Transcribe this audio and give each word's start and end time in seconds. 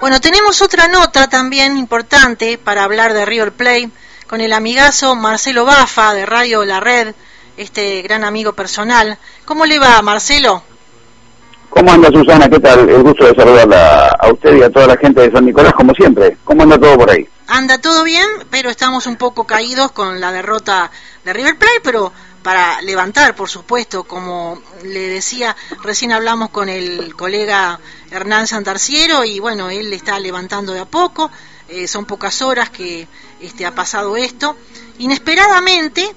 Bueno, 0.00 0.20
tenemos 0.20 0.62
otra 0.62 0.86
nota 0.86 1.28
también 1.28 1.76
importante 1.76 2.56
para 2.56 2.84
hablar 2.84 3.14
de 3.14 3.26
River 3.26 3.50
Play 3.50 3.90
con 4.28 4.40
el 4.40 4.52
amigazo 4.52 5.16
Marcelo 5.16 5.64
Bafa 5.64 6.14
de 6.14 6.24
Radio 6.24 6.64
La 6.64 6.78
Red, 6.78 7.14
este 7.56 8.00
gran 8.02 8.22
amigo 8.22 8.52
personal. 8.52 9.18
¿Cómo 9.44 9.66
le 9.66 9.80
va, 9.80 10.00
Marcelo? 10.02 10.62
¿Cómo 11.68 11.90
anda 11.90 12.10
Susana? 12.12 12.48
¿Qué 12.48 12.60
tal? 12.60 12.88
El 12.88 13.02
gusto 13.02 13.26
de 13.26 13.34
saludarla 13.34 14.06
a 14.20 14.32
usted 14.32 14.56
y 14.56 14.62
a 14.62 14.70
toda 14.70 14.86
la 14.86 14.96
gente 14.96 15.22
de 15.22 15.32
San 15.32 15.44
Nicolás, 15.44 15.72
como 15.72 15.92
siempre. 15.94 16.36
¿Cómo 16.44 16.62
anda 16.62 16.78
todo 16.78 16.96
por 16.96 17.10
ahí? 17.10 17.28
Anda 17.48 17.78
todo 17.78 18.04
bien, 18.04 18.26
pero 18.50 18.70
estamos 18.70 19.08
un 19.08 19.16
poco 19.16 19.48
caídos 19.48 19.90
con 19.90 20.20
la 20.20 20.30
derrota 20.30 20.92
de 21.24 21.32
River 21.32 21.58
Plate, 21.58 21.80
pero 21.82 22.12
para 22.42 22.80
levantar, 22.82 23.34
por 23.34 23.48
supuesto, 23.48 24.04
como 24.04 24.62
le 24.82 25.08
decía, 25.08 25.56
recién 25.82 26.12
hablamos 26.12 26.50
con 26.50 26.68
el 26.68 27.14
colega 27.14 27.80
Hernán 28.10 28.46
Santarciero 28.46 29.24
y 29.24 29.40
bueno, 29.40 29.70
él 29.70 29.92
está 29.92 30.18
levantando 30.18 30.72
de 30.72 30.80
a 30.80 30.84
poco, 30.84 31.30
eh, 31.68 31.86
son 31.86 32.06
pocas 32.06 32.40
horas 32.42 32.70
que 32.70 33.06
este, 33.40 33.66
ha 33.66 33.74
pasado 33.74 34.16
esto. 34.16 34.56
Inesperadamente, 34.98 36.14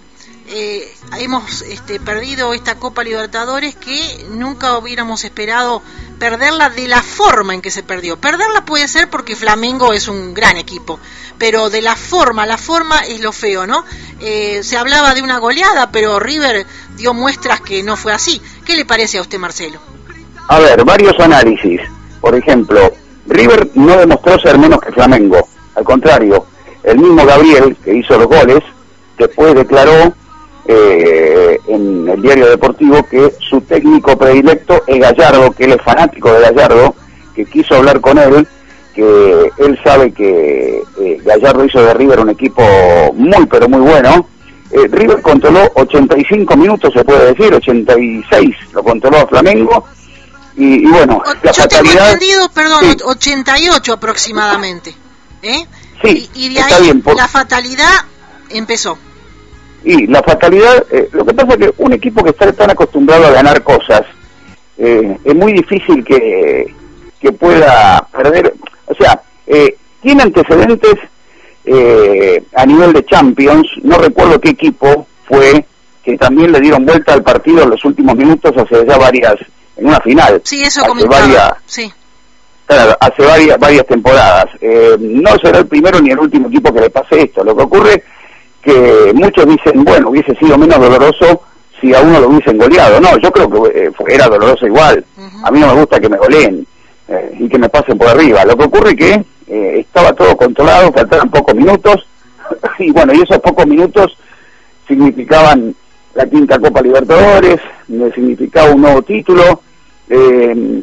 eh, 0.48 0.94
hemos 1.18 1.62
este, 1.62 2.00
perdido 2.00 2.54
esta 2.54 2.76
Copa 2.76 3.04
Libertadores 3.04 3.76
que 3.76 4.26
nunca 4.30 4.78
hubiéramos 4.78 5.24
esperado 5.24 5.82
perderla 6.22 6.70
de 6.70 6.88
la 6.88 7.02
forma 7.02 7.56
en 7.56 7.62
que 7.62 7.72
se 7.72 7.82
perdió. 7.82 8.16
Perderla 8.16 8.64
puede 8.64 8.88
ser 8.88 9.10
porque 9.10 9.36
Flamengo 9.36 9.92
es 9.92 10.08
un 10.08 10.36
gran 10.36 10.56
equipo, 10.56 11.00
pero 11.40 11.72
de 11.72 11.82
la 11.82 11.96
forma, 11.96 12.46
la 12.46 12.60
forma 12.60 13.00
es 13.00 13.22
lo 13.22 13.32
feo, 13.32 13.66
¿no? 13.66 13.84
Eh, 14.20 14.60
se 14.62 14.78
hablaba 14.78 15.16
de 15.16 15.24
una 15.24 15.40
goleada, 15.40 15.92
pero 15.92 16.20
River 16.20 16.68
dio 16.96 17.16
muestras 17.16 17.62
que 17.62 17.82
no 17.82 17.98
fue 17.98 18.14
así. 18.14 18.40
¿Qué 18.64 18.76
le 18.76 18.86
parece 18.86 19.18
a 19.18 19.22
usted, 19.22 19.40
Marcelo? 19.40 19.80
A 20.48 20.60
ver, 20.60 20.86
varios 20.86 21.20
análisis. 21.20 21.82
Por 22.22 22.36
ejemplo, 22.36 22.94
River 23.26 23.72
no 23.74 23.98
demostró 23.98 24.40
ser 24.42 24.60
menos 24.60 24.80
que 24.80 24.92
Flamengo. 24.92 25.50
Al 25.74 25.84
contrario, 25.84 26.46
el 26.84 27.00
mismo 27.00 27.26
Gabriel, 27.26 27.76
que 27.84 27.96
hizo 27.96 28.16
los 28.20 28.28
goles, 28.28 28.60
después 29.18 29.56
declaró 29.56 30.14
eh, 30.74 31.60
en 31.68 32.08
el 32.08 32.22
diario 32.22 32.50
deportivo 32.50 33.04
que 33.04 33.34
su 33.40 33.62
técnico 33.62 34.18
predilecto 34.18 34.84
es 34.88 35.00
Gallardo, 35.00 35.52
que 35.52 35.66
él 35.66 35.74
es 35.74 35.82
fanático 35.82 36.32
de 36.32 36.42
Gallardo, 36.42 36.96
que 37.36 37.46
quiso 37.46 37.76
hablar 37.76 38.00
con 38.02 38.18
él, 38.18 38.48
que 38.94 39.52
él 39.58 39.80
sabe 39.84 40.12
que 40.12 40.84
eh, 41.00 41.22
Gallardo 41.24 41.66
hizo 41.66 41.82
de 41.84 41.94
River 41.94 42.20
un 42.20 42.30
equipo 42.30 42.64
muy 43.14 43.46
pero 43.48 43.68
muy 43.70 43.80
bueno. 43.80 44.28
Eh, 44.72 44.88
River 44.90 45.22
controló 45.22 45.70
85 45.76 46.56
minutos, 46.56 46.94
se 46.94 47.04
puede 47.04 47.34
decir, 47.34 47.54
86 47.54 48.56
lo 48.74 48.84
controló 48.84 49.18
a 49.18 49.28
Flamengo. 49.28 49.86
Y, 50.56 50.86
bueno, 50.86 51.22
la 51.44 51.52
Yo 51.52 51.68
tengo 51.68 51.90
entendido, 51.90 52.50
perdón, 52.50 52.84
88 53.06 53.94
aproximadamente. 53.94 54.96
¿eh? 55.42 55.66
Sí, 56.04 56.30
y, 56.34 56.54
de 56.54 56.62
ahí 56.62 57.04
la 57.16 57.28
fatalidad 57.28 58.06
empezó. 58.50 58.98
Y 59.84 60.08
la 60.08 60.22
fatalidad, 60.22 60.86
eh, 60.92 61.10
lo 61.12 61.26
que 61.26 61.34
pasa 61.34 61.54
es 61.54 61.58
que 61.58 61.74
un 61.78 61.94
equipo 61.94 62.24
que 62.24 62.30
está 62.30 62.52
tan 62.54 62.70
acostumbrado 62.70 63.26
a 63.26 63.32
ganar 63.32 63.64
cosas, 63.64 64.02
eh, 64.78 65.18
es 65.24 65.36
muy 65.36 65.54
difícil 65.54 66.04
que, 66.04 66.74
que 67.20 67.32
pueda 67.32 68.08
perder, 68.12 68.54
o 68.86 68.94
sea, 68.94 69.20
eh, 69.48 69.76
tiene 70.02 70.24
antecedentes 70.24 70.96
a 72.56 72.66
nivel 72.66 72.92
de 72.92 73.06
Champions, 73.06 73.68
no 73.84 73.98
recuerdo 73.98 74.42
qué 74.42 74.50
equipo 74.50 75.08
fue 75.26 75.64
que 76.04 76.18
también 76.18 76.52
le 76.52 76.60
dieron 76.60 76.86
vuelta 76.86 77.14
al 77.14 77.22
partido 77.22 77.62
en 77.62 77.70
los 77.70 77.86
últimos 77.86 78.16
minutos 78.16 78.52
hace 78.58 78.84
ya 78.86 78.98
varias, 78.98 79.36
en 79.78 79.86
una 79.86 80.00
final. 80.00 80.42
Sí, 80.44 80.62
eso 80.62 80.82
hace 80.82 81.08
varias, 81.08 81.54
sí. 81.68 81.92
Claro, 82.66 82.98
hace 83.00 83.24
varias, 83.24 83.60
varias 83.60 83.86
temporadas. 83.86 84.46
no 85.00 85.38
será 85.38 85.60
el 85.60 85.68
primero 85.68 86.00
ni 86.02 86.10
el 86.10 86.20
último 86.20 86.48
equipo 86.48 86.74
que 86.74 86.82
le 86.82 86.90
pase 86.90 87.22
esto. 87.22 87.44
Lo 87.44 87.56
que 87.56 87.64
ocurre 87.64 88.04
que 88.62 89.12
muchos 89.14 89.46
dicen, 89.46 89.84
bueno, 89.84 90.10
hubiese 90.10 90.36
sido 90.36 90.58
menos 90.58 90.80
doloroso 90.80 91.42
si 91.80 91.94
a 91.94 92.02
uno 92.02 92.20
lo 92.20 92.30
hubiesen 92.30 92.58
goleado. 92.58 93.02
No, 93.02 93.18
yo 93.18 93.32
creo 93.32 93.50
que 93.50 93.86
eh, 93.86 93.92
era 94.08 94.28
doloroso 94.28 94.68
igual. 94.68 95.04
A 95.44 95.52
mí 95.52 95.60
no 95.60 95.68
me 95.68 95.80
gusta 95.82 96.00
que 96.00 96.10
me 96.10 96.18
goleen 96.18 96.66
eh, 97.08 97.36
y 97.40 97.50
que 97.50 97.58
me 97.58 97.70
pasen 97.70 97.98
por 97.98 98.08
arriba. 98.08 98.46
Lo 98.46 98.56
que 98.56 98.66
ocurre 98.66 98.96
que 98.96 99.26
eh, 99.48 99.80
estaba 99.80 100.14
todo 100.14 100.38
controlado, 100.38 100.94
faltaban 100.94 101.32
pocos 101.32 101.56
minutos, 101.56 102.08
y 102.80 102.92
bueno, 102.92 103.14
y 103.14 103.22
esos 103.22 103.40
pocos 103.40 103.66
minutos 103.66 104.16
significaban 104.88 105.76
la 106.14 106.26
quinta 106.28 106.60
Copa 106.60 106.82
Libertadores, 106.82 107.60
significaba 108.14 108.74
un 108.74 108.82
nuevo 108.82 109.02
título. 109.02 109.62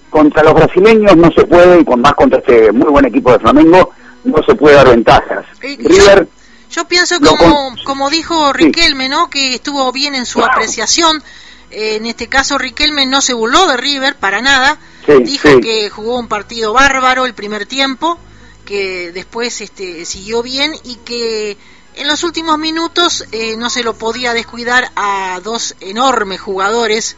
contra 0.09 0.43
los 0.43 0.55
brasileños 0.55 1.17
no 1.17 1.31
se 1.31 1.45
puede, 1.45 1.81
y 1.81 1.85
con 1.85 2.01
más 2.01 2.15
contra 2.15 2.39
este 2.39 2.73
muy 2.73 2.89
buen 2.91 3.05
equipo 3.05 3.33
de 3.33 3.39
Flamengo, 3.39 3.91
no 4.25 4.43
se 4.43 4.55
puede 4.55 4.77
dar 4.77 4.89
ventajas. 4.89 5.45
River 5.61 6.27
yo 6.71 6.87
pienso 6.87 7.21
como, 7.21 7.75
como 7.85 8.11
dijo 8.11 8.53
Riquelme, 8.53 9.09
¿no? 9.09 9.31
Que 9.31 9.55
estuvo 9.55 9.91
bien 9.93 10.15
en 10.15 10.27
su 10.27 10.43
apreciación. 10.45 11.23
Eh, 11.71 11.97
en 11.97 12.07
este 12.07 12.29
caso 12.29 12.59
Riquelme 12.59 13.07
no 13.07 13.21
se 13.21 13.35
burló 13.35 13.67
de 13.67 13.77
River 13.77 14.17
para 14.17 14.41
nada. 14.41 14.79
dijo 15.23 15.61
que 15.61 15.91
jugó 15.91 16.19
un 16.19 16.29
partido 16.29 16.73
bárbaro 16.73 17.27
el 17.27 17.35
primer 17.35 17.67
tiempo, 17.67 18.19
que 18.65 19.13
después 19.13 19.61
este, 19.61 20.05
siguió 20.05 20.43
bien 20.43 20.75
y 20.85 20.97
que 20.97 21.57
en 21.95 22.07
los 22.07 22.23
últimos 22.23 22.59
minutos 22.59 23.25
eh, 23.33 23.57
no 23.57 23.71
se 23.71 23.83
lo 23.83 23.95
podía 23.95 24.33
descuidar 24.33 24.91
a 24.95 25.41
dos 25.43 25.75
enormes 25.81 26.41
jugadores, 26.41 27.17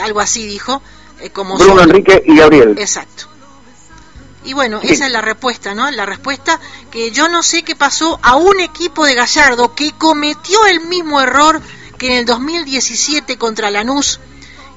algo 0.00 0.20
así 0.20 0.46
dijo, 0.46 0.82
eh, 1.20 1.30
como 1.30 1.56
Bruno 1.56 1.82
Enrique 1.82 2.22
y 2.26 2.36
Gabriel. 2.36 2.76
Exacto. 2.78 3.29
Y 4.44 4.54
bueno, 4.54 4.80
esa 4.82 5.06
es 5.06 5.12
la 5.12 5.20
respuesta, 5.20 5.74
¿no? 5.74 5.90
La 5.90 6.06
respuesta 6.06 6.58
que 6.90 7.10
yo 7.10 7.28
no 7.28 7.42
sé 7.42 7.62
qué 7.62 7.76
pasó 7.76 8.18
a 8.22 8.36
un 8.36 8.60
equipo 8.60 9.04
de 9.04 9.14
Gallardo 9.14 9.74
que 9.74 9.92
cometió 9.92 10.66
el 10.66 10.80
mismo 10.80 11.20
error 11.20 11.60
que 11.98 12.06
en 12.06 12.12
el 12.14 12.24
2017 12.24 13.36
contra 13.36 13.70
Lanús 13.70 14.18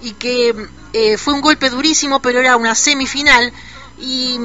y 0.02 0.12
que 0.12 0.54
eh, 0.92 1.18
fue 1.18 1.34
un 1.34 1.42
golpe 1.42 1.70
durísimo, 1.70 2.22
pero 2.22 2.40
era 2.42 2.58
una 2.58 2.76
semifinal. 2.76 3.54
Y 4.00 4.38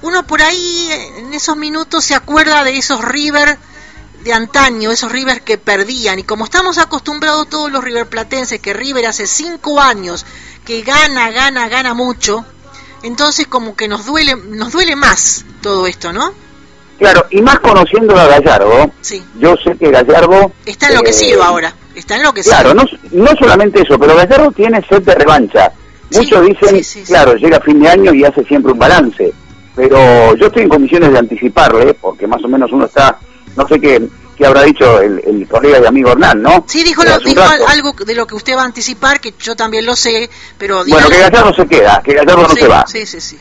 uno 0.00 0.26
por 0.26 0.40
ahí 0.40 0.88
en 1.18 1.34
esos 1.34 1.56
minutos 1.56 2.04
se 2.04 2.14
acuerda 2.14 2.64
de 2.64 2.78
esos 2.78 3.04
River 3.04 3.58
de 4.22 4.32
antaño, 4.32 4.90
esos 4.90 5.12
River 5.12 5.42
que 5.42 5.58
perdían. 5.58 6.18
Y 6.18 6.24
como 6.24 6.46
estamos 6.46 6.78
acostumbrados 6.78 7.50
todos 7.50 7.70
los 7.70 7.84
River 7.84 8.08
platenses, 8.08 8.60
que 8.60 8.72
River 8.72 9.06
hace 9.06 9.26
cinco 9.26 9.80
años 9.80 10.24
que 10.64 10.80
gana, 10.80 11.30
gana, 11.30 11.68
gana 11.68 11.92
mucho, 11.92 12.46
entonces 13.04 13.46
como 13.46 13.76
que 13.76 13.86
nos 13.86 14.06
duele, 14.06 14.34
nos 14.34 14.72
duele 14.72 14.96
más 14.96 15.44
todo 15.60 15.86
esto, 15.86 16.12
¿no? 16.12 16.32
Claro, 16.98 17.26
y 17.30 17.42
más 17.42 17.58
conociendo 17.58 18.16
a 18.16 18.26
Gallardo, 18.26 18.90
sí. 19.00 19.22
yo 19.38 19.54
sé 19.62 19.76
que 19.76 19.90
Gallardo... 19.90 20.52
Está 20.64 20.88
enloquecido 20.88 21.40
eh, 21.40 21.44
ahora, 21.44 21.74
está 21.94 22.16
enloquecido. 22.16 22.56
Claro, 22.56 22.74
no, 22.74 22.84
no 23.12 23.30
solamente 23.38 23.82
eso, 23.82 23.98
pero 23.98 24.16
Gallardo 24.16 24.50
tiene 24.52 24.80
sed 24.88 25.02
de 25.02 25.14
revancha. 25.14 25.70
Muchos 26.12 26.46
dicen, 26.46 27.04
claro, 27.04 27.34
llega 27.34 27.60
fin 27.60 27.80
de 27.80 27.88
año 27.88 28.14
y 28.14 28.24
hace 28.24 28.42
siempre 28.44 28.72
un 28.72 28.78
balance, 28.78 29.32
pero 29.74 30.34
yo 30.36 30.46
estoy 30.46 30.62
en 30.62 30.68
condiciones 30.68 31.12
de 31.12 31.18
anticiparle, 31.18 31.94
porque 31.94 32.26
más 32.26 32.42
o 32.42 32.48
menos 32.48 32.72
uno 32.72 32.86
está, 32.86 33.18
no 33.56 33.68
sé 33.68 33.80
qué, 33.80 34.08
que 34.36 34.46
habrá 34.46 34.62
dicho 34.62 35.00
el, 35.00 35.46
colega 35.48 35.78
y 35.80 35.86
amigo 35.86 36.10
Hernán, 36.10 36.42
¿no? 36.42 36.64
Sí, 36.66 36.82
dijo, 36.82 37.02
algo 37.68 37.92
de 37.92 38.14
lo 38.14 38.26
que 38.26 38.34
usted 38.34 38.56
va 38.56 38.62
a 38.62 38.66
anticipar, 38.66 39.20
que 39.20 39.34
yo 39.38 39.54
también 39.54 39.86
lo 39.86 39.94
sé, 39.94 40.28
pero... 40.58 40.84
Bueno, 40.86 41.08
que 41.08 41.18
Gallardo 41.18 41.54
se 41.54 41.66
queda, 41.66 42.02
que 42.04 42.14
Gallardo 42.14 42.48
no 42.48 42.54
se 42.54 42.66
va. 42.66 42.86
Sí, 42.86 43.06
sí, 43.06 43.20
sí. 43.20 43.38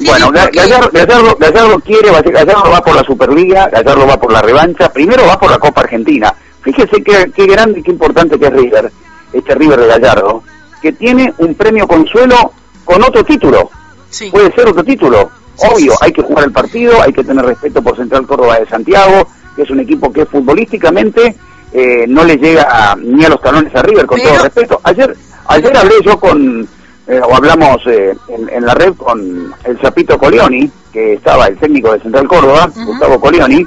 bueno, 0.00 0.30
Gallardo, 0.30 0.90
Gallardo, 1.38 1.80
quiere, 1.80 2.10
Gallardo 2.10 2.70
va 2.70 2.82
por 2.82 2.96
la 2.96 3.04
Superliga, 3.04 3.68
Gallardo 3.68 4.06
va 4.06 4.18
por 4.18 4.32
la 4.32 4.42
revancha, 4.42 4.92
primero 4.92 5.26
va 5.26 5.38
por 5.38 5.50
la 5.50 5.58
Copa 5.58 5.82
Argentina. 5.82 6.34
Fíjese 6.62 7.02
qué, 7.02 7.30
qué 7.34 7.46
grande 7.46 7.80
y 7.80 7.82
qué 7.82 7.90
importante 7.90 8.38
que 8.38 8.46
es 8.46 8.52
River, 8.52 8.92
este 9.32 9.54
River 9.54 9.80
de 9.80 9.86
Gallardo, 9.88 10.42
que 10.80 10.92
tiene 10.92 11.32
un 11.38 11.54
premio 11.54 11.86
consuelo 11.86 12.52
con 12.84 13.02
otro 13.02 13.24
título. 13.24 13.70
Sí. 14.08 14.30
Puede 14.30 14.52
ser 14.54 14.68
otro 14.68 14.84
título. 14.84 15.30
Obvio, 15.56 15.94
hay 16.00 16.12
que 16.12 16.22
jugar 16.22 16.44
el 16.44 16.52
partido, 16.52 17.00
hay 17.02 17.12
que 17.12 17.22
tener 17.22 17.44
respeto 17.44 17.82
por 17.82 17.96
Central 17.96 18.26
Córdoba 18.26 18.58
de 18.58 18.66
Santiago, 18.66 19.28
que 19.54 19.62
es 19.62 19.70
un 19.70 19.80
equipo 19.80 20.12
que 20.12 20.26
futbolísticamente 20.26 21.36
eh, 21.72 22.04
no 22.08 22.24
le 22.24 22.36
llega 22.36 22.96
ni 23.00 23.24
a 23.24 23.28
los 23.28 23.40
talones 23.40 23.74
a 23.74 23.82
River, 23.82 24.06
con 24.06 24.20
todo 24.20 24.38
respeto. 24.38 24.80
Ayer 24.84 25.16
ayer 25.46 25.76
hablé 25.76 25.94
yo 26.04 26.18
con, 26.18 26.66
eh, 27.06 27.20
o 27.22 27.34
hablamos 27.34 27.78
eh, 27.86 28.14
en, 28.28 28.64
la 28.64 28.74
red 28.74 28.94
con 28.94 29.54
el 29.64 29.78
Zapito 29.80 30.18
Colioni, 30.18 30.70
que 30.92 31.14
estaba 31.14 31.46
el 31.46 31.56
técnico 31.56 31.92
de 31.92 32.00
Central 32.00 32.28
Córdoba, 32.28 32.70
Gustavo 32.74 33.20
Colioni, 33.20 33.66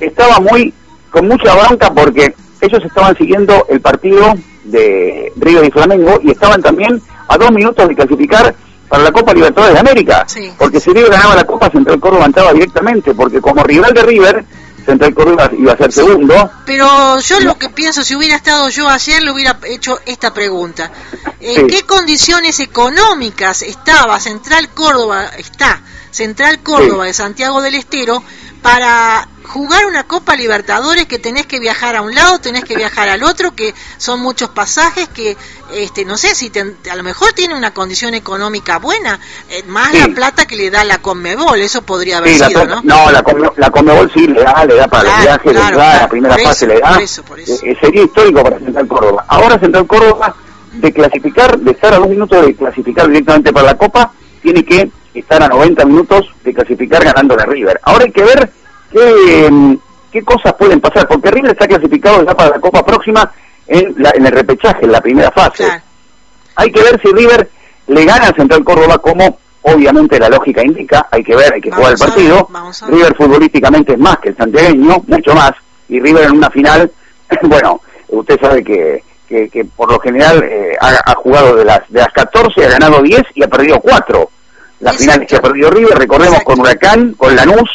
estaba 0.00 0.40
muy, 0.40 0.72
con 1.10 1.28
mucha 1.28 1.54
banca 1.54 1.90
porque 1.92 2.34
ellos 2.60 2.84
estaban 2.84 3.16
siguiendo 3.16 3.66
el 3.68 3.80
partido 3.80 4.34
de 4.64 5.32
River 5.36 5.64
y 5.64 5.70
Flamengo 5.70 6.18
y 6.22 6.30
estaban 6.30 6.62
también 6.62 7.00
a 7.28 7.38
dos 7.38 7.50
minutos 7.52 7.88
de 7.88 7.94
clasificar 7.94 8.54
para 8.88 9.02
la 9.02 9.12
Copa 9.12 9.34
Libertadores 9.34 9.74
de 9.74 9.80
América. 9.80 10.26
Porque 10.58 10.80
si 10.80 10.92
River 10.92 11.10
ganaba 11.10 11.36
la 11.36 11.44
Copa, 11.44 11.70
Central 11.70 12.00
Córdoba 12.00 12.26
entraba 12.26 12.52
directamente, 12.52 13.14
porque 13.14 13.40
como 13.40 13.62
rival 13.64 13.92
de 13.92 14.02
River, 14.02 14.44
Central 14.86 15.14
Córdoba 15.14 15.50
iba 15.58 15.72
a 15.72 15.76
ser 15.76 15.92
segundo. 15.92 16.50
Pero 16.64 17.18
yo 17.18 17.40
lo 17.40 17.58
que 17.58 17.68
pienso, 17.68 18.04
si 18.04 18.14
hubiera 18.14 18.36
estado 18.36 18.68
yo 18.68 18.88
ayer, 18.88 19.22
le 19.22 19.32
hubiera 19.32 19.58
hecho 19.64 19.98
esta 20.06 20.32
pregunta. 20.32 20.90
¿En 21.40 21.66
qué 21.66 21.82
condiciones 21.82 22.60
económicas 22.60 23.62
estaba 23.62 24.18
Central 24.20 24.70
Córdoba, 24.70 25.26
está 25.36 25.82
Central 26.12 26.60
Córdoba 26.62 27.04
de 27.04 27.12
Santiago 27.12 27.60
del 27.60 27.74
Estero, 27.74 28.22
para 28.62 29.28
jugar 29.46 29.86
una 29.86 30.04
Copa 30.04 30.36
Libertadores 30.36 31.06
que 31.06 31.18
tenés 31.18 31.46
que 31.46 31.60
viajar 31.60 31.96
a 31.96 32.02
un 32.02 32.14
lado, 32.14 32.38
tenés 32.40 32.64
que 32.64 32.76
viajar 32.76 33.08
al 33.08 33.22
otro, 33.22 33.54
que 33.54 33.74
son 33.96 34.20
muchos 34.20 34.50
pasajes, 34.50 35.08
que 35.08 35.36
este 35.72 36.04
no 36.04 36.16
sé 36.16 36.34
si 36.34 36.52
a 36.90 36.96
lo 36.96 37.02
mejor 37.02 37.32
tiene 37.32 37.54
una 37.54 37.72
condición 37.72 38.14
económica 38.14 38.78
buena, 38.78 39.18
eh, 39.48 39.62
más 39.68 39.94
la 39.94 40.08
plata 40.08 40.46
que 40.46 40.56
le 40.56 40.70
da 40.70 40.84
la 40.84 40.98
Conmebol, 40.98 41.60
eso 41.60 41.82
podría 41.82 42.18
haber 42.18 42.34
sido, 42.34 42.66
¿no? 42.66 42.82
No, 42.82 43.10
la, 43.10 43.24
la, 43.56 43.70
Conmebol 43.70 44.10
sí 44.12 44.26
le 44.26 44.42
da, 44.42 44.64
le 44.64 44.74
da 44.74 44.88
para 44.88 45.16
el 45.16 45.22
viaje, 45.22 45.52
le 45.52 45.60
da, 45.60 46.00
la 46.00 46.08
primera 46.08 46.36
fase 46.38 46.66
le 46.66 46.80
da. 46.80 46.98
Eso, 47.00 47.22
por 47.22 47.38
eso. 47.38 47.64
Eh, 47.64 47.76
sería 47.80 48.02
histórico 48.02 48.42
para 48.42 48.58
Central 48.58 48.88
Córdoba. 48.88 49.24
Ahora 49.28 49.58
Central 49.58 49.86
Córdoba, 49.86 50.34
de 50.72 50.92
clasificar, 50.92 51.58
de 51.58 51.70
estar 51.70 51.94
a 51.94 51.98
dos 51.98 52.08
minutos 52.08 52.44
de 52.44 52.54
clasificar 52.54 53.08
directamente 53.08 53.52
para 53.52 53.66
la 53.66 53.78
Copa, 53.78 54.12
tiene 54.42 54.64
que 54.64 54.90
estar 55.20 55.42
a 55.42 55.48
90 55.48 55.84
minutos 55.84 56.26
de 56.44 56.54
clasificar 56.54 57.04
ganando 57.04 57.36
de 57.36 57.46
River. 57.46 57.80
Ahora 57.82 58.04
hay 58.04 58.12
que 58.12 58.24
ver 58.24 58.50
qué, 58.90 59.46
em, 59.46 59.78
qué 60.10 60.22
cosas 60.22 60.54
pueden 60.54 60.80
pasar, 60.80 61.06
porque 61.08 61.30
River 61.30 61.52
está 61.52 61.66
clasificado 61.66 62.24
ya 62.24 62.34
para 62.34 62.50
la 62.50 62.60
Copa 62.60 62.84
próxima 62.84 63.30
en, 63.66 63.94
la, 63.98 64.10
en 64.14 64.26
el 64.26 64.32
repechaje, 64.32 64.84
en 64.84 64.92
la 64.92 65.00
primera 65.00 65.30
fase. 65.30 65.64
Hay 66.56 66.70
que 66.70 66.82
ver 66.82 67.00
si 67.02 67.12
River 67.12 67.50
le 67.88 68.04
gana 68.04 68.28
a 68.28 68.34
Central 68.34 68.64
Córdoba 68.64 68.98
como 68.98 69.38
obviamente 69.62 70.18
la 70.18 70.28
lógica 70.28 70.62
indica, 70.64 71.06
hay 71.10 71.24
que 71.24 71.34
ver, 71.34 71.54
hay 71.54 71.60
que 71.60 71.70
jugar 71.70 71.92
el 71.92 71.98
partido. 71.98 72.48
River 72.88 73.16
futbolísticamente 73.16 73.94
es 73.94 73.98
más 73.98 74.18
que 74.18 74.28
el 74.30 74.36
santiagueño, 74.36 75.02
mucho 75.06 75.34
más, 75.34 75.52
y 75.88 76.00
River 76.00 76.24
en 76.24 76.36
una 76.36 76.50
final, 76.50 76.90
bueno, 77.42 77.80
usted 78.08 78.38
sabe 78.40 78.62
que, 78.62 79.02
que, 79.28 79.66
por 79.76 79.90
lo 79.90 79.98
general 79.98 80.42
eh, 80.44 80.76
ha, 80.80 81.14
jugado 81.16 81.56
de 81.56 81.64
las, 81.64 81.80
de 81.88 82.00
las 82.00 82.12
14, 82.12 82.64
ha 82.64 82.70
ganado 82.70 83.02
10 83.02 83.22
y 83.34 83.42
ha 83.42 83.48
perdido 83.48 83.80
4. 83.80 84.30
Las 84.80 84.96
finales 84.96 85.26
que 85.26 85.36
ha 85.36 85.42
perdido 85.42 85.70
River, 85.70 85.98
recordemos 85.98 86.40
con 86.44 86.60
Huracán, 86.60 87.14
con 87.14 87.34
Lanús, 87.34 87.70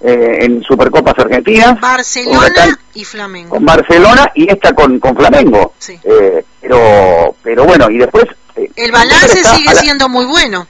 eh, 0.00 0.44
en 0.44 0.62
Supercopas 0.62 1.14
Argentinas. 1.18 1.80
Barcelona 1.80 2.78
y 2.92 3.04
Flamengo. 3.04 3.50
Con 3.50 3.64
Barcelona 3.64 4.30
y 4.34 4.50
esta 4.50 4.74
con, 4.74 5.00
con 5.00 5.16
Flamengo. 5.16 5.72
Eh, 5.88 6.44
pero, 6.60 7.34
pero 7.42 7.64
bueno, 7.64 7.90
y 7.90 7.98
después... 7.98 8.26
Eh, 8.56 8.70
el 8.76 8.92
balance 8.92 9.42
sigue 9.42 9.74
siendo 9.76 10.08
muy 10.10 10.26
bueno. 10.26 10.66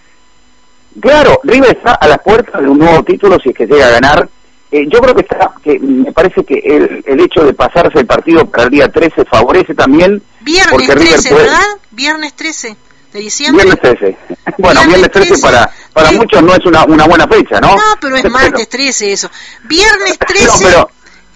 Claro, 1.01 1.41
River 1.43 1.77
está 1.77 1.95
a 1.95 2.07
la 2.07 2.19
puerta 2.19 2.61
de 2.61 2.69
un 2.69 2.79
nuevo 2.79 3.03
título 3.03 3.37
si 3.41 3.49
es 3.49 3.57
que 3.57 3.67
llega 3.67 3.89
a 3.89 3.91
ganar. 3.91 4.29
yo 4.71 5.01
creo 5.01 5.15
que 5.17 5.23
está, 5.23 5.51
que 5.65 5.81
me 5.81 6.13
parece 6.13 6.45
que 6.45 6.55
el, 6.55 7.03
el 7.05 7.21
hecho 7.21 7.45
de 7.45 7.55
pasarse 7.55 7.99
el 7.99 8.07
partido 8.07 8.49
para 8.49 8.65
el 8.65 8.71
día 8.71 8.89
13 8.89 9.25
favorece 9.25 9.75
también. 9.75 10.23
Viernes 10.43 10.87
13, 10.87 11.35
¿verdad? 11.35 11.59
Viernes 11.91 12.35
13 12.35 12.77
de 13.15 13.21
diciembre. 13.21 13.65
Viernes 13.65 13.81
13. 13.81 14.17
Bueno, 14.59 14.81
viernes, 14.87 15.11
13, 15.11 15.39
para, 15.41 15.71
para 15.93 16.13
muchos 16.13 16.43
no 16.43 16.53
es 16.55 16.67
una, 16.67 16.85
una 16.85 17.07
buena 17.07 17.27
fecha, 17.27 17.61
¿no? 17.61 17.69
No, 17.69 17.83
pero 18.01 18.17
es 18.17 18.25
martes 18.31 18.69
13 18.69 19.13
eso. 19.13 19.31
Viernes 19.63 20.19
13, 20.27 20.87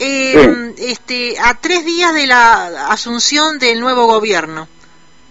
eh, 0.00 0.74
este, 0.78 1.38
a 1.38 1.54
tres 1.54 1.84
días 1.84 2.12
de 2.14 2.26
la 2.26 2.88
asunción 2.90 3.58
del 3.58 3.80
nuevo 3.80 4.06
gobierno. 4.06 4.68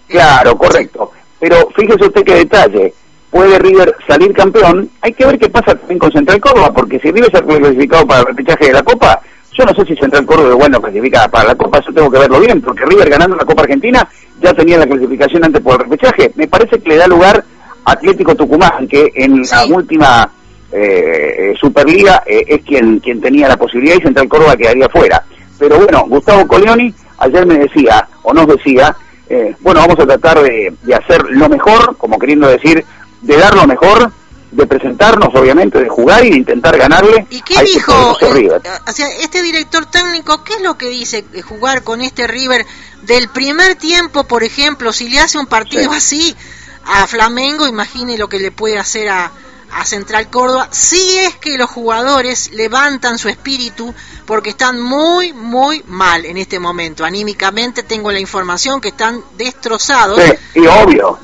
Claro, 0.08 0.56
correcto. 0.56 1.12
Pero 1.38 1.68
fíjese 1.76 2.06
usted 2.06 2.24
qué 2.24 2.34
detalle. 2.36 2.94
Puede 3.30 3.58
River 3.58 3.94
salir 4.06 4.32
campeón. 4.32 4.90
Hay 5.02 5.12
que 5.12 5.26
ver 5.26 5.38
qué 5.38 5.50
pasa 5.50 5.74
también 5.74 5.98
con 5.98 6.10
Central 6.10 6.40
Córdoba, 6.40 6.72
porque 6.72 6.98
si 6.98 7.10
River 7.10 7.30
se 7.30 7.38
ha 7.38 7.42
clasificado 7.42 8.06
para 8.06 8.20
el 8.20 8.26
repechaje 8.28 8.68
de 8.68 8.72
la 8.72 8.82
Copa, 8.82 9.20
yo 9.52 9.64
no 9.66 9.74
sé 9.74 9.84
si 9.84 9.96
Central 9.96 10.24
Córdoba 10.24 10.50
es 10.50 10.56
bueno 10.56 10.80
clasifica 10.80 11.28
para 11.28 11.48
la 11.48 11.54
Copa, 11.54 11.78
eso 11.78 11.92
tengo 11.92 12.10
que 12.10 12.18
verlo 12.18 12.40
bien, 12.40 12.62
porque 12.62 12.86
River 12.86 13.10
ganando 13.10 13.36
la 13.36 13.44
Copa 13.44 13.62
Argentina 13.62 14.08
ya 14.40 14.54
tenía 14.54 14.78
la 14.78 14.86
clasificación 14.86 15.44
antes 15.44 15.62
por 15.62 15.74
el 15.74 15.88
repechaje. 15.88 16.32
Me 16.36 16.46
parece 16.46 16.80
que 16.80 16.90
le 16.90 16.96
da 16.96 17.06
lugar 17.06 17.44
a 17.84 17.92
Atlético 17.92 18.34
Tucumán, 18.34 18.86
que 18.88 19.10
en 19.14 19.42
la 19.42 19.66
última 19.66 20.30
eh, 20.70 21.54
Superliga 21.60 22.22
eh, 22.26 22.44
es 22.46 22.62
quien, 22.62 23.00
quien 23.00 23.20
tenía 23.20 23.48
la 23.48 23.56
posibilidad 23.56 23.96
y 23.96 24.02
Central 24.02 24.28
Córdoba 24.28 24.56
quedaría 24.56 24.88
fuera. 24.88 25.24
Pero 25.58 25.78
bueno, 25.78 26.04
Gustavo 26.08 26.46
Coleoni 26.46 26.92
ayer 27.18 27.46
me 27.46 27.58
decía, 27.58 28.06
o 28.22 28.32
nos 28.32 28.46
decía, 28.46 28.94
eh, 29.28 29.54
bueno, 29.60 29.80
vamos 29.80 29.98
a 30.00 30.06
tratar 30.06 30.42
de, 30.42 30.72
de 30.82 30.94
hacer 30.94 31.22
lo 31.30 31.48
mejor, 31.48 31.96
como 31.96 32.18
queriendo 32.18 32.48
decir, 32.48 32.84
de 33.22 33.36
dar 33.36 33.54
lo 33.54 33.66
mejor 33.66 34.12
de 34.50 34.66
presentarnos, 34.66 35.28
obviamente, 35.34 35.78
de 35.78 35.88
jugar 35.88 36.24
y 36.24 36.30
de 36.30 36.36
intentar 36.38 36.76
ganarle. 36.78 37.26
¿Y 37.30 37.42
qué 37.42 37.54
este 37.54 37.66
dijo 37.66 37.92
o 37.92 38.92
sea, 38.92 39.08
este 39.20 39.42
director 39.42 39.86
técnico? 39.86 40.42
¿Qué 40.42 40.54
es 40.54 40.62
lo 40.62 40.78
que 40.78 40.88
dice 40.88 41.24
jugar 41.46 41.82
con 41.82 42.00
este 42.00 42.26
River 42.26 42.64
del 43.02 43.28
primer 43.28 43.76
tiempo, 43.76 44.24
por 44.24 44.42
ejemplo, 44.42 44.92
si 44.92 45.08
le 45.08 45.20
hace 45.20 45.38
un 45.38 45.46
partido 45.46 45.92
así 45.92 46.36
a 46.84 47.06
Flamengo, 47.06 47.66
imagine 47.66 48.16
lo 48.18 48.28
que 48.28 48.38
le 48.38 48.50
puede 48.50 48.78
hacer 48.78 49.08
a, 49.08 49.30
a 49.72 49.84
Central 49.84 50.30
Córdoba, 50.30 50.68
si 50.70 51.18
es 51.18 51.36
que 51.36 51.58
los 51.58 51.70
jugadores 51.70 52.50
levantan 52.52 53.18
su 53.18 53.28
espíritu 53.28 53.94
porque 54.26 54.50
están 54.50 54.80
muy, 54.80 55.32
muy 55.32 55.82
mal 55.86 56.24
en 56.24 56.36
este 56.36 56.58
momento. 56.58 57.04
Anímicamente 57.04 57.82
tengo 57.82 58.10
la 58.12 58.20
información 58.20 58.80
que 58.80 58.88
están 58.88 59.22
destrozados. 59.36 60.20
Sí, 60.22 60.60
y 60.60 60.66
obvio, 60.66 61.18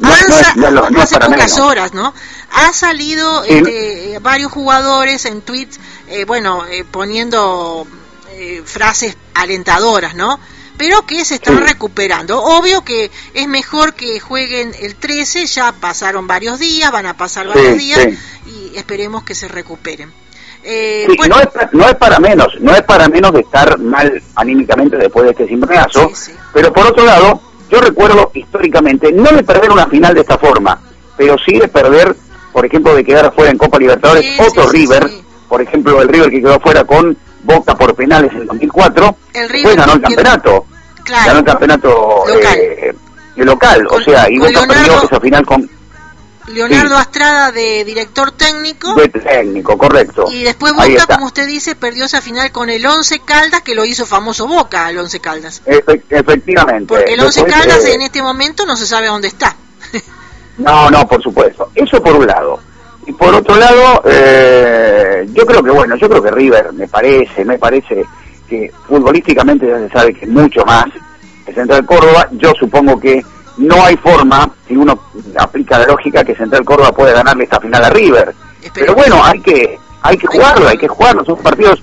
hace 0.98 1.18
pocas 1.18 1.58
horas, 1.58 1.94
¿no? 1.94 2.14
Ha 2.52 2.72
salido 2.72 3.44
este, 3.44 4.18
varios 4.20 4.52
jugadores 4.52 5.24
en 5.24 5.42
tweets, 5.42 5.80
eh, 6.08 6.24
bueno, 6.24 6.66
eh, 6.66 6.84
poniendo 6.84 7.86
eh, 8.30 8.62
frases 8.64 9.16
alentadoras, 9.34 10.14
¿no? 10.14 10.38
Pero 10.76 11.06
que 11.06 11.24
se 11.24 11.36
están 11.36 11.66
recuperando. 11.66 12.42
Obvio 12.42 12.84
que 12.84 13.10
es 13.34 13.48
mejor 13.48 13.94
que 13.94 14.20
jueguen 14.20 14.72
el 14.80 14.96
13, 14.96 15.46
ya 15.46 15.72
pasaron 15.72 16.26
varios 16.26 16.58
días, 16.58 16.90
van 16.90 17.06
a 17.06 17.16
pasar 17.16 17.46
varios 17.46 17.78
días 17.78 18.08
y 18.46 18.76
esperemos 18.76 19.24
que 19.24 19.34
se 19.34 19.48
recuperen. 19.48 20.12
Eh, 20.66 21.06
no, 21.28 21.38
es, 21.38 21.48
no 21.72 21.86
es 21.86 21.94
para 21.96 22.18
menos, 22.18 22.48
no 22.60 22.74
es 22.74 22.82
para 22.82 23.06
menos 23.08 23.32
de 23.32 23.40
estar 23.40 23.78
mal 23.78 24.22
anímicamente 24.34 24.96
después 24.96 25.26
de 25.26 25.32
este 25.32 25.46
cimbronazo, 25.46 26.10
pero 26.54 26.72
por 26.72 26.86
otro 26.86 27.04
lado, 27.04 27.38
yo 27.70 27.80
recuerdo 27.82 28.30
históricamente, 28.32 29.12
no 29.12 29.30
de 29.30 29.42
perder 29.42 29.70
una 29.70 29.86
final 29.86 30.14
de 30.14 30.22
esta 30.22 30.38
forma, 30.38 30.80
pero 31.18 31.36
sí 31.44 31.58
de 31.58 31.68
perder, 31.68 32.16
por 32.50 32.64
ejemplo, 32.64 32.94
de 32.94 33.04
quedar 33.04 33.26
afuera 33.26 33.50
en 33.50 33.58
Copa 33.58 33.78
Libertadores, 33.78 34.40
otro 34.40 34.70
River, 34.70 35.10
por 35.50 35.60
ejemplo, 35.60 36.00
el 36.00 36.08
River 36.08 36.30
que 36.30 36.40
quedó 36.40 36.54
afuera 36.54 36.84
con 36.84 37.14
Boca 37.44 37.74
por 37.74 37.94
penales 37.94 38.32
en 38.32 38.46
2004, 38.46 39.16
el 39.34 39.48
después 39.48 39.76
ganó 39.76 39.92
el 39.94 40.00
campeonato, 40.00 40.66
ganó 41.08 41.38
el 41.38 41.44
campeonato 41.44 42.24
local, 42.26 42.58
eh, 42.58 42.94
local 43.36 43.86
o 43.90 44.00
sea, 44.00 44.30
y 44.30 44.38
Boca 44.38 44.66
perdió 44.66 45.02
esa 45.02 45.20
final 45.20 45.46
con 45.46 45.68
Leonardo 46.46 46.96
Astrada 46.96 47.52
de 47.52 47.84
director 47.84 48.32
técnico. 48.32 48.94
De 48.94 49.08
técnico, 49.08 49.78
correcto. 49.78 50.26
Y 50.30 50.42
después 50.42 50.74
Boca, 50.74 51.06
como 51.06 51.26
usted 51.26 51.46
dice, 51.46 51.74
perdió 51.74 52.04
esa 52.04 52.20
final 52.20 52.52
con 52.52 52.68
el 52.68 52.84
Once 52.84 53.20
Caldas, 53.20 53.62
que 53.62 53.74
lo 53.74 53.84
hizo 53.84 54.04
famoso 54.04 54.46
Boca, 54.46 54.90
el 54.90 54.98
Once 54.98 55.20
Caldas. 55.20 55.62
efectivamente. 55.66 56.86
Porque 56.86 57.14
el 57.14 57.20
Once 57.20 57.44
Caldas 57.44 57.84
en 57.86 58.02
este 58.02 58.22
momento 58.22 58.66
no 58.66 58.76
se 58.76 58.86
sabe 58.86 59.06
dónde 59.06 59.28
está. 59.28 59.56
no, 60.58 60.90
no, 60.90 61.06
por 61.06 61.22
supuesto. 61.22 61.70
Eso 61.74 62.02
por 62.02 62.14
un 62.16 62.26
lado. 62.26 62.60
Y 63.06 63.12
por 63.12 63.34
otro 63.34 63.56
lado, 63.56 64.02
eh, 64.06 65.26
yo 65.32 65.44
creo 65.44 65.62
que, 65.62 65.70
bueno, 65.70 65.96
yo 65.96 66.08
creo 66.08 66.22
que 66.22 66.30
River, 66.30 66.72
me 66.72 66.88
parece, 66.88 67.44
me 67.44 67.58
parece 67.58 68.04
que 68.48 68.72
futbolísticamente 68.86 69.66
ya 69.66 69.78
se 69.78 69.88
sabe 69.90 70.14
que 70.14 70.26
mucho 70.26 70.64
más 70.64 70.86
que 71.44 71.52
Central 71.52 71.84
Córdoba. 71.84 72.28
Yo 72.32 72.52
supongo 72.58 72.98
que 72.98 73.22
no 73.58 73.84
hay 73.84 73.96
forma, 73.96 74.50
si 74.66 74.76
uno 74.76 74.98
aplica 75.36 75.78
la 75.78 75.86
lógica, 75.86 76.24
que 76.24 76.34
Central 76.34 76.64
Córdoba 76.64 76.92
puede 76.92 77.12
ganarle 77.12 77.44
esta 77.44 77.60
final 77.60 77.84
a 77.84 77.90
River. 77.90 78.34
Pero 78.72 78.94
bueno, 78.94 79.22
hay 79.22 79.40
que 79.40 79.78
hay 80.02 80.16
que 80.18 80.26
jugarlo, 80.26 80.68
hay 80.68 80.78
que 80.78 80.88
jugarlo. 80.88 81.24
Son 81.24 81.36
partidos 81.38 81.82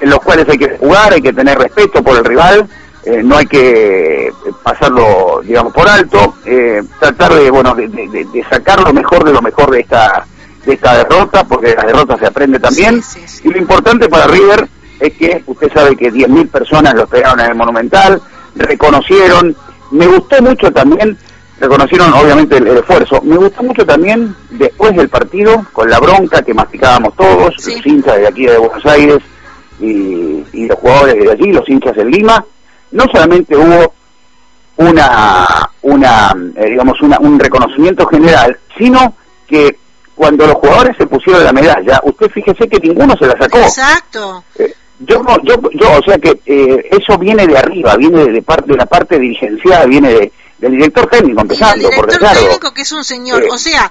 en 0.00 0.10
los 0.10 0.18
cuales 0.18 0.48
hay 0.48 0.58
que 0.58 0.76
jugar, 0.76 1.12
hay 1.12 1.22
que 1.22 1.32
tener 1.32 1.58
respeto 1.58 2.02
por 2.02 2.16
el 2.16 2.24
rival, 2.24 2.68
eh, 3.06 3.22
no 3.22 3.36
hay 3.36 3.46
que 3.46 4.32
pasarlo, 4.62 5.42
digamos, 5.44 5.74
por 5.74 5.86
alto, 5.86 6.36
eh, 6.46 6.82
tratar 6.98 7.34
de, 7.34 7.50
bueno, 7.50 7.74
de, 7.74 8.46
sacar 8.48 8.80
lo 8.82 8.94
mejor 8.94 9.24
de 9.24 9.32
lo 9.32 9.42
mejor 9.42 9.70
de 9.70 9.80
esta 9.80 10.26
de 10.64 10.72
esta 10.72 10.96
derrota, 10.96 11.44
porque 11.44 11.68
de 11.68 11.76
las 11.76 11.86
derrotas 11.86 12.18
se 12.18 12.26
aprende 12.26 12.58
también. 12.58 13.02
Y 13.42 13.50
lo 13.50 13.58
importante 13.58 14.08
para 14.08 14.26
River 14.26 14.66
es 14.98 15.12
que 15.12 15.42
usted 15.46 15.70
sabe 15.74 15.94
que 15.94 16.10
10.000 16.10 16.48
personas 16.48 16.94
lo 16.94 17.06
pegaron 17.06 17.40
en 17.40 17.50
el 17.50 17.54
Monumental, 17.54 18.22
reconocieron, 18.56 19.54
me 19.90 20.06
gustó 20.06 20.40
mucho 20.40 20.72
también, 20.72 21.18
reconocieron 21.60 22.10
obviamente 22.14 22.56
el, 22.56 22.68
esfuerzo, 22.68 23.20
me 23.22 23.36
gustó 23.36 23.62
mucho 23.62 23.84
también 23.84 24.34
después 24.48 24.96
del 24.96 25.10
partido, 25.10 25.66
con 25.72 25.90
la 25.90 26.00
bronca 26.00 26.40
que 26.40 26.54
masticábamos 26.54 27.14
todos, 27.14 27.54
los 27.54 27.86
hinchas 27.86 28.16
de 28.16 28.26
aquí 28.26 28.46
de 28.46 28.56
Buenos 28.56 28.86
Aires 28.86 29.18
y, 29.78 30.42
y 30.54 30.66
los 30.66 30.78
jugadores 30.78 31.22
de 31.22 31.30
allí, 31.30 31.52
los 31.52 31.68
hinchas 31.68 31.98
en 31.98 32.10
Lima, 32.10 32.42
no 32.94 33.04
solamente 33.12 33.56
hubo 33.56 33.92
una, 34.76 35.70
una 35.82 36.34
eh, 36.56 36.70
digamos, 36.70 37.00
una, 37.02 37.18
un 37.18 37.38
reconocimiento 37.38 38.06
general, 38.06 38.56
sino 38.78 39.14
que 39.46 39.76
cuando 40.14 40.46
los 40.46 40.56
jugadores 40.56 40.96
se 40.96 41.06
pusieron 41.06 41.44
la 41.44 41.52
medalla, 41.52 42.00
usted 42.04 42.30
fíjese 42.30 42.68
que 42.68 42.78
ninguno 42.78 43.14
se 43.18 43.26
la 43.26 43.36
sacó. 43.36 43.58
Exacto. 43.58 44.44
Eh, 44.58 44.72
yo, 45.00 45.22
yo, 45.42 45.60
yo, 45.72 45.98
o 45.98 46.02
sea 46.04 46.18
que 46.18 46.40
eh, 46.46 46.88
eso 46.92 47.18
viene 47.18 47.46
de 47.46 47.58
arriba, 47.58 47.96
viene 47.96 48.26
de, 48.26 48.42
parte 48.42 48.70
de 48.70 48.78
la 48.78 48.86
parte 48.86 49.18
dirigencial, 49.18 49.88
viene 49.88 50.12
de, 50.12 50.32
del 50.58 50.72
director 50.72 51.08
técnico 51.08 51.40
empezando, 51.40 51.88
el 51.88 51.90
director 51.90 52.32
técnico 52.32 52.72
que 52.72 52.82
es 52.82 52.92
un 52.92 53.02
señor, 53.02 53.44
o 53.50 53.58
sea, 53.58 53.90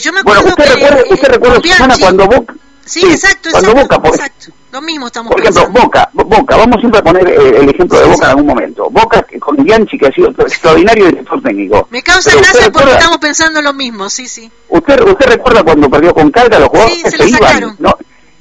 yo 0.00 0.12
me 0.14 0.20
acuerdo 0.20 0.42
bueno, 0.42 0.54
usted 0.58 1.04
que 1.04 1.14
usted 1.14 1.28
recuerda 1.28 1.60
Susana, 1.60 1.94
cuando 2.00 2.26
vos 2.26 2.40
Sí, 2.84 3.00
exacto, 3.04 3.50
cuando 3.50 3.70
exacto, 3.70 3.94
Boca, 3.94 4.02
por, 4.02 4.16
exacto. 4.16 4.52
Lo 4.72 4.80
mismo 4.80 5.06
estamos 5.06 5.32
Por 5.32 5.40
ejemplo, 5.40 5.68
Boca, 5.68 6.10
Boca, 6.12 6.56
vamos 6.56 6.78
siempre 6.78 7.00
a 7.00 7.02
poner 7.02 7.28
eh, 7.28 7.58
el 7.60 7.68
ejemplo 7.68 7.98
de 7.98 8.06
Boca 8.06 8.24
en 8.24 8.30
algún 8.30 8.46
momento. 8.46 8.90
Boca 8.90 9.26
con 9.40 9.56
Bianchi, 9.56 9.98
que 9.98 10.06
ha 10.06 10.12
sido 10.12 10.30
extraordinario 10.30 11.06
director 11.06 11.42
técnico. 11.42 11.88
Me 11.90 12.02
causa 12.02 12.34
gracia 12.34 12.70
porque 12.70 12.92
estamos 12.92 13.18
pensando 13.18 13.60
lo 13.62 13.72
mismo, 13.72 14.08
sí, 14.08 14.28
sí. 14.28 14.50
¿Usted 14.68 15.00
usted 15.02 15.26
recuerda 15.26 15.62
cuando 15.62 15.90
perdió 15.90 16.14
con 16.14 16.30
Calda, 16.30 16.58
los 16.58 16.68
jugadores 16.68 17.02
sí, 17.04 17.16
se, 17.16 17.28
iban? 17.28 17.76
¿no? 17.78 17.96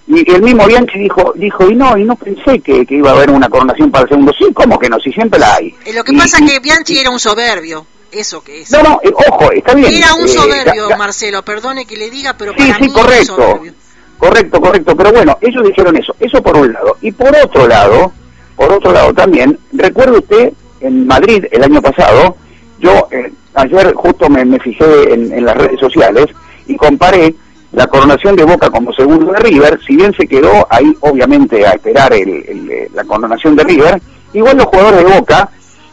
Y 0.07 0.31
el 0.31 0.41
mismo 0.41 0.65
Bianchi 0.65 0.99
dijo, 0.99 1.33
dijo 1.35 1.69
y 1.69 1.75
no, 1.75 1.97
y 1.97 2.03
no 2.03 2.15
pensé 2.15 2.59
que, 2.59 2.85
que, 2.85 2.95
iba 2.95 3.11
a 3.11 3.13
haber 3.13 3.29
una 3.29 3.47
coronación 3.49 3.91
para 3.91 4.03
el 4.03 4.09
segundo. 4.09 4.31
Sí, 4.37 4.45
¿cómo 4.53 4.77
que 4.79 4.89
no? 4.89 4.99
Si 4.99 5.11
siempre 5.11 5.39
la 5.39 5.55
hay. 5.55 5.75
Eh, 5.85 5.93
lo 5.93 6.03
que 6.03 6.13
pasa 6.13 6.37
es 6.39 6.51
que 6.51 6.59
Bianchi 6.59 6.97
era 6.97 7.09
un 7.09 7.19
soberbio 7.19 7.85
eso 8.11 8.43
que 8.43 8.61
es. 8.61 8.71
No, 8.71 8.81
no, 8.81 8.99
eh, 9.03 9.11
ojo, 9.13 9.51
está 9.51 9.73
bien. 9.73 9.93
Era 9.93 10.13
un 10.15 10.27
soberbio, 10.27 10.89
Marcelo, 10.97 11.43
perdone 11.43 11.85
que 11.85 11.97
le 11.97 12.09
diga, 12.09 12.35
pero 12.37 12.53
sí, 12.53 12.57
para 12.57 12.75
sí, 12.75 12.83
mí 12.83 12.91
correcto. 12.91 13.35
un 13.35 13.43
soberbio. 13.43 13.73
Correcto, 14.19 14.59
correcto, 14.59 14.95
pero 14.97 15.13
bueno, 15.13 15.37
ellos 15.39 15.63
dijeron 15.63 15.95
eso, 15.95 16.13
eso 16.19 16.43
por 16.43 16.57
un 16.57 16.73
lado. 16.73 16.97
Y 17.01 17.11
por 17.13 17.33
otro 17.41 17.65
lado, 17.65 18.11
por 18.55 18.69
otro 18.69 18.91
lado 18.91 19.13
también, 19.13 19.57
recuerde 19.71 20.17
usted, 20.17 20.53
en 20.81 21.07
Madrid 21.07 21.45
el 21.49 21.63
año 21.63 21.81
pasado, 21.81 22.35
yo 22.79 23.07
eh, 23.11 23.31
ayer 23.53 23.93
justo 23.93 24.29
me, 24.29 24.59
fijé 24.59 25.13
en, 25.13 25.45
las 25.45 25.55
redes 25.55 25.79
sociales 25.79 26.25
y 26.67 26.75
comparé 26.75 27.33
la 27.71 27.87
coronación 27.87 28.35
de 28.35 28.43
Boca 28.43 28.69
como 28.69 28.91
segundo 28.91 29.31
de 29.31 29.39
River, 29.39 29.79
si 29.87 29.95
bien 29.95 30.13
se 30.13 30.27
quedó 30.27 30.67
ahí 30.69 30.93
obviamente 30.99 31.65
a 31.65 31.71
esperar 31.71 32.11
el, 32.11 32.89
la 32.93 33.05
coronación 33.05 33.55
de 33.55 33.63
River, 33.63 34.01
igual 34.33 34.57
los 34.57 34.65
jugadores 34.65 35.05
de 35.05 35.17
Boca, 35.17 35.49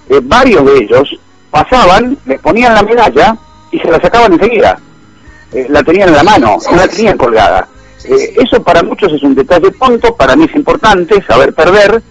eh, 0.08 0.20
varios 0.20 0.64
de 0.64 0.78
ellos 0.78 1.20
pasaban, 1.48 2.18
les 2.26 2.40
ponían 2.40 2.74
la 2.74 2.82
medalla 2.82 3.36
y 3.70 3.78
se 3.78 3.88
la 3.88 4.00
sacaban 4.00 4.32
enseguida. 4.32 4.76
Eh, 5.52 5.66
la 5.68 5.84
tenían 5.84 6.08
en 6.08 6.16
la 6.16 6.24
mano, 6.24 6.56
no 6.68 6.76
la 6.76 6.88
tenían 6.88 7.16
colgada. 7.16 7.68
Eh, 8.08 8.34
eso 8.36 8.62
para 8.62 8.82
muchos 8.82 9.12
es 9.12 9.22
un 9.22 9.34
detalle 9.34 9.70
tonto, 9.72 10.14
para 10.14 10.36
mí 10.36 10.44
es 10.44 10.54
importante 10.54 11.22
saber 11.26 11.52
perder, 11.54 12.02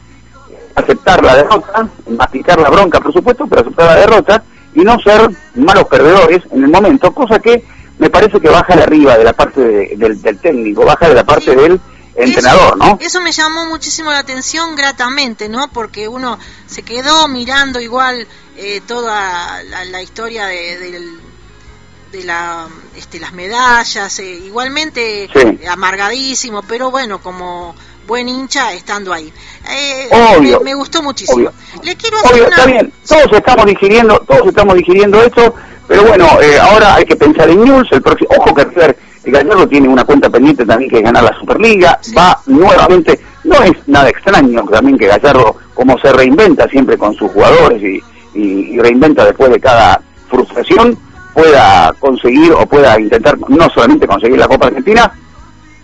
aceptar 0.75 1.23
la 1.23 1.37
derrota, 1.37 1.87
masticar 2.09 2.59
la 2.59 2.69
bronca, 2.69 2.99
por 2.99 3.13
supuesto, 3.13 3.47
pero 3.47 3.61
aceptar 3.61 3.85
la 3.87 3.99
derrota 4.01 4.43
y 4.73 4.81
no 4.81 4.99
ser 4.99 5.29
malos 5.55 5.85
perdedores 5.85 6.41
en 6.51 6.63
el 6.63 6.69
momento, 6.69 7.13
cosa 7.13 7.39
que 7.39 7.63
me 7.97 8.09
parece 8.09 8.41
que 8.41 8.49
baja 8.49 8.75
de 8.75 8.83
arriba 8.83 9.17
de 9.17 9.23
la 9.23 9.33
parte 9.33 9.95
del, 9.95 10.39
técnico, 10.39 10.83
baja 10.83 11.07
de 11.07 11.15
la 11.15 11.23
parte 11.23 11.55
del 11.55 11.79
entrenador, 12.13 12.77
¿no? 12.77 12.97
Eso 12.99 13.21
me 13.21 13.31
llamó 13.31 13.65
muchísimo 13.65 14.11
la 14.11 14.19
atención 14.19 14.75
gratamente, 14.75 15.47
¿no? 15.47 15.69
Porque 15.71 16.09
uno 16.09 16.37
se 16.65 16.83
quedó 16.83 17.29
mirando 17.29 17.79
igual 17.79 18.27
eh, 18.57 18.81
toda 18.85 19.63
la, 19.63 20.01
historia 20.01 20.47
del 20.47 21.19
de 22.15 22.23
la, 22.23 22.67
este, 22.95 23.19
las 23.19 23.33
medallas, 23.33 24.19
eh, 24.19 24.39
igualmente 24.45 25.29
amargadísimo, 25.69 26.61
pero 26.63 26.89
bueno, 26.89 27.19
como 27.19 27.75
buen 28.07 28.29
hincha 28.29 28.71
estando 28.73 29.11
ahí. 29.11 29.31
Eh, 29.69 30.09
Me, 30.63 30.73
gustó 30.75 31.01
muchísimo. 31.03 31.49
Le 31.83 31.95
quiero 31.95 32.17
está 32.17 32.65
bien, 32.65 32.91
todos 33.07 33.31
estamos 33.33 33.65
digiriendo, 33.65 34.17
todos 34.27 34.47
estamos 34.47 34.75
digiriendo 34.75 35.21
esto, 35.21 35.53
pero 35.87 36.03
bueno, 36.03 36.39
eh, 36.41 36.57
ahora 36.59 36.95
hay 36.95 37.05
que 37.05 37.15
pensar 37.15 37.49
en 37.49 37.63
News, 37.63 37.87
el 37.91 38.01
próximo, 38.01 38.29
ojo 38.37 38.53
que 38.53 38.63
River, 38.63 38.97
Gallardo 39.25 39.67
tiene 39.67 39.87
una 39.89 40.05
cuenta 40.05 40.29
pendiente 40.29 40.65
también 40.65 40.89
que 40.89 40.97
es 40.97 41.03
ganar 41.03 41.23
la 41.23 41.37
Superliga, 41.39 41.99
va 42.17 42.39
nuevamente, 42.45 43.19
no 43.43 43.61
es 43.63 43.73
nada 43.87 44.07
extraño 44.07 44.63
también 44.65 44.97
que 44.97 45.07
Gallardo, 45.07 45.57
como 45.73 45.97
se 45.97 46.13
reinventa 46.13 46.67
siempre 46.69 46.97
con 46.97 47.13
sus 47.15 47.31
jugadores 47.31 47.81
y, 47.81 48.01
y 48.39 48.79
reinventa 48.79 49.25
después 49.25 49.51
de 49.51 49.59
cada 49.59 49.99
frustración, 50.29 50.97
pueda 51.35 51.93
conseguir 51.99 52.53
o 52.53 52.65
pueda 52.65 52.97
intentar 52.99 53.37
no 53.49 53.69
solamente 53.69 54.07
conseguir 54.07 54.39
la 54.39 54.47
Copa 54.47 54.67
Argentina, 54.67 55.11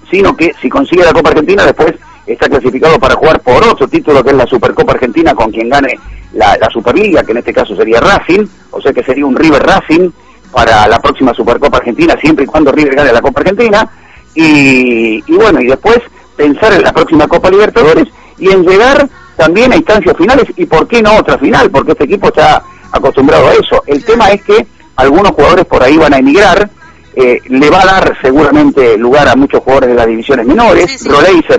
sino 0.10 0.36
que 0.36 0.54
si 0.62 0.70
consigue 0.70 1.04
la 1.04 1.12
Copa 1.12 1.30
Argentina 1.30 1.66
después 1.66 1.94
está 2.26 2.48
clasificado 2.48 2.98
para 2.98 3.16
jugar 3.16 3.42
por 3.42 3.62
otro 3.68 3.86
título 3.88 4.24
que 4.24 4.30
es 4.30 4.38
la 4.38 4.48
Supercopa 4.48 4.94
Argentina 4.94 5.36
con 5.36 5.52
quien 5.52 5.68
gane 5.68 6.00
la, 6.34 6.58
Superliga, 6.72 7.24
que 7.24 7.34
en 7.34 7.40
este 7.40 7.54
caso 7.54 7.76
sería 7.76 8.00
Racing, 8.00 8.46
o 8.72 8.82
sea 8.82 8.94
que 8.94 9.04
sería 9.04 9.26
un 9.26 9.36
River 9.36 9.62
Racing 9.62 10.10
para 10.54 10.88
la 10.88 11.00
próxima 11.02 11.34
Supercopa 11.34 11.78
Argentina, 11.78 12.16
siempre 12.22 12.46
y 12.46 12.48
cuando 12.48 12.72
River 12.72 12.96
gane 12.96 13.12
la 13.12 13.22
Copa 13.22 13.42
Argentina, 13.42 13.90
y, 14.34 15.22
y 15.28 15.36
bueno, 15.36 15.60
y 15.60 15.68
después 15.68 16.00
pensar 16.38 16.72
en 16.72 16.84
la 16.84 16.94
próxima 16.94 17.28
Copa 17.28 17.50
Libertadores 17.50 18.08
y 18.38 18.50
en 18.50 18.64
llegar 18.64 19.10
también 19.36 19.74
a 19.74 19.76
instancias 19.76 20.16
finales, 20.16 20.46
y 20.56 20.66
por 20.66 20.88
qué 20.88 21.02
no 21.02 21.18
otra 21.18 21.38
final, 21.38 21.70
porque 21.70 21.92
este 21.92 22.06
equipo 22.06 22.28
está 22.28 22.64
acostumbrado 22.94 23.50
a 23.50 23.54
eso. 23.54 23.84
El 23.88 24.04
tema 24.06 24.30
es 24.30 24.42
que 24.44 24.66
algunos 25.02 25.32
jugadores 25.32 25.66
por 25.66 25.84
ahí 25.84 25.98
van 25.98 26.14
a 26.14 26.18
emigrar, 26.18 26.70
eh, 27.14 27.42
le 27.50 27.70
va 27.70 27.82
a 27.82 27.86
dar 27.86 28.18
seguramente 28.22 28.98
lugar 28.98 29.28
a 29.28 29.36
muchos 29.36 29.62
jugadores 29.62 29.90
de 29.90 29.96
las 29.96 30.08
divisiones 30.08 30.46
menores. 30.46 30.92
Sí, 30.98 31.10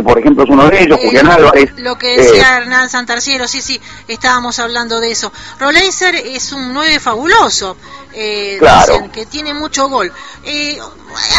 por 0.03 0.19
ejemplo, 0.19 0.45
es 0.45 0.51
uno 0.51 0.69
de 0.69 0.83
ellos, 0.83 0.99
Julián 1.03 1.29
Álvarez. 1.29 1.73
Lo 1.79 1.99
que 1.99 2.17
decía 2.17 2.55
eh, 2.55 2.63
Hernán 2.63 2.89
Santarciero, 2.89 3.47
sí, 3.47 3.61
sí, 3.61 3.81
estábamos 4.09 4.59
hablando 4.59 5.01
de 5.01 5.11
eso. 5.11 5.31
Roleiser 5.61 6.15
es 6.15 6.53
un 6.53 6.73
9 6.73 7.01
fabuloso, 7.01 7.77
eh, 8.15 8.59
dicen, 8.61 9.11
que 9.11 9.27
tiene 9.27 9.53
mucho 9.53 9.89
gol. 9.89 10.11
Eh, 10.45 10.79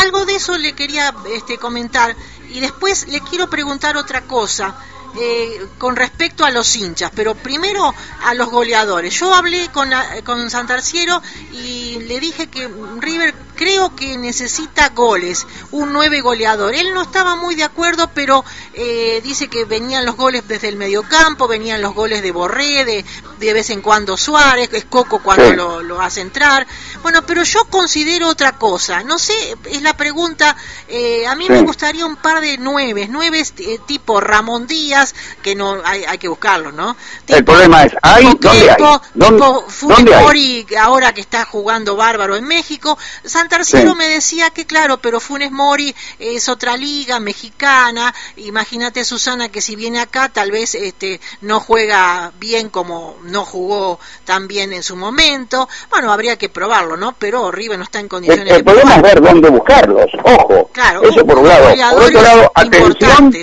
algo 0.02 0.26
de 0.26 0.36
eso 0.36 0.58
le 0.58 0.74
quería 0.74 1.14
este, 1.36 1.58
comentar. 1.58 2.16
Y 2.52 2.60
después 2.60 3.08
le 3.08 3.20
quiero 3.22 3.50
preguntar 3.50 3.98
otra 3.98 4.22
cosa. 4.22 4.76
Eh, 5.15 5.67
con 5.77 5.96
respecto 5.96 6.43
a 6.43 6.50
los 6.50 6.75
hinchas, 6.75 7.12
pero 7.13 7.36
primero 7.36 7.93
a 8.24 8.34
los 8.34 8.50
goleadores. 8.50 9.13
Yo 9.13 9.34
hablé 9.34 9.70
con, 9.70 9.91
con 10.24 10.50
Santarciero 10.50 11.22
y 11.51 12.00
le 12.08 12.20
dije 12.20 12.48
que 12.48 12.67
River 13.00 13.36
creo 13.56 13.96
que 13.96 14.18
necesita 14.18 14.90
goles, 14.90 15.46
un 15.72 15.94
nueve 15.94 16.22
goleador. 16.22 16.74
Él 16.74 16.94
no 16.94 17.02
estaba 17.02 17.36
muy 17.36 17.56
de 17.56 17.64
acuerdo, 17.64 18.10
pero 18.14 18.44
eh, 18.74 19.22
dice 19.24 19.48
que 19.48 19.66
venían 19.66 20.06
los 20.06 20.16
goles 20.16 20.48
desde 20.48 20.70
el 20.70 20.76
mediocampo, 20.76 21.48
venían 21.48 21.82
los 21.82 21.94
goles 21.94 22.22
de 22.22 22.32
Borré, 22.32 22.86
de, 22.86 23.06
de 23.40 23.54
vez 23.54 23.70
en 23.70 23.82
cuando 23.82 24.18
Suárez, 24.18 24.70
es 24.74 24.86
Coco 24.86 25.22
cuando 25.22 25.54
lo, 25.54 25.84
lo, 25.84 26.02
hace 26.02 26.22
entrar. 26.22 26.66
Bueno, 27.02 27.26
pero 27.26 27.44
yo 27.44 27.66
considero 27.66 28.28
otra 28.28 28.54
cosa. 28.54 29.04
No 29.04 29.18
sé, 29.18 29.56
es 29.66 29.82
la 29.82 29.96
pregunta. 29.96 30.56
Eh, 30.88 31.26
a 31.28 31.36
mí 31.36 31.48
me 31.50 31.62
gustaría 31.62 32.06
un 32.06 32.16
par 32.16 32.42
de 32.42 32.58
nueve, 32.58 33.08
nueve 33.10 33.44
tipo 33.86 34.20
Ramón 34.20 34.68
Díaz 34.68 35.14
que 35.42 35.56
no 35.56 35.82
hay, 35.84 36.04
hay 36.06 36.18
que 36.18 36.28
buscarlo, 36.28 36.72
¿no? 36.72 36.96
el 37.28 37.44
problema 37.44 37.84
es, 37.84 37.94
¿hay? 38.02 38.26
¿Dónde 38.40 38.72
hay? 38.72 38.78
¿Dónde, 39.14 40.66
ahora 40.80 41.14
que 41.14 41.22
está 41.22 41.46
jugando 41.46 41.96
bárbaro 41.96 42.36
en 42.36 42.46
México, 42.46 42.98
Santarciero 43.44 43.94
me 43.94 44.08
decía 44.08 44.52
que 44.52 44.66
claro, 44.66 45.00
pero 45.00 45.20
Funes 45.20 45.52
Mori 45.52 45.94
es 46.18 46.48
otra 46.48 46.78
liga 46.78 47.20
mexicana, 47.20 48.14
imagínate 48.38 49.04
Susana 49.04 49.50
que 49.50 49.60
si 49.60 49.76
viene 49.76 50.00
acá 50.00 50.30
tal 50.30 50.50
vez 50.50 50.76
este 50.76 51.20
no 51.42 51.60
juega 51.60 52.32
bien 52.40 52.70
como 52.70 53.18
no 53.24 53.44
jugó 53.44 54.00
tan 54.24 54.48
bien 54.48 54.72
en 54.72 54.82
su 54.82 54.96
momento, 54.96 55.68
bueno, 55.90 56.14
habría 56.14 56.38
que 56.38 56.48
probarlo, 56.48 56.96
¿no? 56.96 57.16
Pero 57.20 57.52
River 57.52 57.78
no 57.78 57.84
está 57.84 58.00
en 58.00 58.08
condiciones 58.08 58.48
de 58.48 58.64
problema 58.64 58.96
es 58.96 59.02
ver 59.02 59.22
dónde 59.22 59.50
buscarlos, 59.50 60.06
ojo, 60.24 60.70
claro, 60.72 61.04
eso 61.04 61.26
por 61.26 61.40
un 61.40 61.50
lado, 61.50 61.68
por 61.92 62.04
otro 62.04 62.22
lado, 62.22 62.52
atención 62.56 63.34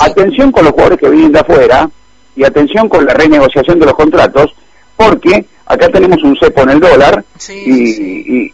Atención 0.00 0.52
con 0.52 0.64
los 0.64 0.72
jugadores 0.72 0.98
que 1.00 1.08
vienen 1.08 1.32
de 1.32 1.40
afuera 1.40 1.88
y 2.36 2.44
atención 2.44 2.86
con 2.90 3.06
la 3.06 3.14
renegociación 3.14 3.80
de 3.80 3.86
los 3.86 3.94
contratos, 3.94 4.54
porque 4.94 5.46
acá 5.68 5.88
tenemos 5.90 6.22
un 6.22 6.36
cepo 6.38 6.62
en 6.62 6.70
el 6.70 6.80
dólar 6.80 7.24
y, 7.48 8.48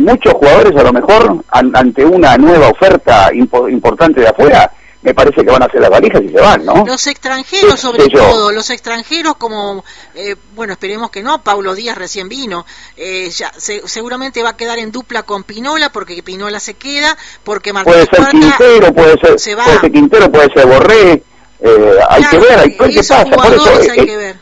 muchos 0.00 0.32
jugadores 0.32 0.76
a 0.76 0.82
lo 0.82 0.92
mejor 0.92 1.44
ante 1.50 2.04
una 2.04 2.36
nueva 2.36 2.68
oferta 2.68 3.30
importante 3.32 4.20
de 4.20 4.28
afuera 4.28 4.70
me 5.02 5.14
parece 5.14 5.42
que 5.42 5.50
van 5.50 5.62
a 5.62 5.66
hacer 5.66 5.80
las 5.80 5.88
valijas 5.88 6.22
y 6.22 6.28
se 6.28 6.40
van, 6.40 6.64
¿no? 6.64 6.84
Los 6.84 7.06
extranjeros, 7.06 7.80
sobre 7.80 8.06
todo, 8.08 8.52
los 8.52 8.68
extranjeros 8.68 9.36
como, 9.36 9.82
eh, 10.14 10.36
bueno, 10.54 10.74
esperemos 10.74 11.10
que 11.10 11.22
no, 11.22 11.42
Paulo 11.42 11.74
Díaz 11.74 11.96
recién 11.96 12.28
vino, 12.28 12.66
eh, 12.98 13.30
ya, 13.30 13.50
seguramente 13.56 14.42
va 14.42 14.50
a 14.50 14.56
quedar 14.56 14.78
en 14.78 14.92
dupla 14.92 15.22
con 15.22 15.44
Pinola, 15.44 15.90
porque 15.90 16.22
Pinola 16.22 16.60
se 16.60 16.74
queda, 16.74 17.16
porque 17.44 17.72
Martín 17.72 17.94
Puede 17.94 18.06
ser 18.06 18.28
Quintero, 18.28 18.92
puede 18.92 19.12
ser, 19.12 19.56
puede 19.56 19.80
ser 19.80 19.92
Quintero, 19.92 20.30
puede 20.30 20.48
ser 20.54 20.66
Borré, 20.66 21.22
Eh, 21.62 21.98
hay 22.08 22.24
que 22.24 22.38
ver, 22.38 22.58
hay, 22.58 22.76
que 22.76 22.82
ver 22.82 22.90
qué 22.90 22.98
pasa. 22.98 23.24
Por 23.24 23.54
eso, 23.54 23.92
hay 23.92 24.06
que 24.06 24.16
ver 24.16 24.39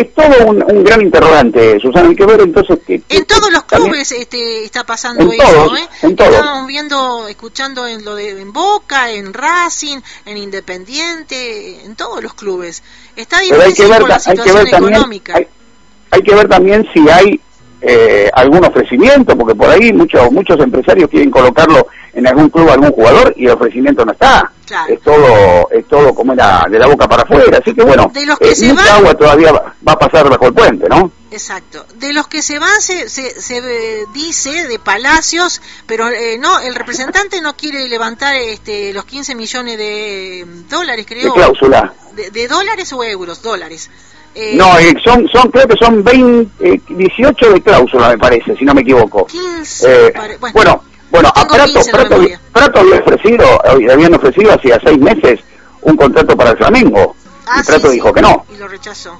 es 0.00 0.14
todo 0.14 0.46
un, 0.46 0.62
un, 0.62 0.84
gran 0.84 1.02
interrogante, 1.02 1.80
Susana. 1.80 2.08
Hay 2.08 2.14
que 2.14 2.24
ver 2.24 2.40
entonces 2.40 2.78
que. 2.86 3.02
En 3.08 3.24
todos 3.26 3.50
los 3.50 3.64
clubes 3.64 4.12
este, 4.12 4.64
está 4.64 4.84
pasando 4.84 5.30
eso, 5.32 5.76
¿eh? 5.76 5.88
Estamos 6.02 6.68
viendo, 6.68 7.26
escuchando 7.26 7.84
en 7.84 8.04
lo 8.04 8.14
de 8.14 8.40
en 8.40 8.52
Boca, 8.52 9.10
en 9.10 9.34
Racing, 9.34 9.98
en 10.24 10.36
Independiente, 10.36 11.84
en 11.84 11.96
todos 11.96 12.22
los 12.22 12.34
clubes. 12.34 12.84
Está 13.16 13.40
difícil 13.40 13.88
por 13.88 14.08
la 14.08 14.20
situación 14.20 14.68
económica. 14.68 15.34
hay, 15.36 15.48
hay, 16.12 16.22
que 16.22 16.34
ver 16.34 16.48
también 16.48 16.88
si 16.94 17.08
hay 17.08 17.40
eh, 17.80 18.28
algún 18.32 18.64
ofrecimiento, 18.64 19.36
porque 19.36 19.54
por 19.54 19.70
ahí 19.70 19.92
muchos 19.92 20.30
muchos 20.32 20.58
empresarios 20.60 21.08
quieren 21.08 21.30
colocarlo 21.30 21.86
en 22.12 22.26
algún 22.26 22.48
club 22.48 22.68
algún 22.70 22.90
jugador 22.90 23.32
y 23.36 23.46
el 23.46 23.52
ofrecimiento 23.52 24.04
no 24.04 24.12
está. 24.12 24.50
Es 24.88 25.00
todo 25.00 25.70
es 25.70 25.86
todo 25.86 26.14
como 26.14 26.32
era 26.32 26.66
de 26.68 26.78
la 26.78 26.86
boca 26.86 27.08
para 27.08 27.22
afuera. 27.22 27.58
Así 27.58 27.74
que 27.74 27.82
bueno, 27.82 28.10
de 28.12 28.26
los 28.26 28.38
que 28.38 28.50
eh, 28.50 28.68
mucha 28.68 28.96
agua 28.96 29.14
todavía 29.14 29.52
va, 29.52 29.74
a 29.86 29.98
pasar 29.98 30.28
bajo 30.28 30.46
el 30.46 30.54
puente, 30.54 30.88
¿no? 30.88 31.10
Exacto. 31.30 31.86
De 31.94 32.12
los 32.12 32.26
que 32.26 32.42
se 32.42 32.58
van 32.58 32.80
se, 32.80 33.08
se, 33.08 34.06
dice 34.12 34.66
de 34.66 34.78
Palacios, 34.78 35.60
pero 35.86 36.08
eh, 36.08 36.38
no, 36.38 36.58
el 36.60 36.74
representante 36.74 37.40
no 37.40 37.56
quiere 37.56 37.88
levantar 37.88 38.34
este, 38.36 38.92
los 38.92 39.04
15 39.04 39.34
millones 39.34 39.78
de 39.78 40.46
dólares, 40.68 41.06
creo. 41.08 41.32
De 41.32 41.32
cláusula. 41.32 41.92
De, 42.32 42.48
dólares 42.48 42.92
o 42.92 43.04
euros, 43.04 43.42
dólares. 43.42 43.90
Eh, 44.34 44.54
no, 44.56 44.66
son, 45.04 45.28
son, 45.28 45.50
creo 45.50 45.66
que 45.66 45.76
son 45.76 46.04
20, 46.04 46.82
18 46.88 47.52
de 47.54 47.60
cláusula, 47.60 48.10
me 48.10 48.18
parece, 48.18 48.56
si 48.56 48.64
no 48.64 48.72
me 48.72 48.82
equivoco. 48.82 49.26
15, 49.26 50.12
bueno 50.52 50.82
bueno, 51.10 51.30
a 51.34 51.46
Prato, 51.46 51.80
Prato, 52.52 52.80
había 52.80 53.00
ofrecido, 53.00 53.46
habían 53.64 54.14
ofrecido 54.14 54.52
hacía 54.52 54.78
seis 54.84 54.98
meses 54.98 55.40
un 55.82 55.96
contrato 55.96 56.36
para 56.36 56.50
el 56.50 56.58
Flamengo. 56.58 57.16
y 57.24 57.48
ah, 57.48 57.62
Prato 57.66 57.90
dijo 57.90 58.12
que 58.12 58.20
no. 58.20 58.44
Y 58.52 58.58
lo 58.58 58.68
rechazó. 58.68 59.18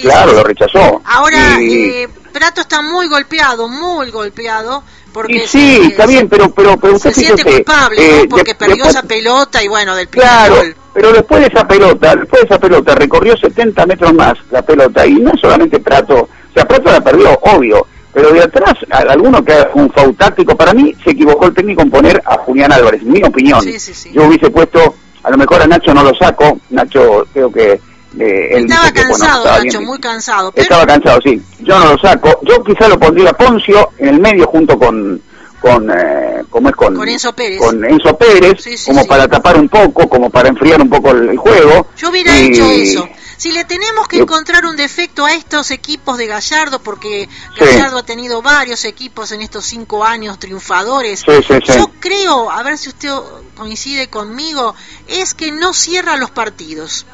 claro, 0.00 0.32
lo 0.32 0.42
rechazó. 0.42 1.02
Ahora, 1.04 1.58
eh, 1.60 2.08
Prato 2.32 2.62
está 2.62 2.80
muy 2.80 3.08
golpeado, 3.08 3.68
muy 3.68 4.10
golpeado. 4.10 4.82
Porque 5.16 5.46
sí, 5.46 5.80
está 5.82 6.04
bien, 6.04 6.28
pero, 6.28 6.50
pero, 6.50 6.76
pero 6.76 6.98
se 6.98 7.10
siente 7.10 7.42
culpable, 7.42 8.20
eh, 8.20 8.26
Porque 8.28 8.54
perdió 8.54 8.84
esa 8.84 9.02
pelota 9.02 9.64
y 9.64 9.66
bueno, 9.66 9.96
del 9.96 10.08
claro, 10.08 10.56
pero 10.92 11.10
después 11.10 11.40
de 11.40 11.46
esa 11.46 11.66
pelota, 11.66 12.14
después 12.14 12.42
de 12.42 12.48
esa 12.48 12.60
pelota, 12.60 12.94
recorrió 12.94 13.34
70 13.34 13.86
metros 13.86 14.12
más 14.12 14.34
la 14.50 14.60
pelota 14.60 15.06
y 15.06 15.14
no 15.14 15.32
solamente 15.40 15.80
Prato, 15.80 16.16
o 16.16 16.52
sea, 16.52 16.68
Prato 16.68 16.92
la 16.92 17.00
perdió, 17.00 17.30
obvio, 17.44 17.86
pero 18.12 18.30
de 18.30 18.42
atrás, 18.42 18.74
alguno 18.90 19.42
que 19.42 19.54
un 19.72 19.90
foul 19.90 20.14
táctico, 20.16 20.54
para 20.54 20.74
mí 20.74 20.94
se 21.02 21.12
equivocó 21.12 21.46
el 21.46 21.54
técnico 21.54 21.80
en 21.80 21.90
poner 21.90 22.22
a 22.26 22.36
Julián 22.36 22.72
Álvarez, 22.72 23.02
mi 23.02 23.22
opinión. 23.24 23.64
Yo 24.12 24.24
hubiese 24.24 24.50
puesto, 24.50 24.96
a 25.22 25.30
lo 25.30 25.38
mejor 25.38 25.62
a 25.62 25.66
Nacho 25.66 25.94
no 25.94 26.02
lo 26.02 26.14
saco, 26.14 26.60
Nacho 26.68 27.26
creo 27.32 27.50
que 27.50 27.80
eh, 28.18 28.48
él 28.52 28.64
estaba 28.64 28.90
cansado, 28.92 29.44
Nacho, 29.44 29.80
muy 29.82 29.98
cansado. 29.98 30.52
Estaba 30.54 30.86
cansado, 30.86 31.20
sí. 31.22 31.40
Yo 31.60 31.78
no 31.78 31.92
lo 31.92 31.98
saco. 31.98 32.40
Yo 32.42 32.62
quizá 32.64 32.88
lo 32.88 32.98
pondría 32.98 33.32
Poncio 33.32 33.90
en 33.98 34.08
el 34.08 34.20
medio 34.20 34.46
junto 34.46 34.78
con 34.78 35.20
con 35.60 35.90
eh, 35.90 36.40
es 36.40 36.76
con, 36.76 36.94
con 36.94 37.08
Enzo 37.08 37.32
Pérez, 37.34 37.58
con 37.58 37.84
Enzo 37.84 38.16
Pérez 38.16 38.84
como 38.84 39.04
para 39.06 39.26
tapar 39.26 39.58
un 39.58 39.68
poco, 39.68 40.08
como 40.08 40.30
para 40.30 40.48
enfriar 40.48 40.80
un 40.80 40.88
poco 40.88 41.10
el, 41.10 41.36
juego. 41.36 41.88
Yo 41.96 42.10
hubiera 42.10 42.36
hecho 42.36 42.64
eso. 42.64 43.08
Si 43.36 43.52
le 43.52 43.64
tenemos 43.64 44.08
que 44.08 44.18
encontrar 44.18 44.64
un 44.64 44.76
defecto 44.76 45.26
a 45.26 45.34
estos 45.34 45.70
equipos 45.70 46.16
de 46.16 46.26
Gallardo, 46.26 46.78
porque 46.78 47.28
Gallardo 47.58 47.98
ha 47.98 48.02
tenido 48.02 48.40
varios 48.40 48.84
equipos 48.86 49.30
en 49.32 49.42
estos 49.42 49.66
cinco 49.66 50.04
años 50.04 50.38
triunfadores, 50.38 51.22
yo 51.24 51.90
creo, 52.00 52.50
a 52.50 52.62
ver 52.62 52.78
si 52.78 52.88
usted 52.88 53.10
coincide 53.54 54.08
conmigo, 54.08 54.74
es 55.06 55.34
que 55.34 55.52
no 55.52 55.74
cierra 55.74 56.16
los 56.16 56.30
partidos. 56.30 57.04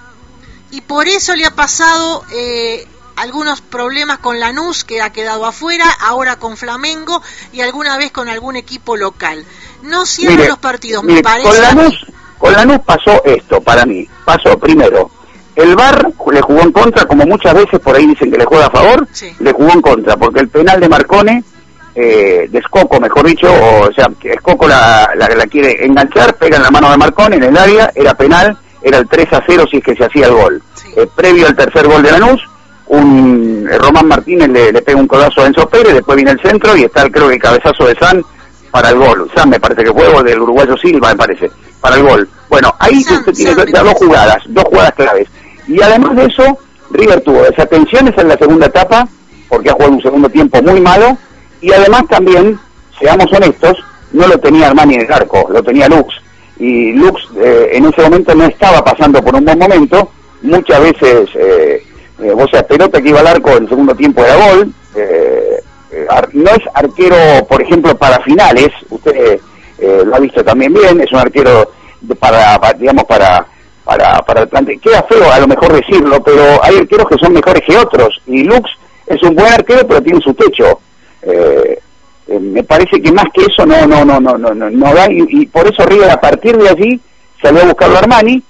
Y 0.72 0.80
por 0.80 1.06
eso 1.06 1.36
le 1.36 1.46
ha 1.46 1.54
pasado 1.54 2.24
eh, 2.32 2.86
algunos 3.16 3.60
problemas 3.60 4.18
con 4.18 4.40
Lanús, 4.40 4.84
que 4.84 5.00
ha 5.00 5.10
quedado 5.10 5.46
afuera, 5.46 5.86
ahora 6.00 6.36
con 6.36 6.56
Flamengo 6.56 7.22
y 7.52 7.60
alguna 7.60 7.96
vez 7.98 8.10
con 8.10 8.28
algún 8.28 8.56
equipo 8.56 8.96
local. 8.96 9.44
No 9.82 10.04
cierra 10.04 10.48
los 10.48 10.58
partidos, 10.58 11.04
me 11.04 11.22
parece. 11.22 11.48
Con 11.48 11.60
Lanús, 11.60 12.06
con 12.38 12.52
Lanús 12.52 12.78
pasó 12.84 13.22
esto, 13.24 13.60
para 13.60 13.86
mí. 13.86 14.08
Pasó 14.24 14.58
primero 14.58 15.10
el 15.54 15.76
VAR 15.76 16.12
le 16.32 16.40
jugó 16.40 16.62
en 16.62 16.72
contra, 16.72 17.04
como 17.04 17.24
muchas 17.26 17.54
veces 17.54 17.78
por 17.80 17.94
ahí 17.94 18.06
dicen 18.06 18.30
que 18.30 18.38
le 18.38 18.44
juega 18.44 18.66
a 18.66 18.70
favor, 18.70 19.06
le 19.38 19.52
jugó 19.52 19.72
en 19.72 19.82
contra, 19.82 20.16
porque 20.16 20.40
el 20.40 20.48
penal 20.48 20.80
de 20.80 20.88
Marcone, 20.88 21.44
eh, 21.94 22.48
de 22.50 22.58
Escoco, 22.58 22.98
mejor 22.98 23.26
dicho, 23.26 23.48
o, 23.52 23.92
sea, 23.92 24.10
que 24.18 24.32
Escoco 24.32 24.66
la, 24.66 25.10
la, 25.14 25.46
quiere 25.46 25.84
enganchar, 25.84 26.36
pega 26.36 26.56
en 26.56 26.62
la 26.62 26.70
mano 26.70 26.90
de 26.90 26.96
Marcone 26.96 27.36
en 27.36 27.44
el 27.44 27.56
área, 27.56 27.92
era 27.94 28.14
penal, 28.14 28.56
era 28.82 28.98
el 28.98 29.08
3 29.08 29.32
a 29.32 29.44
0 29.46 29.64
si 29.70 29.78
es 29.78 29.84
que 29.84 29.94
se 29.94 30.04
hacía 30.04 30.26
el 30.26 30.34
gol. 30.34 30.62
Eh, 30.96 31.06
previo 31.14 31.46
al 31.46 31.56
tercer 31.56 31.86
gol 31.86 32.02
de 32.02 32.12
Lanús, 32.12 32.42
un 32.86 33.68
eh, 33.70 33.78
Román 33.78 34.08
Martínez 34.08 34.48
le, 34.48 34.82
pega 34.82 34.98
un 34.98 35.06
codazo 35.06 35.42
a 35.42 35.46
Enzo 35.46 35.68
Pérez, 35.68 35.94
después 35.94 36.16
viene 36.16 36.32
el 36.32 36.40
centro 36.40 36.76
y 36.76 36.84
está 36.84 37.02
el, 37.02 37.10
creo 37.10 37.28
que 37.28 37.34
el 37.34 37.42
cabezazo 37.42 37.86
de 37.86 37.94
San 37.96 38.22
para 38.70 38.90
el 38.90 38.96
gol. 38.96 39.30
San 39.34 39.50
me 39.50 39.60
parece 39.60 39.84
que 39.84 39.92
fue 39.92 40.08
gol 40.08 40.24
del 40.24 40.40
uruguayo 40.40 40.76
Silva, 40.76 41.10
me 41.10 41.16
parece, 41.16 41.50
para 41.80 41.96
el 41.96 42.02
gol. 42.02 42.28
Bueno, 42.48 42.74
ahí 42.78 42.98
usted 42.98 43.32
tiene 43.32 43.54
dos 43.54 43.94
jugadas, 43.94 44.38
dos 44.46 44.64
jugadas 44.64 44.92
claves. 44.94 45.28
Y 45.68 45.80
además 45.80 46.16
de 46.16 46.24
eso, 46.24 46.58
River 46.90 47.20
tuvo 47.20 47.42
desatenciones 47.42 48.16
en 48.18 48.28
la 48.28 48.36
segunda 48.36 48.66
etapa, 48.66 49.06
porque 49.48 49.70
ha 49.70 49.74
jugado 49.74 49.92
un 49.92 50.02
segundo 50.02 50.28
tiempo 50.28 50.62
muy 50.62 50.80
malo, 50.80 51.16
y 51.60 51.72
además 51.72 52.02
también, 52.08 52.58
seamos 52.98 53.26
honestos, 53.32 53.76
no 54.12 54.26
lo 54.26 54.38
tenía 54.38 54.68
Armani 54.68 54.96
en 54.96 55.00
el 55.02 55.12
arco, 55.12 55.48
lo 55.50 55.62
tenía 55.62 55.88
Lux. 55.88 56.14
Y 56.62 56.92
Lux 56.92 57.20
eh, 57.42 57.70
en 57.72 57.86
ese 57.86 58.02
momento 58.02 58.32
no 58.36 58.44
estaba 58.44 58.84
pasando 58.84 59.20
por 59.20 59.34
un 59.34 59.44
buen 59.44 59.58
momento, 59.58 60.12
muchas 60.42 60.80
veces, 60.80 61.28
eh, 61.34 61.84
eh, 62.22 62.32
o 62.32 62.46
sea, 62.46 62.64
pelota 62.64 63.02
que 63.02 63.08
iba 63.08 63.18
al 63.18 63.26
arco 63.26 63.50
en 63.50 63.64
el 63.64 63.68
segundo 63.68 63.96
tiempo 63.96 64.22
era 64.22 64.36
gol, 64.36 64.72
no 66.34 66.50
es 66.50 66.60
arquero, 66.72 67.16
por 67.48 67.60
ejemplo, 67.60 67.96
para 67.96 68.22
finales, 68.22 68.68
usted 68.90 69.40
lo 70.06 70.14
ha 70.14 70.20
visto 70.20 70.44
también 70.44 70.72
bien, 70.72 71.00
es 71.00 71.10
un 71.10 71.18
arquero 71.18 71.68
para 72.20 72.56
digamos, 72.78 73.06
para 73.06 73.44
para, 73.84 74.18
para 74.18 74.42
el 74.42 74.48
plante. 74.48 74.78
Queda 74.78 75.02
feo 75.08 75.32
a 75.32 75.40
lo 75.40 75.48
mejor 75.48 75.72
decirlo, 75.72 76.22
pero 76.22 76.62
hay 76.62 76.76
arqueros 76.76 77.06
que 77.08 77.18
son 77.18 77.32
mejores 77.32 77.62
que 77.66 77.76
otros. 77.76 78.22
Y 78.26 78.44
Lux 78.44 78.70
es 79.06 79.20
un 79.24 79.34
buen 79.34 79.52
arquero, 79.52 79.84
pero 79.88 80.00
tiene 80.00 80.20
su 80.20 80.32
techo. 80.34 80.78
Eh, 81.22 81.80
eh, 82.26 82.38
me 82.38 82.62
parece 82.62 83.00
que 83.00 83.12
más 83.12 83.26
que 83.32 83.42
eso 83.42 83.66
no 83.66 83.86
no 83.86 84.04
no 84.04 84.20
no 84.20 84.36
no 84.38 84.54
no, 84.54 84.94
da 84.94 85.06
y, 85.10 85.46
por 85.46 85.66
eso 85.66 85.84
River 85.86 86.10
a 86.10 86.20
partir 86.20 86.56
de 86.56 86.68
allí 86.68 87.00
salió 87.40 87.62
a 87.62 87.66
buscarlo 87.66 87.96
a 87.96 88.00
Armani 88.00 88.42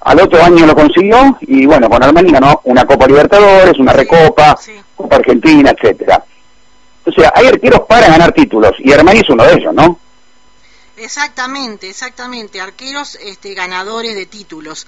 al 0.00 0.20
otro 0.20 0.42
año 0.42 0.66
lo 0.66 0.74
consiguió 0.74 1.36
y 1.42 1.66
bueno 1.66 1.88
con 1.88 2.02
Armani 2.02 2.32
ganó 2.32 2.60
una 2.64 2.84
Copa 2.84 3.06
Libertadores 3.06 3.78
una 3.78 3.92
Recopa 3.92 4.58
Copa 4.96 5.16
Argentina 5.16 5.70
etcétera. 5.70 6.24
O 7.04 7.12
sea 7.12 7.32
hay 7.34 7.46
arqueros 7.46 7.80
para 7.88 8.08
ganar 8.08 8.32
títulos 8.32 8.72
y 8.78 8.92
Armani 8.92 9.20
es 9.20 9.28
uno 9.28 9.44
de 9.44 9.54
ellos 9.54 9.74
no 9.74 9.98
Exactamente, 11.00 11.88
exactamente, 11.88 12.60
arqueros 12.60 13.16
este, 13.22 13.54
ganadores 13.54 14.14
de 14.14 14.26
títulos. 14.26 14.86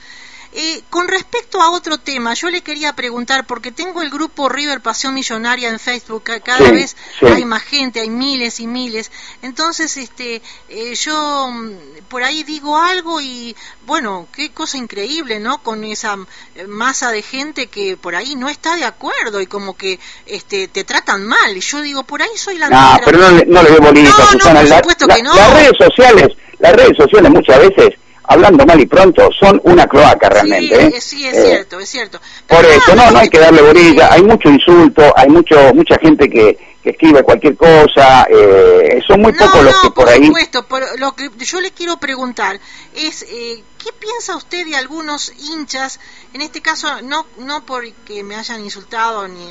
Eh, 0.54 0.82
con 0.90 1.08
respecto 1.08 1.62
a 1.62 1.70
otro 1.70 1.96
tema, 1.96 2.34
yo 2.34 2.50
le 2.50 2.60
quería 2.60 2.94
preguntar, 2.94 3.46
porque 3.46 3.72
tengo 3.72 4.02
el 4.02 4.10
grupo 4.10 4.50
River 4.50 4.82
Pasión 4.82 5.14
Millonaria 5.14 5.70
en 5.70 5.78
Facebook, 5.78 6.24
cada 6.44 6.70
vez 6.70 6.94
hay 7.22 7.46
más 7.46 7.62
gente, 7.62 8.00
hay 8.00 8.10
miles 8.10 8.60
y 8.60 8.66
miles, 8.66 9.10
entonces 9.40 9.96
este, 9.96 10.42
eh, 10.68 10.94
yo 10.94 11.48
mm, 11.50 12.04
por 12.06 12.22
ahí 12.22 12.42
digo 12.42 12.76
algo 12.76 13.22
y 13.22 13.56
bueno, 13.86 14.28
qué 14.30 14.50
cosa 14.50 14.76
increíble, 14.76 15.40
¿no? 15.40 15.62
Con 15.62 15.84
esa 15.84 16.18
eh, 16.54 16.66
masa 16.66 17.10
de 17.12 17.22
gente 17.22 17.68
que 17.68 17.96
por 17.96 18.14
ahí 18.14 18.36
no 18.36 18.50
está 18.50 18.76
de 18.76 18.84
acuerdo 18.84 19.40
y 19.40 19.46
como 19.46 19.74
que 19.74 19.98
este, 20.26 20.68
te 20.68 20.84
tratan 20.84 21.24
mal, 21.24 21.56
y 21.56 21.60
yo 21.60 21.80
digo, 21.80 22.02
por 22.02 22.20
ahí 22.20 22.36
soy 22.36 22.58
la... 22.58 22.68
No, 22.68 23.00
pero 23.02 23.16
no, 23.16 23.30
no 23.30 23.62
le 23.62 23.70
veo 23.70 23.80
bonito, 23.80 24.10
no, 24.10 24.52
por 24.52 24.68
supuesto 24.68 25.08
que 25.08 25.22
no. 25.22 25.34
Las 25.34 25.54
redes 25.54 25.72
sociales, 25.78 26.28
las 26.58 26.76
redes 26.76 26.96
sociales 26.98 27.30
muchas 27.30 27.58
veces 27.58 28.01
hablando 28.24 28.64
mal 28.64 28.80
y 28.80 28.86
pronto, 28.86 29.28
son 29.38 29.60
una 29.64 29.86
cloaca 29.86 30.28
realmente. 30.28 30.76
Sí, 30.76 30.96
¿eh? 30.96 31.00
sí 31.00 31.26
es 31.26 31.44
cierto, 31.44 31.80
es 31.80 31.88
cierto. 31.88 32.20
por 32.46 32.64
eso, 32.64 32.94
no, 32.94 33.10
no 33.10 33.18
hay 33.18 33.28
que 33.28 33.38
darle 33.38 33.62
bolilla, 33.62 34.12
hay 34.12 34.22
mucho 34.22 34.48
insulto, 34.48 35.02
hay 35.16 35.28
mucho 35.28 35.56
mucha 35.74 35.96
gente 35.98 36.28
que, 36.28 36.56
que 36.82 36.90
escribe 36.90 37.22
cualquier 37.22 37.56
cosa, 37.56 38.26
eh, 38.28 39.00
son 39.06 39.20
muy 39.20 39.32
pocos 39.32 39.64
los 39.64 39.78
que 39.80 39.90
por, 39.90 40.08
ahí... 40.08 40.26
Supuesto, 40.26 40.66
por 40.66 40.98
lo 40.98 41.12
que 41.12 41.30
yo 41.38 41.60
le 41.60 41.70
quiero 41.70 41.96
preguntar 41.98 42.58
es, 42.94 43.22
eh, 43.22 43.62
¿qué 43.78 43.90
piensa 43.98 44.36
usted 44.36 44.66
de 44.66 44.76
algunos 44.76 45.32
hinchas, 45.38 46.00
en 46.34 46.40
este 46.40 46.60
caso 46.60 47.02
no 47.02 47.26
no 47.38 47.64
porque 47.64 48.22
me 48.22 48.34
hayan 48.34 48.64
insultado, 48.64 49.28
ni 49.28 49.46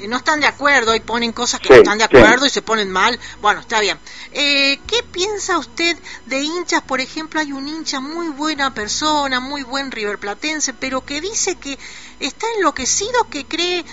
eh, 0.00 0.08
no 0.08 0.16
están 0.16 0.40
de 0.40 0.46
acuerdo 0.46 0.94
y 0.94 1.00
ponen 1.00 1.32
cosas 1.32 1.60
que 1.60 1.68
no 1.68 1.76
están 1.76 1.98
de 1.98 2.04
acuerdo 2.04 2.46
y 2.46 2.50
se 2.50 2.62
ponen 2.62 2.90
mal, 2.90 3.18
bueno, 3.40 3.60
está 3.60 3.80
bien. 3.80 3.98
Eh, 4.32 4.78
¿Qué 4.86 5.02
piensa 5.02 5.58
usted 5.58 5.96
de 6.26 6.40
hinchas, 6.40 6.82
por 6.82 7.00
ejemplo, 7.00 7.40
hay 7.40 7.52
un 7.52 7.68
hincha 7.68 8.00
muy 8.00 8.28
buena 8.28 8.74
persona, 8.74 9.40
muy 9.40 9.62
buen 9.62 9.90
riverplatense, 9.90 10.72
pero 10.74 11.04
que 11.04 11.20
dice 11.20 11.56
que 11.56 11.78
está 12.20 12.46
enloquecido, 12.56 13.28
que 13.28 13.44
cree, 13.44 13.84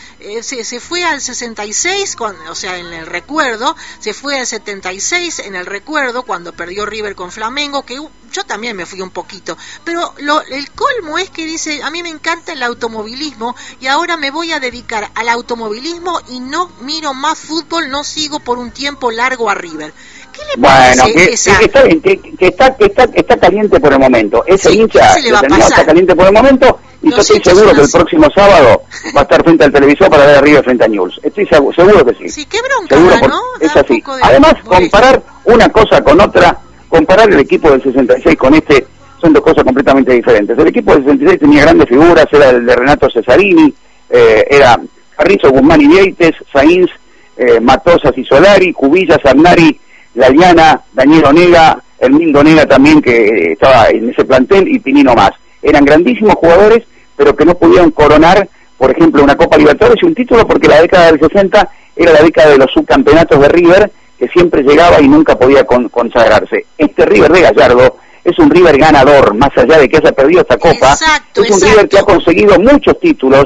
se, 0.42 0.64
se 0.64 0.80
fue 0.80 1.04
al 1.04 1.22
66, 1.22 2.16
o 2.50 2.56
sea, 2.56 2.78
en 2.78 2.88
el 2.94 3.06
recuerdo, 3.06 3.76
se 4.00 4.14
fue 4.14 4.40
al 4.40 4.48
76 4.48 5.40
en 5.40 5.56
el 5.56 5.66
recuerdo 5.66 6.24
cuando 6.24 6.54
perdió 6.54 6.86
River 6.86 7.16
con 7.16 7.32
Flamengo, 7.32 7.86
que 7.86 8.00
yo 8.32 8.44
también 8.44 8.76
me 8.76 8.86
fui 8.86 9.02
un 9.02 9.10
poquito, 9.10 9.58
pero 9.84 10.14
lo, 10.20 10.42
el 10.42 10.72
colmo 10.72 11.18
es 11.18 11.30
que 11.30 11.46
dice, 11.46 11.82
a 11.84 11.90
mí 11.90 12.04
me 12.04 12.10
encanta 12.10 12.54
el 12.54 12.64
automovilismo 12.64 13.56
y 13.80 13.88
ahora 13.88 14.18
me 14.18 14.32
voy 14.32 14.52
a 14.52 14.60
dedicar 14.60 15.12
al 15.16 15.30
automovilismo 15.30 16.20
y 16.30 16.40
no 16.40 16.70
miro 16.82 17.14
más 17.14 17.38
fútbol, 17.38 17.90
no 17.90 18.04
sigo 18.04 18.40
por 18.40 18.58
un 18.58 18.72
tiempo 18.72 19.12
largo 19.12 19.50
a 19.50 19.56
River. 19.56 19.94
¿Qué 20.32 20.42
le 20.46 20.62
bueno, 20.62 21.04
que, 21.14 21.34
está 21.34 21.60
que, 21.60 22.48
está, 22.48 22.78
que 22.78 22.86
está, 22.86 23.04
está 23.14 23.38
caliente 23.38 23.80
por 23.80 23.92
el 23.92 24.00
momento. 24.00 24.44
Ese 24.48 24.72
hincha 24.72 25.14
está 25.18 25.86
caliente 25.86 26.16
por 26.16 26.28
el 26.28 26.34
momento 26.34 26.80
y 27.02 27.10
yo 27.10 27.18
estoy 27.18 27.42
seguro 27.44 27.74
que 27.74 27.82
el 27.82 27.90
próximo 27.90 28.28
sábado 28.34 28.84
va 29.16 29.22
a 29.22 29.24
estar 29.24 29.44
frente 29.44 29.64
al 29.64 29.72
televisor 29.72 30.10
para 30.10 30.26
ver 30.26 30.38
a 30.38 30.42
River 30.42 30.64
frente 30.64 30.86
a 30.86 30.88
News. 30.88 31.20
Estoy 31.24 31.48
seguro, 31.48 32.06
que 32.06 32.14
sí. 32.16 32.30
Sí, 32.30 32.46
qué 32.46 32.60
bronca, 32.62 33.28
¿no? 33.28 33.42
Es 33.60 33.76
así. 33.76 34.04
Además, 34.22 34.54
comparar 34.64 35.24
una 35.46 35.70
cosa 35.70 36.04
con 36.04 36.22
otra, 36.22 36.60
comparar 36.92 37.32
el 37.32 37.40
equipo 37.40 37.72
del 37.72 37.82
66 37.82 38.36
con 38.36 38.54
este, 38.54 38.86
son 39.20 39.34
dos 39.34 39.42
cosas 39.42 39.64
completamente 39.64 40.12
diferentes. 40.12 40.58
El 40.58 40.68
equipo 40.68 40.94
del 40.94 41.06
66 41.06 41.40
tenía 41.40 41.62
grandes 41.64 41.88
figuras, 41.88 42.26
era 42.32 42.50
el 42.50 42.66
de 42.66 42.76
Renato 42.76 43.10
Cesarini, 43.10 43.74
eh, 44.10 44.46
era 44.50 44.78
Carrizo, 45.16 45.50
Guzmán 45.52 45.82
y 45.82 45.88
Vieites, 45.88 46.36
Sainz, 46.52 46.92
eh, 47.38 47.60
Matosas 47.62 48.16
y 48.18 48.26
Solari, 48.26 48.74
Cubillas, 48.74 49.20
Arnari, 49.24 49.80
Laliana, 50.16 50.82
Daniel 50.92 51.26
Onega, 51.26 51.82
Hermín 51.98 52.36
Onega 52.36 52.66
también 52.66 53.02
que 53.02 53.54
estaba 53.54 53.90
en 53.90 54.10
ese 54.10 54.26
plantel 54.26 54.68
y 54.68 54.80
Pinino 54.80 55.14
más. 55.16 55.32
Eran 55.62 55.86
grandísimos 55.86 56.36
jugadores, 56.36 56.84
pero 57.16 57.36
que 57.36 57.46
no 57.46 57.56
pudieron 57.56 57.92
coronar, 57.92 58.50
por 58.78 58.92
ejemplo, 58.92 59.24
una 59.24 59.38
Copa 59.38 59.58
Libertadores 59.58 60.04
y 60.04 60.08
un 60.08 60.16
título 60.16 60.46
porque 60.46 60.68
la 60.68 60.82
década 60.82 61.12
del 61.12 61.20
60 61.20 61.70
era 61.96 62.12
la 62.12 62.22
década 62.22 62.50
de 62.50 62.58
los 62.58 62.72
subcampeonatos 62.74 63.40
de 63.40 63.48
River, 63.48 63.92
que 64.22 64.28
siempre 64.28 64.62
llegaba 64.62 65.02
y 65.02 65.08
nunca 65.08 65.36
podía 65.36 65.64
consagrarse. 65.66 66.68
Este 66.78 67.08
River 67.08 67.32
de 67.32 67.42
Gallardo 67.42 67.98
es 68.24 68.38
un 68.38 68.52
River 68.52 68.78
ganador, 68.78 69.34
más 69.34 69.50
allá 69.58 69.80
de 69.80 69.90
que 69.90 69.98
haya 69.98 70.12
perdido 70.12 70.42
esta 70.42 70.58
Copa, 70.58 70.94
es 70.94 71.50
un 71.50 71.60
River 71.60 71.90
que 71.90 71.98
ha 71.98 72.04
conseguido 72.04 72.60
muchos 72.60 73.00
títulos. 73.00 73.46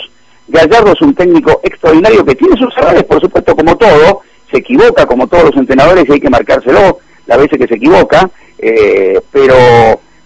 Gallardo 0.50 0.92
es 0.92 1.02
un 1.02 1.16
técnico 1.16 1.62
extraordinario 1.64 2.26
que 2.26 2.36
tiene 2.36 2.58
sus 2.58 2.76
errores, 2.76 3.06
por 3.06 3.22
supuesto, 3.22 3.56
como 3.56 3.78
todo, 3.78 4.24
se 4.52 4.58
equivoca 4.58 5.06
como 5.06 5.28
todos 5.28 5.46
los 5.46 5.56
entrenadores 5.56 6.10
y 6.10 6.12
hay 6.12 6.20
que 6.20 6.30
marcárselo 6.30 7.00
las 7.26 7.38
veces 7.38 7.58
que 7.58 7.68
se 7.68 7.76
equivoca, 7.76 8.30
eh, 8.58 9.22
pero, 9.32 9.56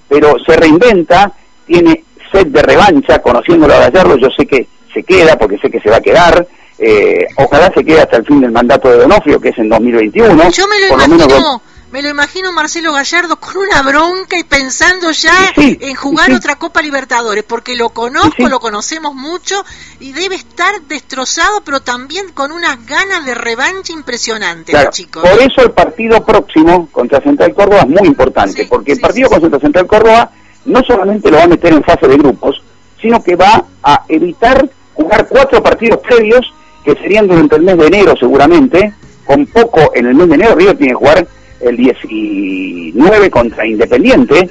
pero 0.07 0.33
se 0.43 0.57
reinventa, 0.57 1.31
tiene 1.67 2.05
sed 2.31 2.47
de 2.47 2.63
revancha, 2.63 3.21
conociéndolo 3.21 3.75
a 3.75 3.87
Gallardo, 3.87 4.17
yo 4.17 4.29
sé 4.35 4.47
que 4.47 4.67
se 4.91 5.03
queda, 5.03 5.37
porque 5.37 5.59
sé 5.59 5.69
que 5.69 5.79
se 5.79 5.91
va 5.91 5.97
a 5.97 6.01
quedar, 6.01 6.47
eh, 6.79 7.27
ojalá 7.35 7.71
se 7.73 7.83
quede 7.83 8.01
hasta 8.01 8.17
el 8.17 8.25
fin 8.25 8.39
del 8.39 8.51
mandato 8.51 8.89
de 8.89 8.97
Donofrio, 8.97 9.39
que 9.39 9.49
es 9.49 9.57
en 9.57 9.67
2021. 9.69 10.49
Yo 10.49 10.67
me 10.67 10.79
lo 10.79 10.93
imagino, 10.93 11.61
me 11.91 12.01
lo 12.01 12.09
imagino 12.09 12.53
Marcelo 12.53 12.93
Gallardo 12.93 13.35
con 13.35 13.57
una 13.57 13.81
bronca 13.81 14.37
y 14.37 14.43
pensando 14.43 15.11
ya 15.11 15.33
en 15.57 15.93
jugar 15.95 16.31
otra 16.31 16.55
Copa 16.55 16.81
Libertadores, 16.81 17.43
porque 17.43 17.75
lo 17.75 17.89
conozco, 17.89 18.47
lo 18.47 18.61
conocemos 18.61 19.13
mucho 19.13 19.65
y 19.99 20.13
debe 20.13 20.35
estar 20.35 20.81
destrozado, 20.83 21.61
pero 21.65 21.81
también 21.81 22.31
con 22.33 22.53
unas 22.53 22.85
ganas 22.85 23.25
de 23.25 23.35
revancha 23.35 23.91
impresionantes, 23.91 24.89
chicos. 24.91 25.23
Por 25.23 25.41
eso 25.41 25.61
el 25.63 25.71
partido 25.71 26.23
próximo 26.23 26.87
contra 26.93 27.19
Central 27.21 27.53
Córdoba 27.53 27.81
es 27.81 27.87
muy 27.89 28.07
importante, 28.07 28.67
porque 28.69 28.93
el 28.93 28.99
partido 29.01 29.29
contra 29.29 29.59
Central 29.59 29.85
Córdoba 29.85 30.31
no 30.65 30.81
solamente 30.87 31.29
lo 31.29 31.37
va 31.37 31.43
a 31.43 31.47
meter 31.47 31.73
en 31.73 31.83
fase 31.83 32.07
de 32.07 32.15
grupos, 32.15 32.61
sino 33.01 33.21
que 33.21 33.35
va 33.35 33.65
a 33.83 34.05
evitar 34.07 34.69
jugar 34.93 35.27
cuatro 35.27 35.61
partidos 35.63 35.99
previos 35.99 36.53
que 36.93 37.01
serían 37.01 37.27
durante 37.27 37.55
el 37.55 37.61
mes 37.61 37.77
de 37.77 37.87
enero 37.87 38.15
seguramente, 38.19 38.93
con 39.25 39.45
poco 39.47 39.91
en 39.93 40.07
el 40.07 40.15
mes 40.15 40.29
de 40.29 40.35
enero 40.35 40.55
Río 40.55 40.75
tiene 40.75 40.93
que 40.93 40.97
jugar 40.97 41.27
el 41.59 41.77
19 41.77 43.29
contra 43.29 43.67
Independiente 43.67 44.49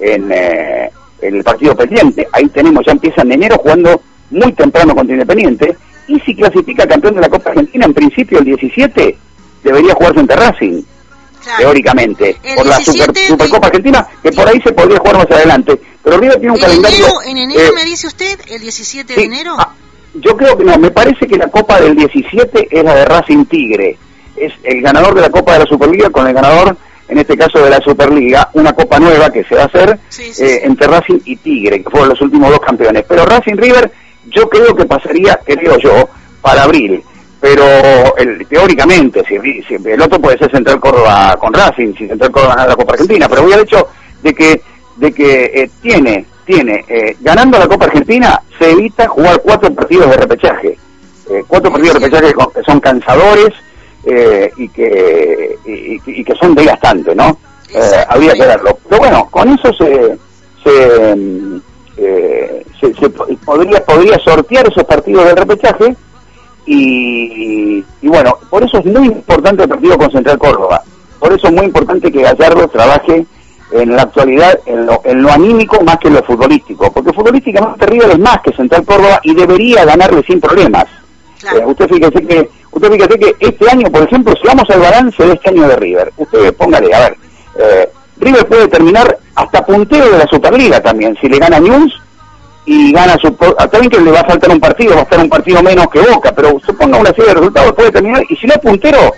en, 0.00 0.30
eh, 0.30 0.90
el 1.22 1.42
partido 1.42 1.74
pendiente. 1.74 2.28
Ahí 2.32 2.46
tenemos, 2.48 2.84
ya 2.84 2.92
empieza 2.92 3.22
en 3.22 3.32
enero 3.32 3.56
jugando 3.58 4.00
muy 4.30 4.52
temprano 4.52 4.94
contra 4.94 5.14
Independiente. 5.14 5.76
Y 6.08 6.20
si 6.20 6.34
clasifica 6.34 6.86
campeón 6.86 7.14
de 7.14 7.20
la 7.22 7.28
Copa 7.28 7.50
Argentina, 7.50 7.86
en 7.86 7.94
principio 7.94 8.38
el 8.38 8.44
17 8.44 9.18
debería 9.64 9.94
jugar 9.94 10.12
frente 10.12 10.34
a 10.34 10.36
Racing. 10.36 10.82
Teóricamente, 11.56 12.36
por 12.56 12.66
la 12.66 12.78
Super, 12.80 13.16
Supercopa 13.16 13.68
Argentina, 13.68 14.06
que 14.22 14.32
por 14.32 14.46
ahí 14.46 14.60
se 14.60 14.72
podría 14.72 14.98
jugar 14.98 15.18
más 15.18 15.30
adelante. 15.30 15.80
Pero 16.02 16.18
River 16.18 16.38
tiene 16.38 16.52
un 16.52 16.60
calendario. 16.60 17.06
¿En 17.24 17.38
enero 17.38 17.60
eh, 17.60 17.72
me 17.74 17.84
dice 17.84 18.06
usted? 18.06 18.38
¿El 18.48 18.60
17 18.60 19.14
de 19.14 19.24
enero? 19.24 19.56
Ah, 19.58 19.72
yo 20.20 20.36
creo 20.36 20.56
que 20.56 20.64
no, 20.64 20.78
me 20.78 20.90
parece 20.90 21.26
que 21.26 21.36
la 21.36 21.48
Copa 21.48 21.80
del 21.80 21.96
17 21.96 22.68
es 22.70 22.84
la 22.84 22.94
de 22.94 23.04
Racing 23.04 23.44
Tigre 23.46 23.96
es 24.40 24.52
el 24.62 24.80
ganador 24.80 25.14
de 25.14 25.22
la 25.22 25.30
Copa 25.30 25.54
de 25.54 25.60
la 25.60 25.64
Superliga 25.66 26.10
con 26.10 26.26
el 26.26 26.34
ganador, 26.34 26.76
en 27.08 27.18
este 27.18 27.36
caso 27.36 27.62
de 27.62 27.70
la 27.70 27.80
Superliga, 27.80 28.50
una 28.54 28.72
Copa 28.72 28.98
nueva 28.98 29.30
que 29.30 29.44
se 29.44 29.54
va 29.54 29.62
a 29.62 29.66
hacer 29.66 29.98
eh, 30.18 30.60
entre 30.62 30.86
Racing 30.86 31.20
y 31.24 31.36
Tigre, 31.36 31.82
que 31.82 31.90
fueron 31.90 32.10
los 32.10 32.20
últimos 32.20 32.50
dos 32.50 32.60
campeones. 32.60 33.04
Pero 33.08 33.24
Racing 33.24 33.56
River, 33.56 33.90
yo 34.26 34.48
creo 34.48 34.74
que 34.74 34.84
pasaría, 34.84 35.38
creo 35.44 35.78
yo, 35.78 36.08
para 36.40 36.64
abril. 36.64 37.02
Pero 37.40 37.64
el, 38.16 38.46
teóricamente, 38.46 39.22
si, 39.26 39.36
el 39.36 40.00
otro 40.00 40.20
puede 40.20 40.38
ser 40.38 40.50
Central 40.50 40.80
Córdoba 40.80 41.36
con 41.38 41.54
Racing, 41.54 41.94
si 41.96 42.06
Central 42.08 42.32
Córdoba 42.32 42.56
gana 42.56 42.68
la 42.68 42.76
Copa 42.76 42.92
Argentina, 42.92 43.28
pero 43.28 43.42
voy 43.42 43.52
al 43.52 43.60
hecho 43.60 43.88
de 44.22 44.34
que 44.34 44.60
de 44.96 45.12
que 45.12 45.44
eh, 45.44 45.70
tiene 45.80 46.26
tiene 46.48 46.84
eh, 46.88 47.16
ganando 47.20 47.58
la 47.58 47.68
Copa 47.68 47.84
Argentina 47.84 48.40
se 48.58 48.72
evita 48.72 49.06
jugar 49.06 49.40
cuatro 49.42 49.72
partidos 49.74 50.10
de 50.10 50.16
repechaje 50.16 50.78
cuatro 51.46 51.70
partidos 51.70 52.00
de 52.00 52.08
repechaje 52.08 52.34
que 52.54 52.62
son 52.62 52.80
cansadores 52.80 53.52
eh, 54.04 54.50
y, 54.56 54.68
que, 54.68 55.58
y, 56.06 56.24
que 56.24 56.34
son 56.36 56.54
desgastantes, 56.54 57.14
¿no? 57.14 57.36
Eh, 57.74 58.04
habría 58.08 58.32
que 58.32 58.46
verlo. 58.46 58.78
Pero 58.88 59.00
bueno, 59.00 59.28
con 59.30 59.48
eso 59.50 59.72
se, 59.74 60.16
se, 60.64 61.12
eh, 61.98 62.64
podría, 63.44 63.84
podría 63.84 64.18
sortear 64.20 64.68
esos 64.68 64.84
partidos 64.84 65.26
del 65.26 65.36
repechaje 65.36 65.96
y, 66.64 67.84
y, 68.00 68.08
bueno, 68.08 68.38
por 68.48 68.62
eso 68.62 68.78
es 68.78 68.86
muy 68.86 69.08
importante 69.08 69.64
el 69.64 69.68
partido 69.68 69.98
con 69.98 70.10
Central 70.10 70.38
Córdoba. 70.38 70.82
Por 71.18 71.32
eso 71.32 71.48
es 71.48 71.52
muy 71.52 71.64
importante 71.64 72.12
que 72.12 72.22
Gallardo 72.22 72.68
trabaje 72.68 73.26
en 73.70 73.94
la 73.94 74.02
actualidad 74.02 74.58
en 74.66 74.86
lo, 74.86 75.00
en 75.04 75.22
lo 75.22 75.30
anímico 75.30 75.82
más 75.84 75.98
que 75.98 76.08
en 76.08 76.14
lo 76.14 76.22
futbolístico, 76.22 76.92
porque 76.92 77.12
futbolísticamente 77.12 77.86
River 77.86 78.10
es 78.10 78.18
más 78.18 78.40
que 78.42 78.52
Central 78.52 78.84
Córdoba 78.84 79.20
y 79.22 79.34
debería 79.34 79.84
ganarle 79.84 80.22
sin 80.22 80.40
problemas. 80.40 80.86
usted 81.66 81.88
fíjese 81.88 82.26
que 82.26 82.50
Usted 82.70 82.92
fíjate 82.92 83.18
que 83.18 83.36
este 83.40 83.70
año, 83.70 83.90
por 83.90 84.02
ejemplo, 84.02 84.34
si 84.40 84.46
vamos 84.46 84.68
al 84.70 84.80
balance 84.80 85.24
de 85.24 85.32
este 85.32 85.50
año 85.50 85.66
de 85.66 85.76
River, 85.76 86.12
usted 86.16 86.54
póngale, 86.54 86.94
a 86.94 87.00
ver, 87.00 87.16
eh, 87.58 87.88
River 88.18 88.46
puede 88.46 88.68
terminar 88.68 89.18
hasta 89.34 89.64
puntero 89.64 90.10
de 90.10 90.18
la 90.18 90.26
Superliga 90.26 90.80
también, 90.80 91.16
si 91.20 91.28
le 91.28 91.38
gana 91.38 91.58
News 91.58 91.92
y 92.66 92.92
gana 92.92 93.16
su... 93.20 93.32
También 93.32 93.90
que 93.90 94.00
le 94.00 94.12
va 94.12 94.20
a 94.20 94.26
faltar 94.26 94.50
un 94.50 94.60
partido, 94.60 94.94
va 94.94 95.00
a 95.00 95.04
estar 95.04 95.18
un 95.18 95.28
partido 95.28 95.62
menos 95.62 95.88
que 95.88 96.00
Boca, 96.00 96.32
pero 96.32 96.60
suponga 96.64 96.98
una 96.98 97.10
serie 97.10 97.28
de 97.28 97.34
resultados, 97.34 97.72
puede 97.72 97.90
terminar, 97.90 98.22
y 98.28 98.36
si 98.36 98.46
no 98.46 98.54
es 98.54 98.60
puntero, 98.60 99.12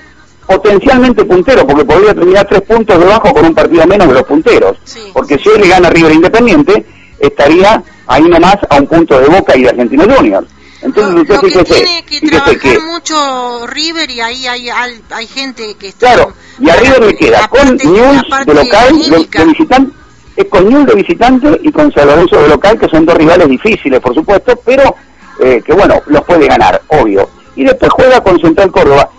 potencialmente 0.51 1.25
puntero, 1.25 1.65
porque 1.65 1.85
podría 1.85 2.13
terminar 2.13 2.45
tres 2.49 2.63
puntos 2.63 2.99
debajo 2.99 3.33
con 3.33 3.45
un 3.45 3.55
partido 3.55 3.87
menos 3.87 4.09
de 4.09 4.15
los 4.15 4.25
punteros, 4.25 4.77
porque 5.13 5.39
si 5.39 5.49
él 5.49 5.61
le 5.61 5.69
gana 5.69 5.91
River 5.91 6.13
Independiente, 6.13 6.85
estaría 7.21 7.81
ahí 8.09 8.25
nomás 8.25 8.57
a 8.69 8.77
un 8.77 8.87
punto 8.89 9.21
de 9.21 9.29
Boca 9.29 9.57
y 9.57 9.63
de 9.63 9.69
Argentino 9.69 10.05
Juniors. 10.13 10.49
Entonces 10.83 11.29
lo, 11.29 11.41
que 11.41 11.65
tiene 11.65 12.05
que 12.05 12.21
trabajar 12.27 12.81
mucho 12.85 13.67
River 13.67 14.11
y 14.11 14.21
ahí 14.21 14.47
hay, 14.47 14.69
hay, 15.11 15.27
gente 15.27 15.77
que 15.79 15.89
está... 15.89 16.15
Claro, 16.15 16.33
y 16.59 16.69
a 16.69 16.77
River 16.77 17.05
le 17.05 17.15
queda 17.15 17.47
con 17.47 17.77
News 17.77 18.23
de 18.47 18.55
local, 18.55 18.99
de, 18.99 19.45
visitante, 19.45 19.93
es 20.35 20.47
con 20.47 20.69
News 20.69 20.87
de 20.87 20.95
visitante 20.95 21.61
y 21.63 21.71
con 21.71 21.93
San 21.93 22.09
de 22.09 22.49
local, 22.49 22.79
que 22.79 22.89
son 22.89 23.07
dos 23.07 23.15
rivales 23.15 23.47
difíciles, 23.47 24.01
por 24.01 24.15
supuesto, 24.15 24.59
pero 24.65 24.97
eh, 25.41 25.63
que 25.65 25.73
bueno, 25.75 26.03
los 26.07 26.25
puede 26.25 26.49
ganar, 26.49 26.81
obvio. 26.89 27.29
Y 27.55 27.63
después 27.63 27.93
juega 27.93 28.21
con 28.21 28.41
Central 28.41 28.73
Córdoba. 28.73 29.11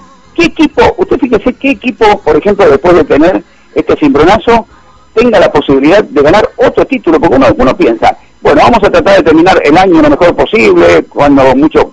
¿Qué 0.42 0.48
equipo, 0.48 0.82
usted 0.98 1.20
fíjese, 1.20 1.54
qué 1.54 1.70
equipo, 1.70 2.20
por 2.24 2.36
ejemplo, 2.36 2.68
después 2.68 2.96
de 2.96 3.04
tener 3.04 3.44
este 3.76 3.96
cimbronazo, 3.98 4.66
tenga 5.14 5.40
la 5.40 5.52
posibilidad 5.52 6.04
de 6.04 6.20
ganar 6.20 6.50
otro 6.56 6.84
título? 6.84 7.20
Porque 7.20 7.54
uno, 7.60 7.78
piensa, 7.78 8.18
bueno, 8.42 8.62
vamos 8.64 8.80
a 8.80 8.90
tratar 8.90 9.18
de 9.18 9.24
terminar 9.24 9.62
el 9.64 9.78
año 9.78 10.02
lo 10.02 10.10
mejor 10.10 10.36
posible, 10.36 11.04
cuando 11.04 11.44
muchos 11.56 11.86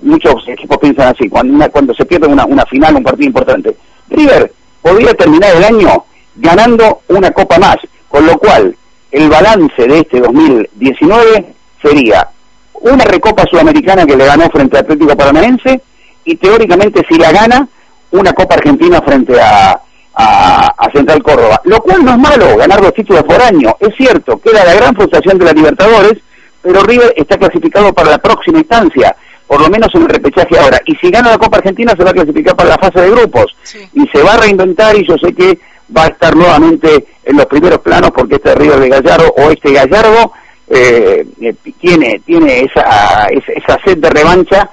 muchos 0.00 0.36
equipos 0.48 0.78
piensan 0.78 1.08
así, 1.08 1.28
cuando, 1.28 1.70
cuando 1.70 1.92
se 1.92 2.06
pierde 2.06 2.28
una, 2.28 2.46
una 2.46 2.64
final, 2.64 2.96
un 2.96 3.02
partido 3.02 3.26
importante. 3.26 3.76
River 4.08 4.50
podría 4.80 5.12
terminar 5.12 5.54
el 5.54 5.62
año 5.62 6.06
ganando 6.36 7.02
una 7.08 7.30
copa 7.32 7.58
más, 7.58 7.76
con 8.08 8.24
lo 8.24 8.38
cual 8.38 8.74
el 9.10 9.28
balance 9.28 9.86
de 9.86 9.98
este 9.98 10.18
2019 10.18 11.54
sería 11.82 12.26
una 12.72 13.04
recopa 13.04 13.44
sudamericana 13.50 14.06
que 14.06 14.16
le 14.16 14.24
ganó 14.24 14.48
frente 14.48 14.78
a 14.78 14.80
Atlético 14.80 15.14
Paranaense 15.14 15.82
y 16.24 16.36
teóricamente 16.36 17.02
si 17.06 17.18
la 17.18 17.32
gana 17.32 17.68
una 18.12 18.32
copa 18.32 18.54
argentina 18.54 19.00
frente 19.02 19.40
a, 19.40 19.80
a, 20.14 20.90
Central 20.92 21.22
Córdoba, 21.22 21.60
lo 21.64 21.80
cual 21.80 22.04
no 22.04 22.12
es 22.12 22.18
malo 22.18 22.56
ganar 22.56 22.80
dos 22.80 22.92
títulos 22.94 23.22
por 23.24 23.40
año, 23.40 23.74
es 23.80 23.94
cierto, 23.96 24.38
queda 24.38 24.64
la 24.64 24.74
gran 24.74 24.94
frustración 24.94 25.38
de 25.38 25.46
la 25.46 25.52
Libertadores, 25.52 26.14
pero 26.60 26.82
River 26.82 27.14
está 27.16 27.38
clasificado 27.38 27.92
para 27.92 28.10
la 28.10 28.18
próxima 28.18 28.58
instancia, 28.58 29.16
por 29.46 29.60
lo 29.60 29.70
menos 29.70 29.88
en 29.94 30.02
el 30.02 30.08
repechaje 30.08 30.58
ahora, 30.58 30.80
y 30.84 30.94
si 30.96 31.10
gana 31.10 31.30
la 31.30 31.38
Copa 31.38 31.58
Argentina 31.58 31.94
se 31.96 32.04
va 32.04 32.10
a 32.10 32.14
clasificar 32.14 32.54
para 32.54 32.70
la 32.70 32.78
fase 32.78 33.00
de 33.00 33.10
grupos, 33.10 33.46
y 33.94 34.06
se 34.08 34.22
va 34.22 34.34
a 34.34 34.38
reinventar 34.38 34.96
y 34.96 35.06
yo 35.06 35.16
sé 35.16 35.32
que 35.34 35.58
va 35.96 36.04
a 36.04 36.08
estar 36.08 36.34
nuevamente 36.36 37.06
en 37.24 37.36
los 37.36 37.46
primeros 37.46 37.80
planos 37.80 38.10
porque 38.10 38.36
este 38.36 38.54
River 38.54 38.80
de 38.80 38.88
Gallardo 38.88 39.34
o 39.36 39.50
este 39.50 39.72
Gallardo 39.72 40.32
eh, 40.68 41.26
eh, 41.40 41.54
tiene 41.80 42.20
tiene 42.24 42.60
esa, 42.60 43.26
esa, 43.28 43.78
sed 43.84 43.98
de 43.98 44.10
revancha 44.10 44.70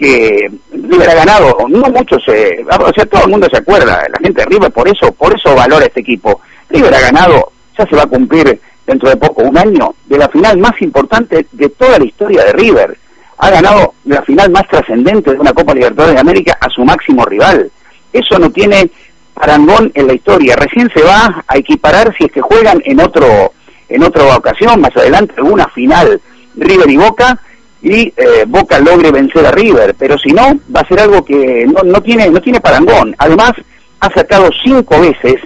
que 0.00 0.50
River 0.72 1.10
ha 1.10 1.14
ganado, 1.14 1.54
no 1.68 1.90
mucho 1.90 2.18
se, 2.20 2.64
o 2.64 2.92
sea, 2.94 3.04
todo 3.04 3.24
el 3.24 3.30
mundo 3.30 3.46
se 3.50 3.58
acuerda, 3.58 4.02
la 4.08 4.18
gente 4.18 4.40
de 4.40 4.46
River 4.46 4.72
por 4.72 4.88
eso, 4.88 5.12
por 5.12 5.36
eso 5.36 5.54
valora 5.54 5.84
este 5.84 6.00
equipo. 6.00 6.40
River 6.70 6.94
ha 6.94 7.00
ganado, 7.00 7.52
ya 7.78 7.84
se 7.84 7.96
va 7.96 8.04
a 8.04 8.06
cumplir 8.06 8.58
dentro 8.86 9.10
de 9.10 9.16
poco 9.16 9.42
un 9.42 9.58
año 9.58 9.94
de 10.06 10.16
la 10.16 10.28
final 10.30 10.56
más 10.56 10.72
importante 10.80 11.46
de 11.52 11.68
toda 11.68 11.98
la 11.98 12.06
historia 12.06 12.44
de 12.44 12.52
River. 12.54 12.96
Ha 13.36 13.50
ganado 13.50 13.92
la 14.06 14.22
final 14.22 14.50
más 14.50 14.66
trascendente 14.68 15.32
de 15.32 15.38
una 15.38 15.52
Copa 15.52 15.74
Libertadores 15.74 16.14
de 16.14 16.20
América 16.20 16.56
a 16.58 16.70
su 16.70 16.82
máximo 16.82 17.26
rival. 17.26 17.70
Eso 18.10 18.38
no 18.38 18.50
tiene 18.50 18.90
parangón 19.34 19.92
en 19.94 20.06
la 20.06 20.14
historia. 20.14 20.56
Recién 20.56 20.90
se 20.94 21.02
va 21.02 21.44
a 21.46 21.58
equiparar 21.58 22.14
si 22.16 22.24
es 22.24 22.32
que 22.32 22.40
juegan 22.40 22.80
en 22.86 23.00
otro 23.00 23.52
en 23.90 24.02
otra 24.02 24.36
ocasión, 24.36 24.80
más 24.80 24.96
adelante, 24.96 25.34
alguna 25.36 25.66
final 25.68 26.20
River 26.56 26.88
y 26.88 26.96
Boca 26.96 27.38
y 27.82 28.12
eh, 28.16 28.44
Boca 28.46 28.78
logre 28.78 29.10
vencer 29.10 29.46
a 29.46 29.50
River, 29.50 29.94
pero 29.98 30.18
si 30.18 30.30
no, 30.30 30.42
va 30.74 30.80
a 30.80 30.88
ser 30.88 31.00
algo 31.00 31.24
que 31.24 31.66
no, 31.66 31.82
no 31.82 32.02
tiene 32.02 32.28
no 32.28 32.40
tiene 32.40 32.60
parangón. 32.60 33.14
Además, 33.18 33.52
ha 34.00 34.12
sacado 34.12 34.50
cinco 34.62 35.00
veces 35.00 35.36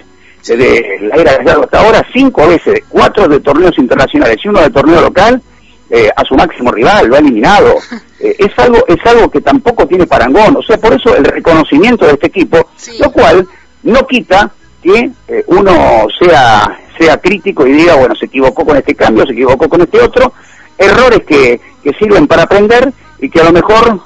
de 0.45 0.99
la 1.01 1.15
era 1.15 1.37
Gallardo 1.37 1.63
hasta 1.63 1.79
ahora, 1.79 2.05
cinco 2.13 2.47
veces, 2.47 2.81
cuatro 2.89 3.27
de 3.27 3.39
torneos 3.39 3.77
internacionales 3.79 4.37
y 4.43 4.47
uno 4.47 4.61
de 4.61 4.69
torneo 4.69 5.01
local, 5.01 5.41
eh, 5.89 6.09
a 6.15 6.23
su 6.23 6.35
máximo 6.35 6.71
rival, 6.71 7.07
lo 7.07 7.15
ha 7.15 7.19
eliminado. 7.19 7.75
Eh, 8.17 8.33
es 8.39 8.57
algo 8.59 8.81
es 8.87 9.05
algo 9.05 9.29
que 9.29 9.41
tampoco 9.41 9.85
tiene 9.85 10.07
parangón, 10.07 10.55
o 10.55 10.63
sea, 10.63 10.77
por 10.77 10.93
eso 10.93 11.13
el 11.17 11.25
reconocimiento 11.25 12.05
de 12.05 12.13
este 12.13 12.27
equipo, 12.27 12.69
lo 12.97 13.11
cual 13.11 13.45
no 13.83 14.07
quita 14.07 14.49
que 14.81 15.11
uno 15.47 16.07
sea 16.17 16.79
sea 16.97 17.17
crítico 17.17 17.67
y 17.67 17.73
diga, 17.73 17.95
bueno, 17.95 18.15
se 18.15 18.27
equivocó 18.27 18.65
con 18.65 18.77
este 18.77 18.95
cambio, 18.95 19.25
se 19.25 19.33
equivocó 19.33 19.67
con 19.67 19.81
este 19.81 20.01
otro, 20.01 20.31
errores 20.77 21.25
que, 21.27 21.59
que 21.85 21.93
sirven 21.99 22.25
para 22.25 22.43
aprender 22.43 22.91
y 23.19 23.29
que 23.29 23.39
a 23.39 23.43
lo 23.43 23.51
mejor, 23.53 23.99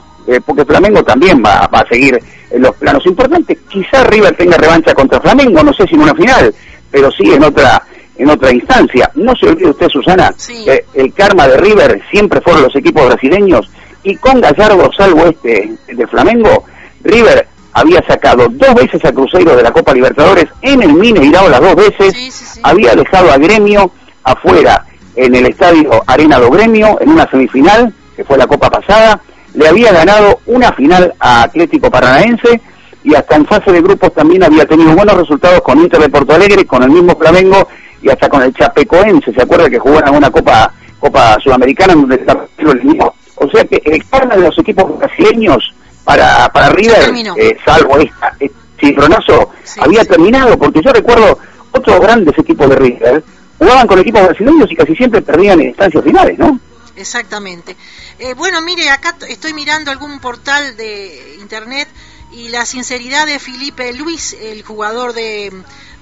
porque 0.45 0.65
Flamengo 0.65 1.01
también 1.01 1.41
va, 1.43 1.65
va 1.73 1.79
a 1.79 1.87
seguir 1.87 2.19
en 2.51 2.61
los 2.61 2.75
planos 2.75 3.05
importantes. 3.05 3.57
Quizá 3.69 4.03
River 4.03 4.35
tenga 4.35 4.57
revancha 4.57 4.93
contra 4.93 5.21
Flamengo, 5.21 5.63
no 5.63 5.71
sé 5.71 5.87
si 5.87 5.95
en 5.95 6.01
una 6.01 6.13
final, 6.13 6.53
pero 6.91 7.09
sí 7.09 7.31
en 7.31 7.43
otra 7.43 7.81
en 8.17 8.29
otra 8.29 8.51
instancia. 8.51 9.09
No 9.15 9.33
se 9.33 9.47
olvide 9.47 9.69
usted, 9.69 9.87
Susana, 9.87 10.35
que 10.65 10.83
el 10.93 11.13
karma 11.13 11.47
de 11.47 11.55
River 11.55 12.01
siempre 12.11 12.41
fueron 12.41 12.63
los 12.63 12.75
equipos 12.75 13.05
brasileños 13.05 13.71
y 14.03 14.17
con 14.17 14.41
Gallardo, 14.41 14.91
salvo 14.95 15.25
este 15.27 15.71
de 15.87 16.07
Flamengo, 16.07 16.65
River 17.01 17.47
había 17.71 18.01
sacado 18.05 18.47
dos 18.49 18.75
veces 18.75 19.03
a 19.05 19.13
Cruzeiro 19.13 19.55
de 19.55 19.63
la 19.63 19.71
Copa 19.71 19.93
Libertadores 19.93 20.47
en 20.61 20.83
el 20.83 20.93
Mineirao 20.93 21.47
las 21.47 21.61
dos 21.61 21.75
veces, 21.75 22.59
había 22.61 22.93
dejado 22.93 23.31
a 23.31 23.37
Gremio 23.37 23.89
afuera 24.23 24.85
en 25.25 25.35
el 25.35 25.47
estadio 25.47 26.03
Arena 26.07 26.39
do 26.39 26.49
Gremio 26.49 26.97
en 27.01 27.09
una 27.09 27.29
semifinal, 27.29 27.93
que 28.15 28.23
fue 28.23 28.37
la 28.37 28.47
Copa 28.47 28.69
pasada, 28.69 29.19
le 29.53 29.67
había 29.67 29.91
ganado 29.91 30.39
una 30.45 30.71
final 30.71 31.13
a 31.19 31.43
Atlético 31.43 31.91
Paranaense 31.91 32.61
y 33.03 33.15
hasta 33.15 33.35
en 33.35 33.45
fase 33.45 33.71
de 33.71 33.81
grupos 33.81 34.13
también 34.13 34.43
había 34.43 34.65
tenido 34.65 34.93
buenos 34.95 35.17
resultados 35.17 35.61
con 35.61 35.79
Inter 35.79 36.01
de 36.01 36.09
Porto 36.09 36.33
Alegre, 36.33 36.65
con 36.65 36.83
el 36.83 36.89
mismo 36.89 37.15
Flamengo 37.17 37.67
y 38.01 38.09
hasta 38.09 38.29
con 38.29 38.43
el 38.43 38.53
Chapecoense, 38.53 39.33
¿se 39.33 39.41
acuerda 39.41 39.69
que 39.69 39.79
jugaron 39.79 40.15
una 40.15 40.31
Copa 40.31 40.71
Copa 40.99 41.37
Sudamericana 41.43 41.95
donde 41.95 42.15
está 42.15 42.37
el 42.57 42.83
mismo? 42.83 43.13
O 43.35 43.49
sea 43.49 43.63
que 43.65 43.81
el 43.85 44.07
karma 44.09 44.35
de 44.35 44.43
los 44.43 44.57
equipos 44.57 44.97
brasileños 44.97 45.73
para, 46.05 46.49
para 46.49 46.69
River, 46.69 47.11
eh, 47.37 47.57
salvo 47.65 47.97
esta, 47.97 48.33
este 48.39 48.55
citronazo, 48.79 49.49
había 49.81 50.05
terminado, 50.05 50.57
porque 50.57 50.81
yo 50.81 50.91
recuerdo 50.91 51.37
otros 51.71 51.99
grandes 51.99 52.37
equipos 52.37 52.69
de 52.69 52.75
River 52.77 53.23
jugaban 53.59 53.85
con 53.85 53.99
equipos 53.99 54.23
brasileños 54.23 54.71
y 54.71 54.75
casi 54.75 54.95
siempre 54.95 55.21
perdían 55.21 55.59
en 55.59 55.67
instancias 55.67 56.03
finales, 56.03 56.39
¿no? 56.39 56.59
Exactamente. 56.95 57.75
Eh, 58.17 58.33
bueno, 58.33 58.61
mire, 58.61 58.89
acá 58.89 59.15
estoy 59.27 59.53
mirando 59.53 59.91
algún 59.91 60.19
portal 60.19 60.75
de 60.75 61.37
internet 61.39 61.87
y 62.31 62.49
la 62.49 62.65
sinceridad 62.65 63.25
de 63.25 63.39
Felipe 63.39 63.93
Luis, 63.93 64.33
el 64.33 64.63
jugador 64.63 65.13
de, 65.13 65.51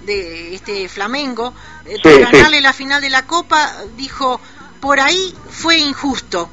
de 0.06 0.56
este 0.56 0.90
Flamengo, 0.90 1.54
eh, 1.86 2.00
ganarle 2.04 2.62
la 2.62 2.74
final 2.74 3.02
de 3.02 3.10
la 3.10 3.26
Copa, 3.26 3.72
dijo, 3.96 4.40
por 4.80 5.00
ahí 5.00 5.34
fue 5.50 5.78
injusto, 5.78 6.50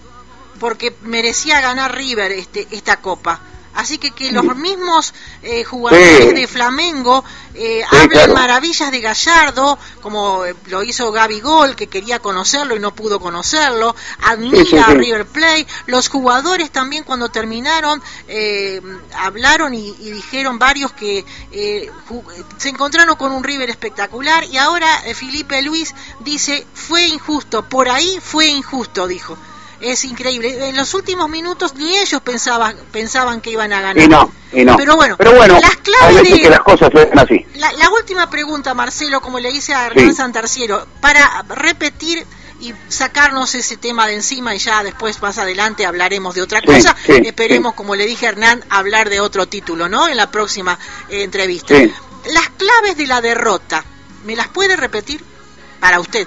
porque 0.60 0.94
merecía 1.02 1.60
ganar 1.60 1.94
River 1.94 2.32
este, 2.32 2.66
esta 2.70 2.98
Copa. 2.98 3.40
Así 3.74 3.98
que 3.98 4.12
que 4.12 4.32
los 4.32 4.44
mismos 4.56 5.14
eh, 5.42 5.64
jugadores 5.64 6.34
de 6.34 6.46
Flamengo 6.46 7.24
eh, 7.54 7.84
hablen 7.88 8.32
maravillas 8.32 8.90
de 8.90 9.00
Gallardo, 9.00 9.78
como 10.00 10.44
eh, 10.44 10.54
lo 10.66 10.82
hizo 10.82 11.12
Gaby 11.12 11.40
Gol, 11.40 11.76
que 11.76 11.87
quería 11.87 12.18
conocerlo 12.18 12.74
y 12.74 12.80
no 12.80 12.94
pudo 12.94 13.20
conocerlo, 13.20 13.94
admira 14.22 14.87
a 14.87 14.94
River 14.94 15.26
Play, 15.26 15.66
los 15.87 16.08
jugadores 16.08 16.70
también 16.70 17.04
cuando 17.04 17.28
terminaron 17.28 18.02
eh, 18.26 18.80
hablaron 19.16 19.72
y, 19.74 19.88
y, 20.00 20.10
dijeron 20.10 20.58
varios 20.58 20.92
que 20.92 21.24
se 22.56 22.68
encontraron 22.68 23.16
con 23.16 23.32
un 23.32 23.44
River 23.44 23.70
espectacular. 23.70 24.44
Y 24.44 24.56
ahora 24.56 24.88
Felipe 25.14 25.62
Luis 25.62 25.94
dice, 26.20 26.66
fue 26.74 27.06
injusto, 27.06 27.68
por 27.68 27.88
ahí 27.88 28.18
fue 28.20 28.46
injusto, 28.46 29.06
dijo 29.06 29.37
es 29.90 30.04
increíble. 30.04 30.68
En 30.68 30.76
los 30.76 30.94
últimos 30.94 31.28
minutos 31.28 31.74
ni 31.74 31.96
ellos 31.96 32.20
pensaban 32.22 32.76
pensaban 32.92 33.40
que 33.40 33.50
iban 33.50 33.72
a 33.72 33.80
ganar. 33.80 34.04
Y 34.04 34.08
no, 34.08 34.32
y 34.52 34.64
no. 34.64 34.76
Pero 34.76 34.96
bueno, 34.96 35.16
Pero 35.16 35.34
bueno 35.34 35.58
las 35.60 35.76
claves 35.76 36.22
de, 36.22 36.40
que 36.40 36.50
las 36.50 36.60
cosas 36.60 36.90
así. 37.16 37.46
La, 37.56 37.90
última 37.90 38.28
pregunta, 38.30 38.74
Marcelo, 38.74 39.20
como 39.20 39.38
le 39.38 39.50
dice 39.50 39.74
a 39.74 39.86
Hernán 39.86 40.14
Santarciero, 40.14 40.86
para 41.00 41.44
repetir 41.48 42.26
y 42.60 42.72
sacarnos 42.88 43.54
ese 43.54 43.76
tema 43.76 44.06
de 44.06 44.14
encima 44.14 44.54
y 44.54 44.58
ya 44.58 44.82
después 44.82 45.20
más 45.20 45.38
adelante 45.38 45.86
hablaremos 45.86 46.34
de 46.34 46.42
otra 46.42 46.62
cosa. 46.62 46.96
Esperemos, 47.06 47.74
como 47.74 47.94
le 47.94 48.06
dije 48.06 48.26
a 48.26 48.30
Hernán, 48.30 48.64
hablar 48.70 49.10
de 49.10 49.20
otro 49.20 49.46
título, 49.46 49.88
¿no? 49.88 50.08
En 50.08 50.16
la 50.16 50.30
próxima 50.30 50.78
eh, 51.08 51.22
entrevista. 51.22 51.74
Las 51.74 52.48
claves 52.50 52.96
de 52.96 53.06
la 53.06 53.20
derrota, 53.20 53.84
¿me 54.24 54.34
las 54.34 54.48
puede 54.48 54.76
repetir 54.76 55.22
para 55.80 56.00
usted? 56.00 56.26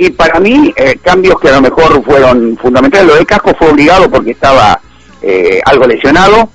Y 0.00 0.08
para 0.12 0.40
mí 0.40 0.72
eh, 0.76 0.98
cambios 1.02 1.38
que 1.38 1.48
a 1.48 1.56
lo 1.56 1.60
mejor 1.60 2.02
fueron 2.02 2.56
fundamentales. 2.56 3.06
Lo 3.06 3.16
de 3.16 3.26
Casco 3.26 3.54
fue 3.58 3.68
obligado 3.68 4.10
porque 4.10 4.30
estaba 4.30 4.80
eh, 5.20 5.60
algo 5.66 5.86
lesionado. 5.86 6.48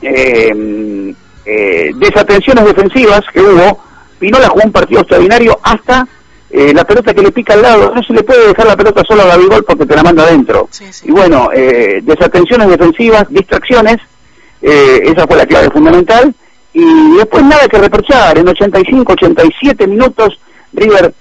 Eh, 0.00 1.04
desatenciones 1.96 2.64
defensivas 2.64 3.20
que 3.30 3.42
hubo. 3.42 3.78
Pinola 4.18 4.48
jugó 4.48 4.62
un 4.64 4.72
partido 4.72 5.02
extraordinario 5.02 5.58
hasta 5.62 6.08
la 6.50 6.84
pelota 6.84 7.12
que 7.12 7.20
le 7.20 7.30
pica 7.30 7.52
al 7.52 7.60
lado. 7.60 7.94
No 7.94 8.02
se 8.02 8.14
le 8.14 8.22
puede 8.22 8.48
dejar 8.48 8.68
la 8.68 8.76
pelota 8.76 9.02
solo 9.06 9.24
a 9.24 9.26
Gabigol 9.26 9.62
porque 9.62 9.84
te 9.84 9.94
la 9.94 10.02
manda 10.02 10.22
adentro. 10.22 10.70
Y 11.04 11.10
bueno, 11.10 11.50
desatenciones 11.52 12.70
defensivas, 12.70 13.28
distracciones. 13.28 13.98
esa 14.62 15.26
fue 15.26 15.36
la 15.36 15.44
clave 15.44 15.68
fundamental. 15.68 16.34
Y 16.72 17.16
después 17.18 17.44
nada 17.44 17.68
que 17.68 17.76
reprochar. 17.76 18.38
En 18.38 18.48
85, 18.48 19.12
87 19.12 19.86
minutos, 19.86 20.40
River 20.72 21.12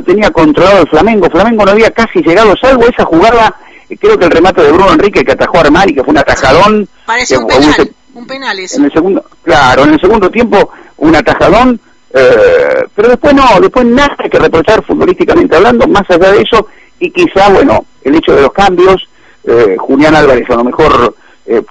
tenía 0.00 0.30
controlado 0.30 0.82
el 0.82 0.88
Flamengo. 0.88 1.28
Flamengo 1.28 1.64
no 1.64 1.72
había 1.72 1.90
casi 1.90 2.20
llegado, 2.20 2.54
salvo 2.60 2.84
esa 2.86 3.04
jugada, 3.04 3.54
eh, 3.90 3.96
creo 3.98 4.16
que 4.18 4.24
el 4.24 4.30
remate 4.30 4.62
de 4.62 4.72
Bruno 4.72 4.92
Enrique 4.92 5.24
que 5.24 5.32
atajó 5.32 5.58
a 5.58 5.60
Armani, 5.62 5.92
que 5.92 6.02
fue 6.02 6.12
un 6.12 6.18
atajadón. 6.18 6.88
Parece 7.04 7.36
un 7.36 7.46
penal, 7.46 7.90
un 8.14 8.26
penal 8.26 8.58
eso. 8.58 8.78
En 8.78 8.84
el 8.84 8.92
segundo, 8.92 9.24
claro, 9.42 9.84
en 9.84 9.94
el 9.94 10.00
segundo 10.00 10.30
tiempo 10.30 10.70
un 10.98 11.16
atajadón, 11.16 11.80
eh, 12.14 12.84
pero 12.94 13.08
después 13.08 13.34
no, 13.34 13.60
después 13.60 13.84
nada 13.84 14.16
que 14.30 14.38
reprochar 14.38 14.84
futbolísticamente 14.84 15.56
hablando, 15.56 15.86
más 15.88 16.08
allá 16.08 16.30
de 16.30 16.42
eso, 16.42 16.68
y 17.00 17.10
quizá, 17.10 17.48
bueno, 17.48 17.84
el 18.04 18.14
hecho 18.14 18.34
de 18.34 18.42
los 18.42 18.52
cambios, 18.52 19.08
eh, 19.44 19.76
Julián 19.76 20.14
Álvarez 20.14 20.48
a 20.48 20.54
lo 20.54 20.64
mejor 20.64 21.16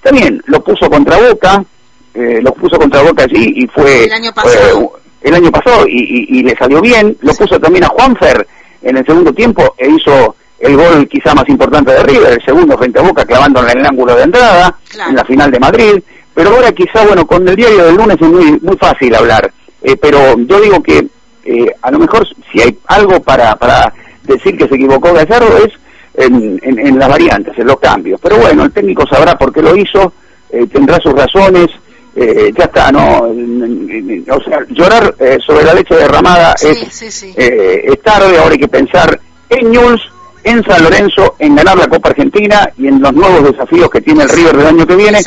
también 0.03 0.39
lo 0.45 0.61
puso 0.61 0.89
contra 0.89 1.17
Boca, 1.17 1.63
lo 2.13 2.53
puso 2.53 2.77
contra 2.77 3.01
Boca 3.01 3.23
allí 3.23 3.53
y 3.55 3.67
fue... 3.67 4.03
El 4.03 4.11
año 4.11 4.33
pasado 4.33 5.00
el 5.21 5.33
año 5.33 5.51
pasado 5.51 5.85
y, 5.87 6.43
le 6.43 6.55
salió 6.55 6.81
bien. 6.81 7.17
Lo 7.21 7.33
puso 7.33 7.59
también 7.59 7.83
a 7.83 7.89
Juanfer 7.89 8.47
en 8.81 8.97
el 8.97 9.05
segundo 9.05 9.33
tiempo 9.33 9.75
e 9.77 9.89
hizo 9.89 10.35
el 10.59 10.75
gol 10.75 11.07
quizá 11.07 11.33
más 11.33 11.47
importante 11.49 11.91
de 11.91 12.03
River, 12.03 12.33
el 12.33 12.45
segundo 12.45 12.77
frente 12.77 12.99
a 12.99 13.03
Boca, 13.03 13.25
clavándola 13.25 13.71
en 13.71 13.79
el 13.79 13.85
ángulo 13.85 14.15
de 14.15 14.23
entrada, 14.23 14.75
en 15.09 15.15
la 15.15 15.25
final 15.25 15.51
de 15.51 15.59
Madrid. 15.59 16.03
Pero 16.33 16.49
ahora 16.49 16.71
quizá, 16.71 17.05
bueno, 17.05 17.25
con 17.25 17.47
el 17.47 17.55
diario 17.55 17.85
del 17.85 17.95
lunes 17.95 18.17
es 18.19 18.27
muy, 18.27 18.59
muy 18.61 18.77
fácil 18.77 19.13
hablar. 19.15 19.51
Eh, 19.81 19.97
pero 19.97 20.37
yo 20.37 20.61
digo 20.61 20.81
que 20.81 21.07
eh, 21.43 21.75
a 21.81 21.91
lo 21.91 21.99
mejor 21.99 22.27
si 22.51 22.61
hay 22.61 22.77
algo 22.87 23.19
para, 23.21 23.55
para 23.55 23.91
decir 24.23 24.55
que 24.55 24.67
se 24.67 24.75
equivocó 24.75 25.11
Gallardo 25.13 25.57
es 25.57 25.73
en, 26.13 26.59
en, 26.63 26.99
las 26.99 27.09
variantes, 27.09 27.57
en 27.57 27.67
los 27.67 27.79
cambios. 27.79 28.19
Pero 28.21 28.37
bueno, 28.37 28.63
el 28.63 28.71
técnico 28.71 29.05
sabrá 29.07 29.37
por 29.37 29.51
qué 29.51 29.61
lo 29.61 29.75
hizo, 29.75 30.13
eh, 30.51 30.67
tendrá 30.67 30.99
sus 30.99 31.13
razones 31.13 31.67
eh, 32.13 32.51
ya 32.57 32.65
está, 32.65 32.91
no, 32.91 33.21
o 33.21 34.41
sea, 34.43 34.59
llorar 34.69 35.15
eh, 35.17 35.37
sobre 35.45 35.63
la 35.63 35.73
leche 35.73 35.95
derramada 35.95 36.53
es, 36.61 37.23
Eh, 37.37 37.85
es 37.85 38.01
tarde, 38.01 38.37
ahora 38.37 38.51
hay 38.51 38.59
que 38.59 38.67
pensar 38.67 39.17
en 39.49 39.71
News, 39.71 40.01
en 40.43 40.63
San 40.63 40.83
Lorenzo, 40.83 41.35
en 41.39 41.55
ganar 41.55 41.77
la 41.77 41.87
Copa 41.87 42.09
Argentina 42.09 42.69
y 42.77 42.87
en 42.87 43.01
los 43.01 43.13
nuevos 43.13 43.43
desafíos 43.51 43.89
que 43.89 44.01
tiene 44.01 44.23
el 44.23 44.29
River 44.29 44.57
del 44.57 44.67
año 44.67 44.85
que 44.85 44.95
viene, 44.95 45.21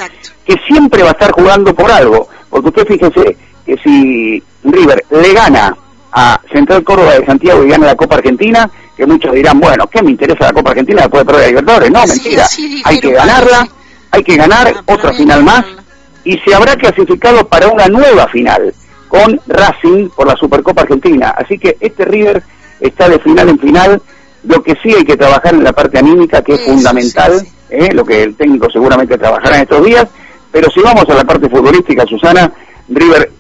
que 0.45 0.57
siempre 0.69 1.03
va 1.03 1.11
a 1.11 1.13
estar 1.13 1.33
jugando 1.33 1.75
por 1.75 1.91
algo, 1.91 2.29
porque 2.51 2.69
usted 2.69 2.87
fíjese, 2.87 3.37
que 3.65 3.79
si 3.83 4.43
River 4.65 5.05
le 5.11 5.33
gana 5.33 5.75
a 6.13 6.39
Central 6.53 6.85
Córdoba 6.85 7.15
de 7.15 7.25
Santiago 7.25 7.65
y 7.65 7.71
gana 7.71 7.87
la 7.87 7.97
Copa 7.97 8.17
Argentina, 8.17 8.71
que 8.95 9.07
muchos 9.07 9.33
dirán, 9.33 9.59
bueno, 9.59 9.87
¿qué 9.87 10.03
me 10.03 10.11
interesa 10.11 10.47
la 10.47 10.53
Copa 10.53 10.71
Argentina 10.71 11.01
después 11.01 11.23
de 11.23 11.25
perder 11.25 11.45
a 11.45 11.49
Libertadores? 11.49 11.91
No, 11.91 12.07
mentira, 12.07 12.47
hay 12.85 13.01
que 13.01 13.11
ganarla, 13.11 13.69
hay 14.11 14.23
que 14.23 14.37
ganar 14.37 14.75
ah, 14.77 14.83
otra 14.87 15.13
final 15.15 15.43
más 15.43 15.65
y 16.25 16.39
se 16.39 16.55
habrá 16.55 16.75
clasificado 16.77 17.47
para 17.47 17.69
una 17.69 17.87
nueva 17.87 18.27
final 18.29 18.75
con 19.09 19.41
Racing 19.47 20.09
por 20.09 20.27
la 20.27 20.35
Supercopa 20.35 20.83
Argentina. 20.83 21.35
Así 21.37 21.59
que 21.59 21.77
este 21.81 22.05
River 22.05 22.43
está 22.81 23.09
de 23.09 23.19
final 23.19 23.49
en 23.51 23.59
final. 23.59 24.03
Lo 24.45 24.63
que 24.63 24.75
sí 24.83 24.95
hay 24.95 25.05
que 25.05 25.17
trabajar 25.17 25.55
en 25.55 25.65
la 25.65 25.73
parte 25.73 25.99
anímica, 25.99 26.43
que 26.43 26.55
es 26.55 26.63
fundamental, 26.63 27.47
¿eh? 27.71 27.93
lo 27.95 28.05
que 28.05 28.23
el 28.23 28.35
técnico 28.35 28.71
seguramente 28.71 29.17
trabajará 29.17 29.57
en 29.57 29.63
estos 29.63 29.85
días. 29.85 30.07
Pero 30.51 30.71
si 30.71 30.81
vamos 30.81 31.05
a 31.09 31.15
la 31.15 31.25
parte 31.25 31.49
futbolística, 31.49 32.05
Susana, 32.07 32.53
River, 32.89 33.31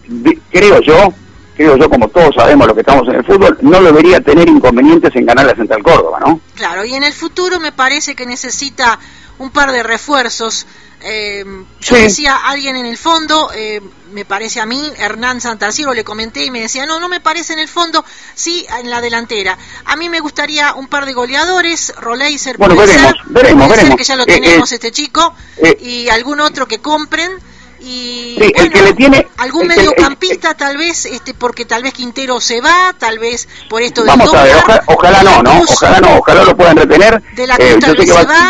creo 0.51 0.81
yo, 0.81 1.12
creo 1.57 1.77
yo, 1.77 1.88
como 1.88 2.09
todos 2.09 2.35
sabemos 2.35 2.66
lo 2.66 2.75
que 2.75 2.81
estamos 2.81 3.07
en 3.09 3.16
el 3.16 3.25
fútbol, 3.25 3.59
no 3.61 3.83
debería 3.83 4.20
tener 4.20 4.49
inconvenientes 4.49 5.14
en 5.14 5.27
ganar 5.27 5.47
la 5.47 5.55
Central 5.55 5.83
Córdoba, 5.83 6.18
¿no? 6.20 6.40
Claro, 6.55 6.85
y 6.85 6.94
en 6.94 7.05
el 7.05 7.12
futuro 7.12 7.61
me 7.61 7.73
parece 7.73 8.14
que 8.14 8.27
necesita 8.27 8.99
un 9.38 9.51
par 9.51 9.73
de 9.73 9.83
refuerzos. 9.83 10.66
Eh, 11.07 11.44
yo 11.81 11.97
decía 11.97 12.35
alguien 12.47 12.77
en 12.77 12.87
el 12.87 12.97
fondo, 12.97 13.51
eh, 13.55 13.83
me 14.12 14.25
parece 14.25 14.61
a 14.61 14.66
mí, 14.66 14.90
Hernán 14.97 15.40
Santarciero, 15.40 15.92
le 15.92 16.03
comenté 16.03 16.44
y 16.44 16.51
me 16.51 16.62
decía, 16.62 16.87
no, 16.87 16.99
no 16.99 17.11
me 17.11 17.20
parece 17.20 17.53
en 17.53 17.59
el 17.59 17.68
fondo, 17.68 18.03
sí 18.35 18.66
en 18.81 18.88
la 18.88 19.03
delantera. 19.03 19.59
A 19.85 19.97
mí 19.97 20.09
me 20.09 20.20
gustaría 20.20 20.73
un 20.73 20.88
par 20.88 21.05
de 21.05 21.12
goleadores, 21.12 21.92
Roleiser, 22.01 22.57
bueno, 22.57 22.75
veremos, 22.77 23.12
veremos, 23.27 23.68
veremos. 23.68 23.97
que 23.97 24.05
ya 24.05 24.16
lo 24.16 24.23
eh, 24.23 24.27
tenemos 24.27 24.73
este 24.73 24.92
chico, 24.92 25.35
y 25.81 26.09
algún 26.09 26.40
otro 26.40 26.66
que 26.66 26.79
compren 26.79 27.33
y 27.85 28.38
el 28.40 28.70
que 28.70 28.83
le 28.83 28.94
tiene 28.94 29.27
algún 29.37 29.66
mediocampista 29.66 30.55
tal 30.55 30.79
vez 30.79 31.05
este 31.05 31.35
porque 31.35 31.66
tal 31.66 31.83
vez 31.83 31.92
Quintero 31.92 32.40
se 32.40 32.61
va 32.61 32.94
tal 32.99 33.18
vez 33.18 33.47
por 33.68 33.83
esto 33.83 34.03
de 34.03 34.09
vamos 34.09 34.33
a 34.33 34.42
ver 34.42 34.57
ojalá, 34.87 35.23
no 35.23 35.42
no 35.42 35.62
ojalá 35.68 36.01
no 36.01 36.18
ojalá 36.18 36.44
lo 36.44 36.57
puedan 36.57 36.77
retener 36.77 37.23
de 37.35 37.47
la 37.47 37.57
eh, 37.57 37.77
yo 37.79 37.88
sé 37.88 38.07
que 38.07 38.12
va, 38.12 38.49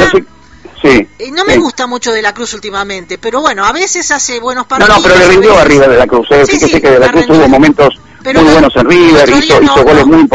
sí, 0.84 1.08
eh, 1.18 1.30
no 1.30 1.44
me 1.44 1.56
gusta 1.58 1.86
mucho 1.86 2.12
de 2.12 2.22
la 2.22 2.32
Cruz 2.34 2.54
últimamente 2.54 3.18
pero 3.18 3.40
bueno 3.40 3.64
a 3.64 3.72
veces 3.72 4.10
hace 4.10 4.40
buenos 4.40 4.66
partidos 4.66 4.88
no 4.88 4.96
no 4.96 5.02
pero 5.02 5.18
le 5.18 5.28
rindió 5.28 5.58
a 5.58 5.64
River 5.64 5.90
de 5.90 5.96
la 5.96 6.06
Cruz 6.06 6.26
eh. 6.30 6.44
sí, 6.46 6.58
sí, 6.58 6.80
que 6.80 6.90
de 6.90 6.98
la 6.98 7.10
Cruz 7.10 7.26
tuvo 7.26 7.48
momentos 7.48 8.00
muy 8.24 8.44
buenos 8.44 8.76
en 8.76 8.88
River 8.88 9.28
hizo, 9.28 9.62
hizo 9.62 9.84
goles 9.84 10.06
muy, 10.06 10.28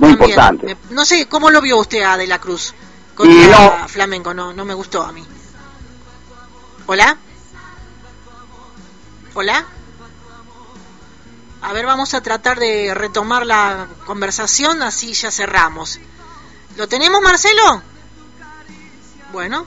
muy 0.00 0.10
importantes 0.10 0.76
no 0.90 1.04
sé 1.04 1.26
cómo 1.26 1.50
lo 1.50 1.60
vio 1.60 1.78
usted 1.78 2.02
a 2.02 2.16
de 2.16 2.26
la 2.26 2.38
Cruz 2.38 2.74
contra 3.14 3.86
Flamengo 3.88 4.34
no 4.34 4.52
no 4.52 4.64
me 4.64 4.74
gustó 4.74 5.02
a 5.02 5.12
mí 5.12 5.24
hola 6.86 7.16
Hola. 9.32 9.64
A 11.62 11.72
ver, 11.72 11.86
vamos 11.86 12.14
a 12.14 12.20
tratar 12.20 12.58
de 12.58 12.94
retomar 12.94 13.46
la 13.46 13.86
conversación, 14.04 14.82
así 14.82 15.12
ya 15.12 15.30
cerramos. 15.30 16.00
¿Lo 16.76 16.88
tenemos, 16.88 17.22
Marcelo? 17.22 17.82
Bueno. 19.32 19.66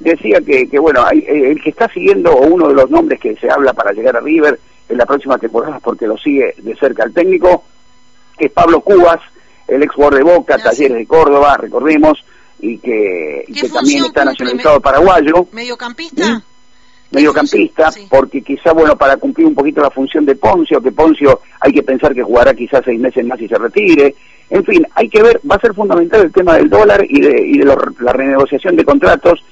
Decía 0.00 0.40
que, 0.40 0.68
que 0.68 0.78
bueno, 0.78 1.04
eh, 1.10 1.50
el 1.50 1.62
que 1.62 1.70
está 1.70 1.88
siguiendo, 1.92 2.32
o 2.32 2.46
uno 2.46 2.68
de 2.68 2.74
los 2.74 2.90
nombres 2.90 3.20
que 3.20 3.34
se 3.36 3.50
habla 3.50 3.72
para 3.72 3.92
llegar 3.92 4.16
a 4.16 4.20
River 4.20 4.58
en 4.88 4.98
la 4.98 5.06
próxima 5.06 5.38
temporada, 5.38 5.80
porque 5.80 6.06
lo 6.06 6.16
sigue 6.16 6.54
de 6.58 6.76
cerca 6.76 7.04
el 7.04 7.12
técnico, 7.12 7.64
es 8.38 8.50
Pablo 8.52 8.80
Cubas, 8.80 9.20
el 9.66 9.82
ex 9.82 9.94
jugador 9.94 10.16
de 10.16 10.22
Boca, 10.22 10.56
ah, 10.58 10.62
Talleres 10.62 10.96
de 10.96 11.06
Córdoba, 11.06 11.56
recordemos, 11.56 12.24
y 12.60 12.78
que, 12.78 13.44
también 13.72 14.04
está 14.04 14.24
nacionalizado 14.24 14.80
paraguayo. 14.80 15.46
¿Mediocampista? 15.52 16.42
mediocampista, 17.10 17.90
porque 18.10 18.42
quizá, 18.42 18.72
bueno, 18.72 18.96
para 18.96 19.16
cumplir 19.16 19.46
un 19.46 19.54
poquito 19.54 19.80
la 19.80 19.90
función 19.90 20.26
de 20.26 20.34
Poncio, 20.34 20.80
que 20.80 20.92
Poncio 20.92 21.40
hay 21.60 21.72
que 21.72 21.82
pensar 21.82 22.14
que 22.14 22.22
jugará 22.22 22.52
quizás 22.54 22.82
seis 22.84 23.00
meses 23.00 23.24
más 23.24 23.40
y 23.40 23.48
se 23.48 23.56
retire. 23.56 24.14
En 24.50 24.64
fin, 24.64 24.86
hay 24.94 25.08
que 25.08 25.22
ver, 25.22 25.40
va 25.50 25.56
a 25.56 25.60
ser 25.60 25.74
fundamental 25.74 26.22
el 26.22 26.32
tema 26.32 26.56
del 26.56 26.68
dólar 26.68 27.04
y 27.08 27.20
de, 27.20 27.46
y 27.46 27.58
de 27.58 27.64
la 27.64 28.12
renegociación 28.12 28.76
de 28.76 28.84
contratos, 28.84 29.42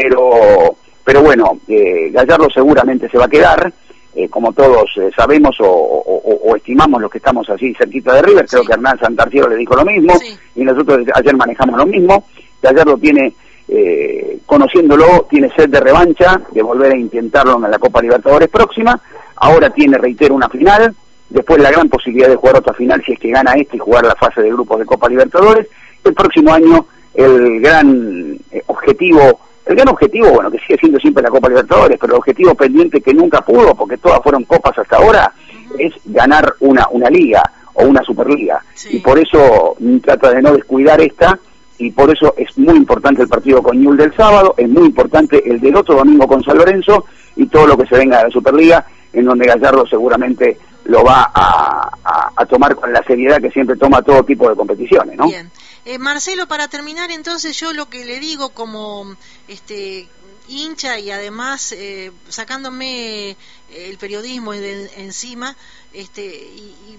pero, 0.00 0.76
pero 1.04 1.22
bueno, 1.22 1.58
eh, 1.68 2.10
Gallardo 2.10 2.48
seguramente 2.48 3.08
se 3.08 3.18
va 3.18 3.26
a 3.26 3.28
quedar. 3.28 3.72
Eh, 4.12 4.28
como 4.28 4.52
todos 4.52 4.90
eh, 4.96 5.10
sabemos 5.14 5.56
o, 5.60 6.56
estimamos 6.56 7.00
los 7.00 7.08
que 7.08 7.18
estamos 7.18 7.48
así 7.48 7.72
cerquita 7.74 8.12
de 8.14 8.22
River, 8.22 8.44
creo 8.46 8.64
que 8.64 8.72
Hernán 8.72 8.98
Santarciero 8.98 9.48
le 9.48 9.54
dijo 9.54 9.76
lo 9.76 9.84
mismo 9.84 10.12
y 10.56 10.64
nosotros 10.64 11.06
ayer 11.14 11.36
manejamos 11.36 11.76
lo 11.76 11.86
mismo. 11.86 12.24
Gallardo 12.60 12.96
tiene 12.98 13.32
eh, 13.68 14.40
conociéndolo, 14.46 15.26
tiene 15.30 15.48
sed 15.54 15.68
de 15.68 15.78
revancha, 15.78 16.40
de 16.50 16.62
volver 16.62 16.92
a 16.92 16.96
intentarlo 16.96 17.64
en 17.64 17.70
la 17.70 17.78
Copa 17.78 18.02
Libertadores 18.02 18.48
próxima. 18.48 19.00
Ahora 19.36 19.70
tiene, 19.70 19.96
reitero, 19.96 20.34
una 20.34 20.48
final. 20.48 20.92
Después 21.28 21.62
la 21.62 21.70
gran 21.70 21.88
posibilidad 21.88 22.28
de 22.28 22.36
jugar 22.36 22.56
otra 22.56 22.74
final 22.74 23.00
si 23.06 23.12
es 23.12 23.18
que 23.18 23.30
gana 23.30 23.52
este 23.52 23.76
y 23.76 23.80
jugar 23.80 24.04
la 24.04 24.16
fase 24.16 24.42
de 24.42 24.50
grupos 24.50 24.80
de 24.80 24.86
Copa 24.86 25.08
Libertadores. 25.08 25.68
El 26.04 26.14
próximo 26.14 26.52
año 26.52 26.84
el 27.14 27.60
gran 27.60 28.38
objetivo, 28.66 29.40
el 29.70 29.76
gran 29.76 29.88
objetivo, 29.88 30.30
bueno, 30.32 30.50
que 30.50 30.58
sigue 30.58 30.78
siendo 30.78 30.98
siempre 30.98 31.22
la 31.22 31.30
Copa 31.30 31.48
Libertadores, 31.48 31.98
pero 32.00 32.14
el 32.14 32.18
objetivo 32.18 32.54
pendiente 32.54 33.00
que 33.00 33.14
nunca 33.14 33.40
pudo, 33.40 33.74
porque 33.74 33.96
todas 33.98 34.20
fueron 34.22 34.44
copas 34.44 34.76
hasta 34.76 34.96
ahora, 34.96 35.32
es 35.78 35.92
ganar 36.06 36.54
una, 36.60 36.86
una 36.90 37.08
liga 37.08 37.42
o 37.74 37.84
una 37.84 38.02
superliga. 38.02 38.62
Y 38.90 38.98
por 38.98 39.18
eso 39.18 39.76
trata 40.02 40.32
de 40.32 40.42
no 40.42 40.52
descuidar 40.52 41.00
esta 41.00 41.38
y 41.78 41.90
por 41.92 42.10
eso 42.10 42.34
es 42.36 42.56
muy 42.58 42.76
importante 42.76 43.22
el 43.22 43.28
partido 43.28 43.62
con 43.62 43.80
Ñul 43.80 43.96
del 43.96 44.14
sábado, 44.14 44.54
es 44.56 44.68
muy 44.68 44.86
importante 44.86 45.42
el 45.48 45.60
del 45.60 45.76
otro 45.76 45.96
domingo 45.96 46.26
con 46.26 46.42
San 46.42 46.58
Lorenzo 46.58 47.06
y 47.36 47.46
todo 47.46 47.68
lo 47.68 47.78
que 47.78 47.86
se 47.86 47.96
venga 47.96 48.18
de 48.18 48.24
la 48.24 48.30
Superliga, 48.30 48.84
en 49.12 49.24
donde 49.24 49.46
Gallardo 49.46 49.86
seguramente 49.86 50.58
lo 50.84 51.04
va 51.04 51.30
a, 51.32 52.44
tomar 52.48 52.74
con 52.74 52.92
la 52.92 53.02
seriedad 53.04 53.40
que 53.40 53.50
siempre 53.50 53.76
toma 53.76 54.02
todo 54.02 54.24
tipo 54.24 54.48
de 54.48 54.56
competiciones, 54.56 55.16
¿no? 55.16 55.28
Bien. 55.28 55.48
Eh, 55.84 55.98
Marcelo, 55.98 56.46
para 56.46 56.68
terminar, 56.68 57.10
entonces 57.10 57.56
yo 57.56 57.72
lo 57.72 57.88
que 57.88 58.04
le 58.04 58.20
digo 58.20 58.50
como 58.50 59.16
este 59.48 60.08
hincha 60.48 60.98
y 60.98 61.10
además 61.10 61.72
eh, 61.72 62.12
sacándome 62.28 63.36
el 63.70 63.98
periodismo 63.98 64.52
de, 64.52 64.90
encima 64.96 65.56
este, 65.92 66.24
y 66.26 66.98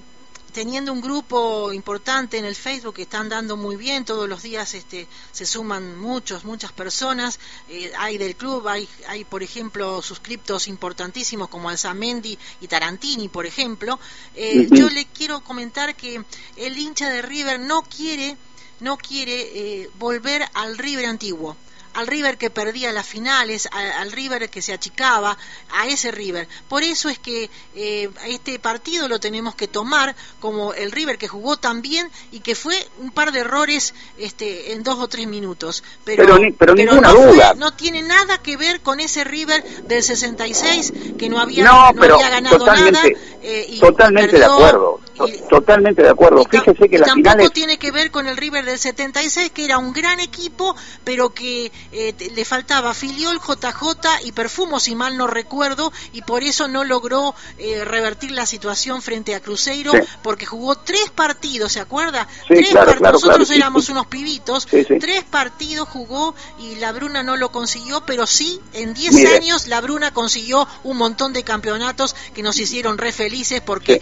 teniendo 0.52 0.92
un 0.92 1.02
grupo 1.02 1.72
importante 1.72 2.38
en 2.38 2.46
el 2.46 2.56
Facebook 2.56 2.96
que 2.96 3.04
están 3.04 3.30
dando 3.30 3.56
muy 3.58 3.76
bien, 3.76 4.06
todos 4.06 4.28
los 4.28 4.44
días 4.44 4.74
este, 4.74 5.08
se 5.32 5.46
suman 5.46 5.98
muchos, 5.98 6.44
muchas 6.44 6.72
personas, 6.72 7.40
eh, 7.70 7.92
hay 7.98 8.18
del 8.18 8.36
club, 8.36 8.68
hay, 8.68 8.88
hay 9.08 9.24
por 9.24 9.44
ejemplo 9.44 10.02
suscriptos 10.02 10.68
importantísimos 10.68 11.48
como 11.50 11.70
Alzamendi 11.70 12.38
y 12.60 12.68
Tarantini, 12.68 13.30
por 13.30 13.46
ejemplo. 13.46 14.00
Eh, 14.36 14.68
yo 14.72 14.90
le 14.90 15.06
quiero 15.06 15.42
comentar 15.42 15.96
que 15.96 16.24
el 16.58 16.78
hincha 16.78 17.10
de 17.10 17.22
River 17.22 17.60
no 17.60 17.84
quiere, 17.84 18.38
no 18.82 18.98
quiere 18.98 19.34
eh, 19.34 19.90
volver 19.98 20.44
al 20.54 20.78
River 20.78 21.06
antiguo 21.06 21.56
al 21.94 22.08
River 22.08 22.38
que 22.38 22.50
perdía 22.50 22.92
las 22.92 23.06
finales, 23.06 23.70
al 23.72 24.12
River 24.12 24.50
que 24.50 24.62
se 24.62 24.74
achicaba, 24.74 25.38
a 25.74 25.88
ese 25.88 26.12
River. 26.12 26.48
Por 26.68 26.84
eso 26.84 27.10
es 27.10 27.20
que 27.20 27.50
eh, 27.76 28.10
este 28.28 28.60
partido 28.60 29.08
lo 29.08 29.20
tenemos 29.20 29.56
que 29.56 29.68
tomar 29.68 30.16
como 30.40 30.74
el 30.74 30.92
River 30.92 31.18
que 31.18 31.28
jugó 31.28 31.58
tan 31.58 31.82
bien 31.82 32.10
y 32.32 32.40
que 32.40 32.56
fue 32.56 32.76
un 33.00 33.12
par 33.12 33.32
de 33.32 33.40
errores 33.40 33.94
este, 34.18 34.74
en 34.74 34.84
dos 34.84 35.00
o 35.00 35.08
tres 35.08 35.28
minutos. 35.28 35.84
Pero, 36.06 36.38
pero, 36.58 36.76
ninguna 36.76 37.12
duda. 37.12 37.54
no 37.56 37.74
tiene 37.74 38.02
nada 38.02 38.38
que 38.40 38.58
ver 38.58 38.82
con 38.82 39.00
ese 39.00 39.24
River 39.24 39.64
del 39.84 40.04
66 40.04 40.94
que 41.18 41.30
no 41.30 41.40
había, 41.40 41.66
no, 41.66 41.82
había 41.82 42.30
ganado 42.30 42.66
nada. 42.66 43.02
Eh, 43.44 43.66
y 43.70 43.80
totalmente 43.80 44.38
de 44.38 44.46
acuerdo. 44.46 45.00
totalmente 45.50 46.04
de 46.04 46.10
acuerdo. 46.10 46.44
Fíjese 46.50 46.90
que 46.90 47.00
la 47.00 47.06
tampoco 47.08 47.50
tiene 47.50 47.78
que 47.78 47.92
ver 47.92 48.12
con 48.12 48.28
el 48.28 48.38
River 48.38 48.66
del 48.66 48.78
76, 48.78 49.52
que 49.52 49.66
era 49.66 49.78
un 49.78 49.94
gran 49.94 50.20
equipo, 50.20 50.76
pero 51.04 51.34
que 51.34 51.72
eh, 51.92 52.14
le 52.34 52.46
faltaba 52.46 52.94
Filiol, 52.94 53.40
JJ 53.40 54.26
y 54.26 54.32
Perfumo, 54.32 54.80
si 54.80 54.96
mal 54.96 55.18
no 55.18 55.28
recuerdo, 55.28 55.92
y 56.14 56.22
por 56.22 56.44
eso 56.44 56.68
no 56.68 56.84
logró 56.84 57.36
eh, 57.58 57.84
revertir 57.86 58.32
la 58.32 58.46
situación 58.46 59.02
frente 59.02 59.36
a 59.36 59.40
Cruzeiro, 59.40 59.92
porque 60.22 60.46
jugó 60.46 60.76
tres 60.76 61.10
partidos, 61.14 61.74
¿se 61.74 61.80
acuerda? 61.80 62.28
tres 62.48 62.74
nosotros 63.02 63.50
éramos 63.52 63.90
unos 63.90 64.08
pibitos, 64.08 64.68
tres 64.68 65.24
partidos 65.24 65.88
jugó 65.90 66.36
y 66.60 66.76
la 66.76 66.92
Bruna 66.92 67.24
no 67.24 67.38
lo 67.38 67.52
consiguió, 67.52 68.06
pero 68.06 68.28
sí, 68.28 68.60
en 68.74 68.94
10 68.94 69.26
años 69.26 69.68
la 69.68 69.82
Bruna 69.82 70.12
consiguió 70.12 70.68
un 70.84 70.98
montón 70.98 71.34
de 71.34 71.44
campeonatos 71.44 72.16
que 72.34 72.44
nos 72.44 72.60
hicieron 72.60 72.98
re 72.98 73.12
felices 73.12 73.62
porque 73.62 74.02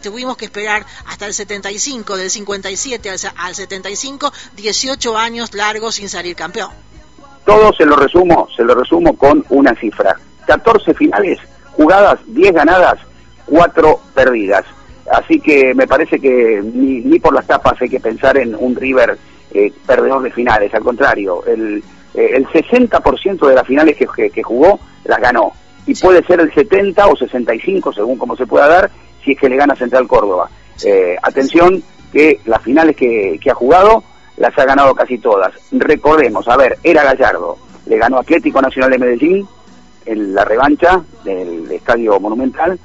tuvimos 0.00 0.36
que 0.36 0.46
esperar 0.46 0.86
hasta 1.06 1.26
el 1.26 1.34
75, 1.34 2.16
del 2.16 2.30
57 2.30 3.10
al, 3.36 3.54
75, 3.54 4.32
18 4.56 5.16
años 5.16 5.54
largos 5.54 5.96
sin 5.96 6.08
salir 6.08 6.36
campeón. 6.36 6.87
Todo 7.48 7.72
se 7.72 7.86
lo 7.86 7.96
resumo, 7.96 8.46
se 8.54 8.62
lo 8.62 8.74
resumo 8.74 9.16
con 9.16 9.42
una 9.48 9.74
cifra. 9.74 10.14
14 10.46 10.92
finales 10.92 11.38
jugadas, 11.72 12.20
10 12.26 12.52
ganadas, 12.52 12.98
4 13.46 14.00
perdidas. 14.14 14.66
Así 15.10 15.40
que 15.40 15.72
me 15.74 15.86
parece 15.86 16.20
que 16.20 16.60
ni, 16.62 17.18
por 17.18 17.32
las 17.32 17.46
tapas 17.46 17.80
hay 17.80 17.88
que 17.88 18.00
pensar 18.00 18.36
en 18.36 18.54
un 18.54 18.76
River 18.76 19.16
eh, 19.54 19.72
perdedor 19.86 20.24
de 20.24 20.30
finales, 20.30 20.74
al 20.74 20.82
contrario, 20.82 21.42
el, 21.46 21.82
eh, 22.12 22.32
el 22.34 22.46
60% 22.48 23.48
de 23.48 23.54
las 23.54 23.66
finales 23.66 23.96
que, 23.96 24.28
que, 24.28 24.42
jugó 24.42 24.78
las 25.06 25.18
ganó. 25.18 25.52
Y 25.86 25.94
puede 25.94 26.22
ser 26.26 26.40
el 26.40 26.52
70 26.52 27.06
o 27.06 27.16
65, 27.16 27.94
según 27.94 28.18
como 28.18 28.36
se 28.36 28.46
pueda 28.46 28.68
dar, 28.68 28.90
si 29.24 29.32
es 29.32 29.40
que 29.40 29.48
le 29.48 29.56
gana 29.56 29.74
Central 29.74 30.06
Córdoba. 30.06 30.50
Eh, 30.84 31.16
atención 31.22 31.82
que 32.12 32.40
las 32.44 32.60
finales 32.60 32.94
que, 32.94 33.40
ha 33.50 33.54
jugado 33.54 34.04
las 34.38 34.56
ha 34.58 34.64
ganado 34.64 34.94
casi 34.94 35.18
todas. 35.18 35.52
Recordemos, 35.72 36.46
a 36.48 36.56
ver, 36.56 36.78
era 36.82 37.04
Gallardo, 37.04 37.58
le 37.86 37.98
ganó 37.98 38.18
Atlético 38.18 38.60
Nacional 38.60 38.90
de 38.90 38.98
Medellín 38.98 39.48
en 40.06 40.34
la 40.34 40.44
revancha 40.44 41.00
del 41.24 41.70
Estadio 41.70 42.18
Monumental, 42.18 42.78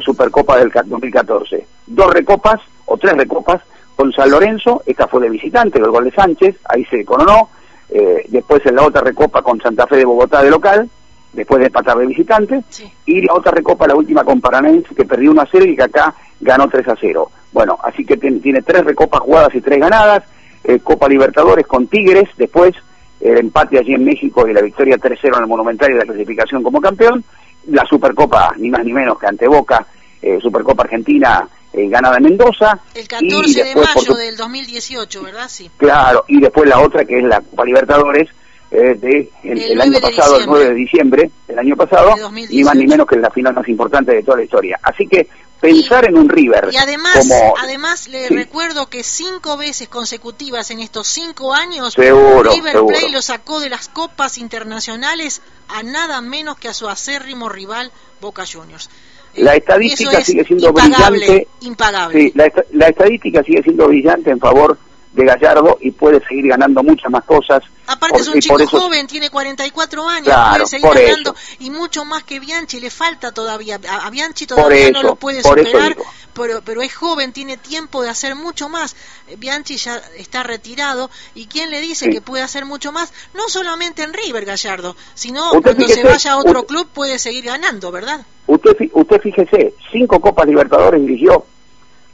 Supercopa 0.00 0.58
del 0.58 0.70
2014. 0.70 1.66
Dos 1.86 2.12
recopas 2.12 2.60
o 2.86 2.96
tres 2.96 3.14
recopas 3.14 3.60
con 3.96 4.12
San 4.12 4.30
Lorenzo, 4.30 4.82
esta 4.86 5.06
fue 5.06 5.22
de 5.22 5.30
visitante, 5.30 5.78
el 5.78 5.90
gol 5.90 6.04
de 6.04 6.10
Sánchez, 6.10 6.56
ahí 6.64 6.84
se 6.86 7.04
coronó, 7.04 7.48
eh, 7.90 8.24
después 8.28 8.64
en 8.66 8.76
la 8.76 8.82
otra 8.82 9.02
recopa 9.02 9.42
con 9.42 9.60
Santa 9.60 9.86
Fe 9.86 9.96
de 9.96 10.04
Bogotá 10.04 10.42
de 10.42 10.50
local, 10.50 10.88
después 11.32 11.60
de 11.60 11.66
empatar 11.66 11.98
de 11.98 12.06
visitante, 12.06 12.64
y 13.06 13.20
la 13.22 13.34
otra 13.34 13.52
recopa, 13.52 13.86
la 13.86 13.94
última 13.94 14.24
con 14.24 14.40
Paranense, 14.40 14.94
que 14.94 15.04
perdió 15.04 15.30
1 15.30 15.42
a 15.42 15.48
0 15.50 15.64
y 15.66 15.76
que 15.76 15.82
acá 15.82 16.14
ganó 16.40 16.68
3 16.68 16.88
a 16.88 16.96
0. 17.00 17.30
Bueno, 17.52 17.78
así 17.82 18.04
que 18.04 18.16
tiene, 18.16 18.62
tres 18.62 18.84
recopas 18.84 19.20
jugadas 19.20 19.54
y 19.54 19.60
tres 19.60 19.78
ganadas, 19.78 20.24
eh, 20.64 20.80
Copa 20.82 21.08
Libertadores 21.08 21.66
con 21.66 21.86
Tigres, 21.86 22.28
después 22.36 22.74
el 23.20 23.38
empate 23.38 23.78
allí 23.78 23.94
en 23.94 24.04
México 24.04 24.46
y 24.46 24.52
la 24.52 24.60
victoria 24.60 24.96
3-0 24.96 25.36
en 25.36 25.42
el 25.42 25.48
Monumental 25.48 25.90
y 25.90 25.96
la 25.96 26.04
clasificación 26.04 26.62
como 26.62 26.80
campeón, 26.80 27.24
la 27.68 27.84
Supercopa, 27.86 28.54
ni 28.58 28.70
más 28.70 28.84
ni 28.84 28.92
menos 28.92 29.18
que 29.18 29.26
ante 29.26 29.48
Boca, 29.48 29.86
eh, 30.20 30.38
Supercopa 30.40 30.84
Argentina 30.84 31.46
eh, 31.72 31.88
ganada 31.88 32.18
en 32.18 32.24
Mendoza. 32.24 32.78
El 32.94 33.08
14 33.08 33.64
de 33.64 33.74
mayo 33.74 34.14
del 34.14 34.36
2018, 34.36 35.22
¿verdad? 35.22 35.48
Sí. 35.48 35.70
Claro, 35.76 36.24
y 36.28 36.40
después 36.40 36.68
la 36.68 36.80
otra 36.80 37.04
que 37.04 37.18
es 37.18 37.24
la 37.24 37.40
Copa 37.40 37.64
Libertadores, 37.64 38.28
eh, 38.70 38.94
de 38.94 39.30
el, 39.44 39.80
año 39.80 40.00
pasado, 40.00 40.38
el 40.38 40.46
9 40.46 40.64
de 40.64 40.74
diciembre 40.74 41.30
del 41.46 41.58
año 41.58 41.76
pasado, 41.76 42.14
ni 42.32 42.62
más 42.62 42.74
ni 42.74 42.86
menos 42.86 43.06
que 43.06 43.16
la 43.16 43.30
final 43.30 43.54
más 43.54 43.68
importante 43.68 44.12
de 44.12 44.22
toda 44.22 44.38
la 44.38 44.44
historia. 44.44 44.78
Así 44.82 45.06
que 45.06 45.28
pensar 45.64 46.04
en 46.06 46.16
un 46.16 46.28
River. 46.28 46.68
Y 46.72 46.76
además, 46.76 47.28
además 47.62 48.08
le 48.08 48.28
recuerdo 48.28 48.88
que 48.88 49.02
cinco 49.02 49.56
veces 49.56 49.88
consecutivas 49.88 50.70
en 50.70 50.80
estos 50.80 51.08
cinco 51.08 51.54
años, 51.54 51.96
River 51.96 52.76
Plate 52.86 53.10
lo 53.10 53.22
sacó 53.22 53.60
de 53.60 53.70
las 53.70 53.88
copas 53.88 54.38
internacionales 54.38 55.42
a 55.68 55.82
nada 55.82 56.20
menos 56.20 56.58
que 56.58 56.68
a 56.68 56.74
su 56.74 56.88
acérrimo 56.88 57.48
rival 57.48 57.90
Boca 58.20 58.44
Juniors. 58.50 58.90
La 59.36 59.56
estadística 59.56 60.22
sigue 60.22 60.44
siendo 60.44 60.72
brillante. 60.72 61.48
Impagable. 61.62 62.32
la, 62.34 62.52
la 62.72 62.86
estadística 62.88 63.42
sigue 63.42 63.62
siendo 63.62 63.88
brillante 63.88 64.30
en 64.30 64.38
favor 64.38 64.78
de 65.14 65.24
Gallardo 65.24 65.78
y 65.80 65.92
puede 65.92 66.20
seguir 66.26 66.48
ganando 66.48 66.82
muchas 66.82 67.10
más 67.10 67.24
cosas. 67.24 67.62
Aparte 67.86 68.20
es 68.20 68.28
un 68.28 68.40
chico 68.40 68.66
joven, 68.66 69.06
tiene 69.06 69.30
44 69.30 70.08
años, 70.08 70.34
puede 70.50 70.66
seguir 70.66 70.90
ganando 70.92 71.34
y 71.60 71.70
mucho 71.70 72.04
más 72.04 72.24
que 72.24 72.40
Bianchi, 72.40 72.80
le 72.80 72.90
falta 72.90 73.30
todavía. 73.30 73.78
A, 73.88 74.10
Bianchi 74.10 74.46
todavía 74.46 74.90
no 74.90 75.02
lo 75.02 75.14
puede 75.14 75.42
superar, 75.42 75.96
pero, 76.34 76.62
pero 76.64 76.82
es 76.82 76.92
joven, 76.94 77.32
tiene 77.32 77.56
tiempo 77.56 78.02
de 78.02 78.08
hacer 78.08 78.34
mucho 78.34 78.68
más. 78.68 78.96
Bianchi 79.38 79.76
ya 79.76 80.02
está 80.18 80.42
retirado 80.42 81.10
y 81.34 81.46
¿quién 81.46 81.70
le 81.70 81.80
dice 81.80 82.10
que 82.10 82.20
puede 82.20 82.42
hacer 82.42 82.64
mucho 82.64 82.90
más? 82.90 83.12
No 83.34 83.48
solamente 83.48 84.02
en 84.02 84.12
River 84.12 84.44
Gallardo, 84.44 84.96
sino 85.14 85.52
cuando 85.62 85.86
se 85.86 86.02
vaya 86.02 86.32
a 86.32 86.38
otro 86.38 86.66
club 86.66 86.88
puede 86.92 87.20
seguir 87.20 87.44
ganando, 87.44 87.92
¿verdad? 87.92 88.26
Usted, 88.48 88.76
usted 88.92 89.20
fíjese, 89.20 89.74
cinco 89.92 90.20
Copas 90.20 90.46
Libertadores 90.46 91.00
dirigió 91.02 91.46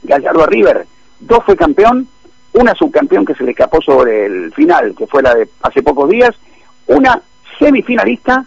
Gallardo 0.03 0.43
a 0.43 0.45
River, 0.45 0.85
dos 1.19 1.39
fue 1.45 1.55
campeón 1.55 2.07
una 2.53 2.75
subcampeón 2.75 3.25
que 3.25 3.35
se 3.35 3.43
le 3.43 3.51
escapó 3.51 3.81
sobre 3.81 4.25
el 4.25 4.53
final, 4.53 4.93
que 4.97 5.07
fue 5.07 5.21
la 5.21 5.33
de 5.33 5.47
hace 5.61 5.81
pocos 5.81 6.09
días, 6.09 6.31
una 6.87 7.21
semifinalista 7.59 8.45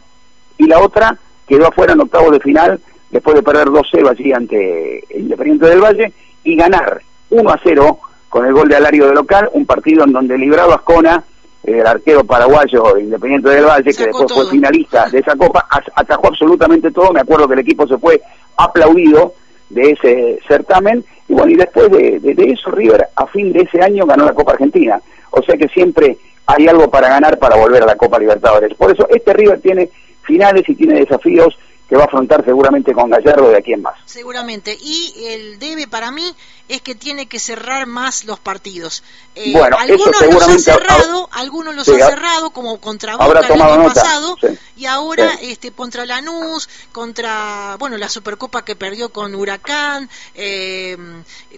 y 0.58 0.66
la 0.66 0.80
otra 0.80 1.16
quedó 1.46 1.68
afuera 1.68 1.92
en 1.92 2.00
octavos 2.00 2.32
de 2.32 2.40
final 2.40 2.80
después 3.10 3.36
de 3.36 3.42
perder 3.42 3.68
2-0 3.68 4.10
allí 4.10 4.32
ante 4.32 5.04
Independiente 5.14 5.66
del 5.66 5.80
Valle 5.80 6.12
y 6.42 6.56
ganar 6.56 7.00
1 7.30 7.50
a 7.50 7.60
0 7.62 7.98
con 8.28 8.44
el 8.44 8.52
gol 8.52 8.68
de 8.68 8.76
Alario 8.76 9.06
de 9.06 9.14
local, 9.14 9.48
un 9.52 9.64
partido 9.64 10.04
en 10.04 10.12
donde 10.12 10.36
librado 10.36 10.74
Ascona, 10.74 11.22
el 11.62 11.86
arquero 11.86 12.24
paraguayo 12.24 12.98
Independiente 12.98 13.48
del 13.48 13.64
Valle, 13.64 13.94
que 13.94 14.06
después 14.06 14.32
fue 14.32 14.50
finalista 14.50 15.08
de 15.08 15.20
esa 15.20 15.36
copa, 15.36 15.66
atajó 15.94 16.26
absolutamente 16.26 16.90
todo, 16.90 17.12
me 17.12 17.20
acuerdo 17.20 17.46
que 17.46 17.54
el 17.54 17.60
equipo 17.60 17.86
se 17.86 17.96
fue 17.96 18.20
aplaudido 18.56 19.34
de 19.70 19.92
ese 19.92 20.40
certamen 20.46 21.04
y 21.28 21.32
bueno, 21.32 21.52
y 21.52 21.56
después 21.56 21.90
de, 21.90 22.20
eso 22.36 22.70
River 22.70 23.08
a 23.14 23.26
fin 23.26 23.52
de 23.52 23.60
ese 23.60 23.80
año 23.80 24.04
ganó 24.06 24.24
la 24.26 24.34
Copa 24.34 24.52
Argentina. 24.52 25.00
O 25.30 25.42
sea 25.42 25.56
que 25.56 25.68
siempre 25.68 26.18
hay 26.46 26.66
algo 26.68 26.90
para 26.90 27.08
ganar 27.08 27.38
para 27.38 27.56
volver 27.56 27.82
a 27.82 27.86
la 27.86 27.96
Copa 27.96 28.18
Libertadores. 28.18 28.74
Por 28.74 28.92
eso 28.92 29.08
este 29.08 29.32
River 29.32 29.60
tiene 29.60 29.90
finales 30.22 30.68
y 30.68 30.74
tiene 30.74 31.00
desafíos 31.00 31.58
que 31.88 31.96
va 31.96 32.02
a 32.02 32.06
afrontar 32.06 32.44
seguramente 32.44 32.92
con 32.92 33.10
Gallardo 33.10 33.50
de 33.50 33.58
aquí 33.58 33.72
en 33.72 33.82
más. 33.82 33.94
Seguramente. 34.06 34.76
Y 34.80 35.12
el 35.26 35.58
debe 35.58 35.86
para 35.86 36.10
mí 36.10 36.34
es 36.66 36.80
que 36.80 36.94
tiene 36.94 37.26
que 37.26 37.38
cerrar 37.38 37.86
más 37.86 38.24
los 38.24 38.38
partidos. 38.38 39.02
Eh, 39.34 39.52
bueno, 39.52 39.76
algunos 39.78 40.20
los 40.20 40.48
han 40.48 40.60
cerrado, 40.60 41.28
algunos 41.32 41.74
los 41.74 41.88
ha 41.88 42.08
cerrado, 42.08 42.50
como 42.50 42.80
contra 42.80 43.16
Boca 43.16 43.40
el 43.40 43.60
año 43.60 43.84
pasado, 43.84 44.36
y 44.76 44.86
ahora 44.86 45.34
este 45.42 45.72
contra 45.72 46.06
Lanús, 46.06 46.68
contra 46.90 47.76
bueno 47.78 47.98
la 47.98 48.08
Supercopa 48.08 48.64
que 48.64 48.76
perdió 48.76 49.10
con 49.10 49.34
Huracán, 49.34 50.08
eh, 50.34 50.96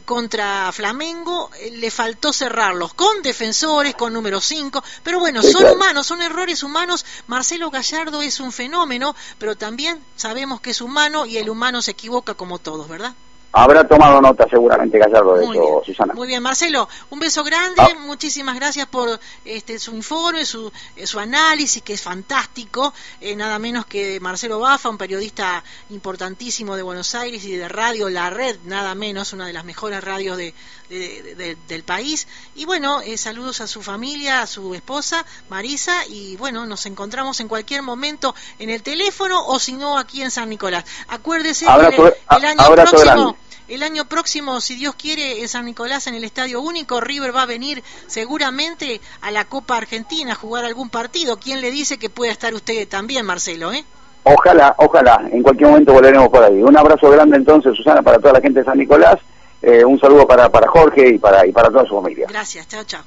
contra 0.05 0.72
Flamengo, 0.72 1.51
eh, 1.61 1.70
le 1.70 1.91
faltó 1.93 2.33
cerrarlos 2.33 2.95
con 2.95 3.22
defensores, 3.22 3.95
con 3.95 4.12
número 4.12 4.41
5, 4.41 4.83
pero 5.05 5.20
bueno, 5.20 5.41
son 5.43 5.66
humanos, 5.66 6.07
son 6.07 6.20
errores 6.20 6.64
humanos. 6.64 7.05
Marcelo 7.29 7.70
Gallardo 7.70 8.22
es 8.22 8.41
un 8.41 8.51
fenómeno, 8.51 9.14
pero 9.39 9.57
también 9.57 10.01
sabemos 10.17 10.61
que 10.61 10.71
es 10.71 10.81
humano 10.81 11.27
y 11.27 11.37
el 11.37 11.49
humano 11.49 11.83
se 11.83 11.93
equivoca 11.93 12.35
como 12.35 12.59
todos, 12.59 12.89
¿verdad? 12.89 13.14
Habrá 13.53 13.89
tomado 13.89 14.21
nota 14.21 14.47
seguramente 14.51 14.99
Gallardo 14.99 15.37
de 15.37 15.45
eso, 15.45 15.83
Susana. 15.85 16.13
Muy 16.13 16.29
bien, 16.29 16.43
Marcelo, 16.43 16.89
un 17.09 17.19
beso 17.19 17.43
grande, 17.43 17.81
ah. 17.81 17.95
muchísimas 18.01 18.55
gracias 18.57 18.87
por 18.87 19.19
este 19.47 19.79
su 19.79 19.95
informe, 19.95 20.45
su, 20.45 20.71
eh, 20.95 21.07
su 21.07 21.19
análisis, 21.19 21.83
que 21.83 21.95
es 21.95 22.03
fantástico, 22.03 22.93
eh, 23.21 23.35
nada 23.35 23.59
menos 23.59 23.87
que 23.87 24.21
Marcelo 24.21 24.59
Bafa, 24.59 24.91
un 24.91 24.99
periodista 24.99 25.65
importantísimo 25.89 26.77
de 26.77 26.83
Buenos 26.83 27.15
Aires 27.15 27.45
y 27.45 27.57
de 27.57 27.67
radio 27.69 28.11
La 28.11 28.29
Red, 28.29 28.59
nada 28.65 28.95
menos, 28.95 29.33
una 29.33 29.47
de 29.47 29.55
las 29.55 29.65
mejores 29.65 30.05
radios 30.05 30.37
de, 30.37 30.53
del 30.89 31.83
país. 31.83 32.29
Y 32.55 32.65
bueno, 32.67 33.01
eh, 33.01 33.17
saludos 33.17 33.61
a 33.61 33.67
su 33.67 33.83
familia, 33.83 34.43
a 34.43 34.47
su 34.47 34.75
esposa, 34.75 35.25
Marisa, 35.49 36.07
y 36.09 36.37
bueno, 36.37 36.67
nos 36.67 36.85
encontramos 36.87 37.41
en 37.41 37.49
cualquier 37.49 37.83
momento 37.83 38.35
en 38.59 38.71
el 38.71 38.83
teléfono 38.83 39.47
o 39.47 39.59
si 39.59 39.73
no 39.73 39.99
aquí 39.99 40.23
en 40.23 40.31
San 40.31 40.49
Nicolás. 40.49 40.85
Acuérdese 41.09 41.65
que 41.65 42.13
el, 42.37 42.45
año 42.45 42.75
próximo... 42.75 43.37
El 43.69 43.83
año 43.83 44.05
próximo, 44.07 44.61
si 44.61 44.77
Dios 44.77 44.95
quiere, 44.95 45.41
en 45.41 45.49
San 45.49 45.65
Nicolás, 45.65 46.07
en 46.07 46.15
el 46.15 46.25
Estadio 46.25 46.61
Único, 46.61 47.01
River 47.01 47.35
va 47.35 47.43
a 47.43 47.47
venir 47.47 47.83
seguramente 48.07 49.01
a 49.21 49.31
la 49.31 49.45
Copa 49.45 49.77
Argentina 49.77 50.33
a 50.33 50.37
jugar 50.37 50.65
algún 50.65 50.89
partido. 50.89 51.39
¿Quién 51.39 51.61
le 51.61 51.71
dice 51.71 51.99
que 51.99 52.11
pueda 52.11 52.33
estar 52.33 52.55
usted 52.55 52.89
también, 52.89 53.27
Marcelo? 53.27 53.73
Eh? 53.73 53.85
Ojalá, 54.25 54.75
ojalá. 54.79 55.29
En 55.31 55.43
cualquier 55.43 55.71
momento 55.71 55.93
volveremos 55.93 56.29
por 56.29 56.43
ahí. 56.43 56.63
Un 56.63 56.77
abrazo 56.77 57.11
grande 57.11 57.37
entonces, 57.37 57.77
Susana, 57.77 58.03
para 58.03 58.19
toda 58.19 58.35
la 58.35 58.41
gente 58.41 58.61
de 58.61 58.65
San 58.65 58.79
Nicolás. 58.79 59.17
Eh, 59.63 59.85
un 59.85 59.99
saludo 59.99 60.27
para, 60.27 60.49
para 60.49 60.69
Jorge 60.69 61.15
y 61.15 61.19
para, 61.19 61.47
y 61.47 61.53
para 61.53 61.69
toda 61.71 61.85
su 61.87 61.95
familia. 61.95 62.27
Gracias, 62.29 62.67
chao, 62.69 62.85
chao. 62.85 63.03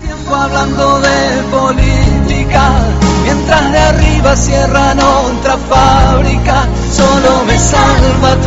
Tiempo 0.00 0.34
hablando 0.34 1.00
de 1.00 1.42
política, 1.50 2.70
mientras 3.22 3.72
de 3.72 3.78
arriba 3.78 4.36
cierran 4.36 4.98
otra 4.98 5.56
fábrica, 5.56 6.66
solo 6.90 7.44
me 7.46 7.58
salva 7.58 8.46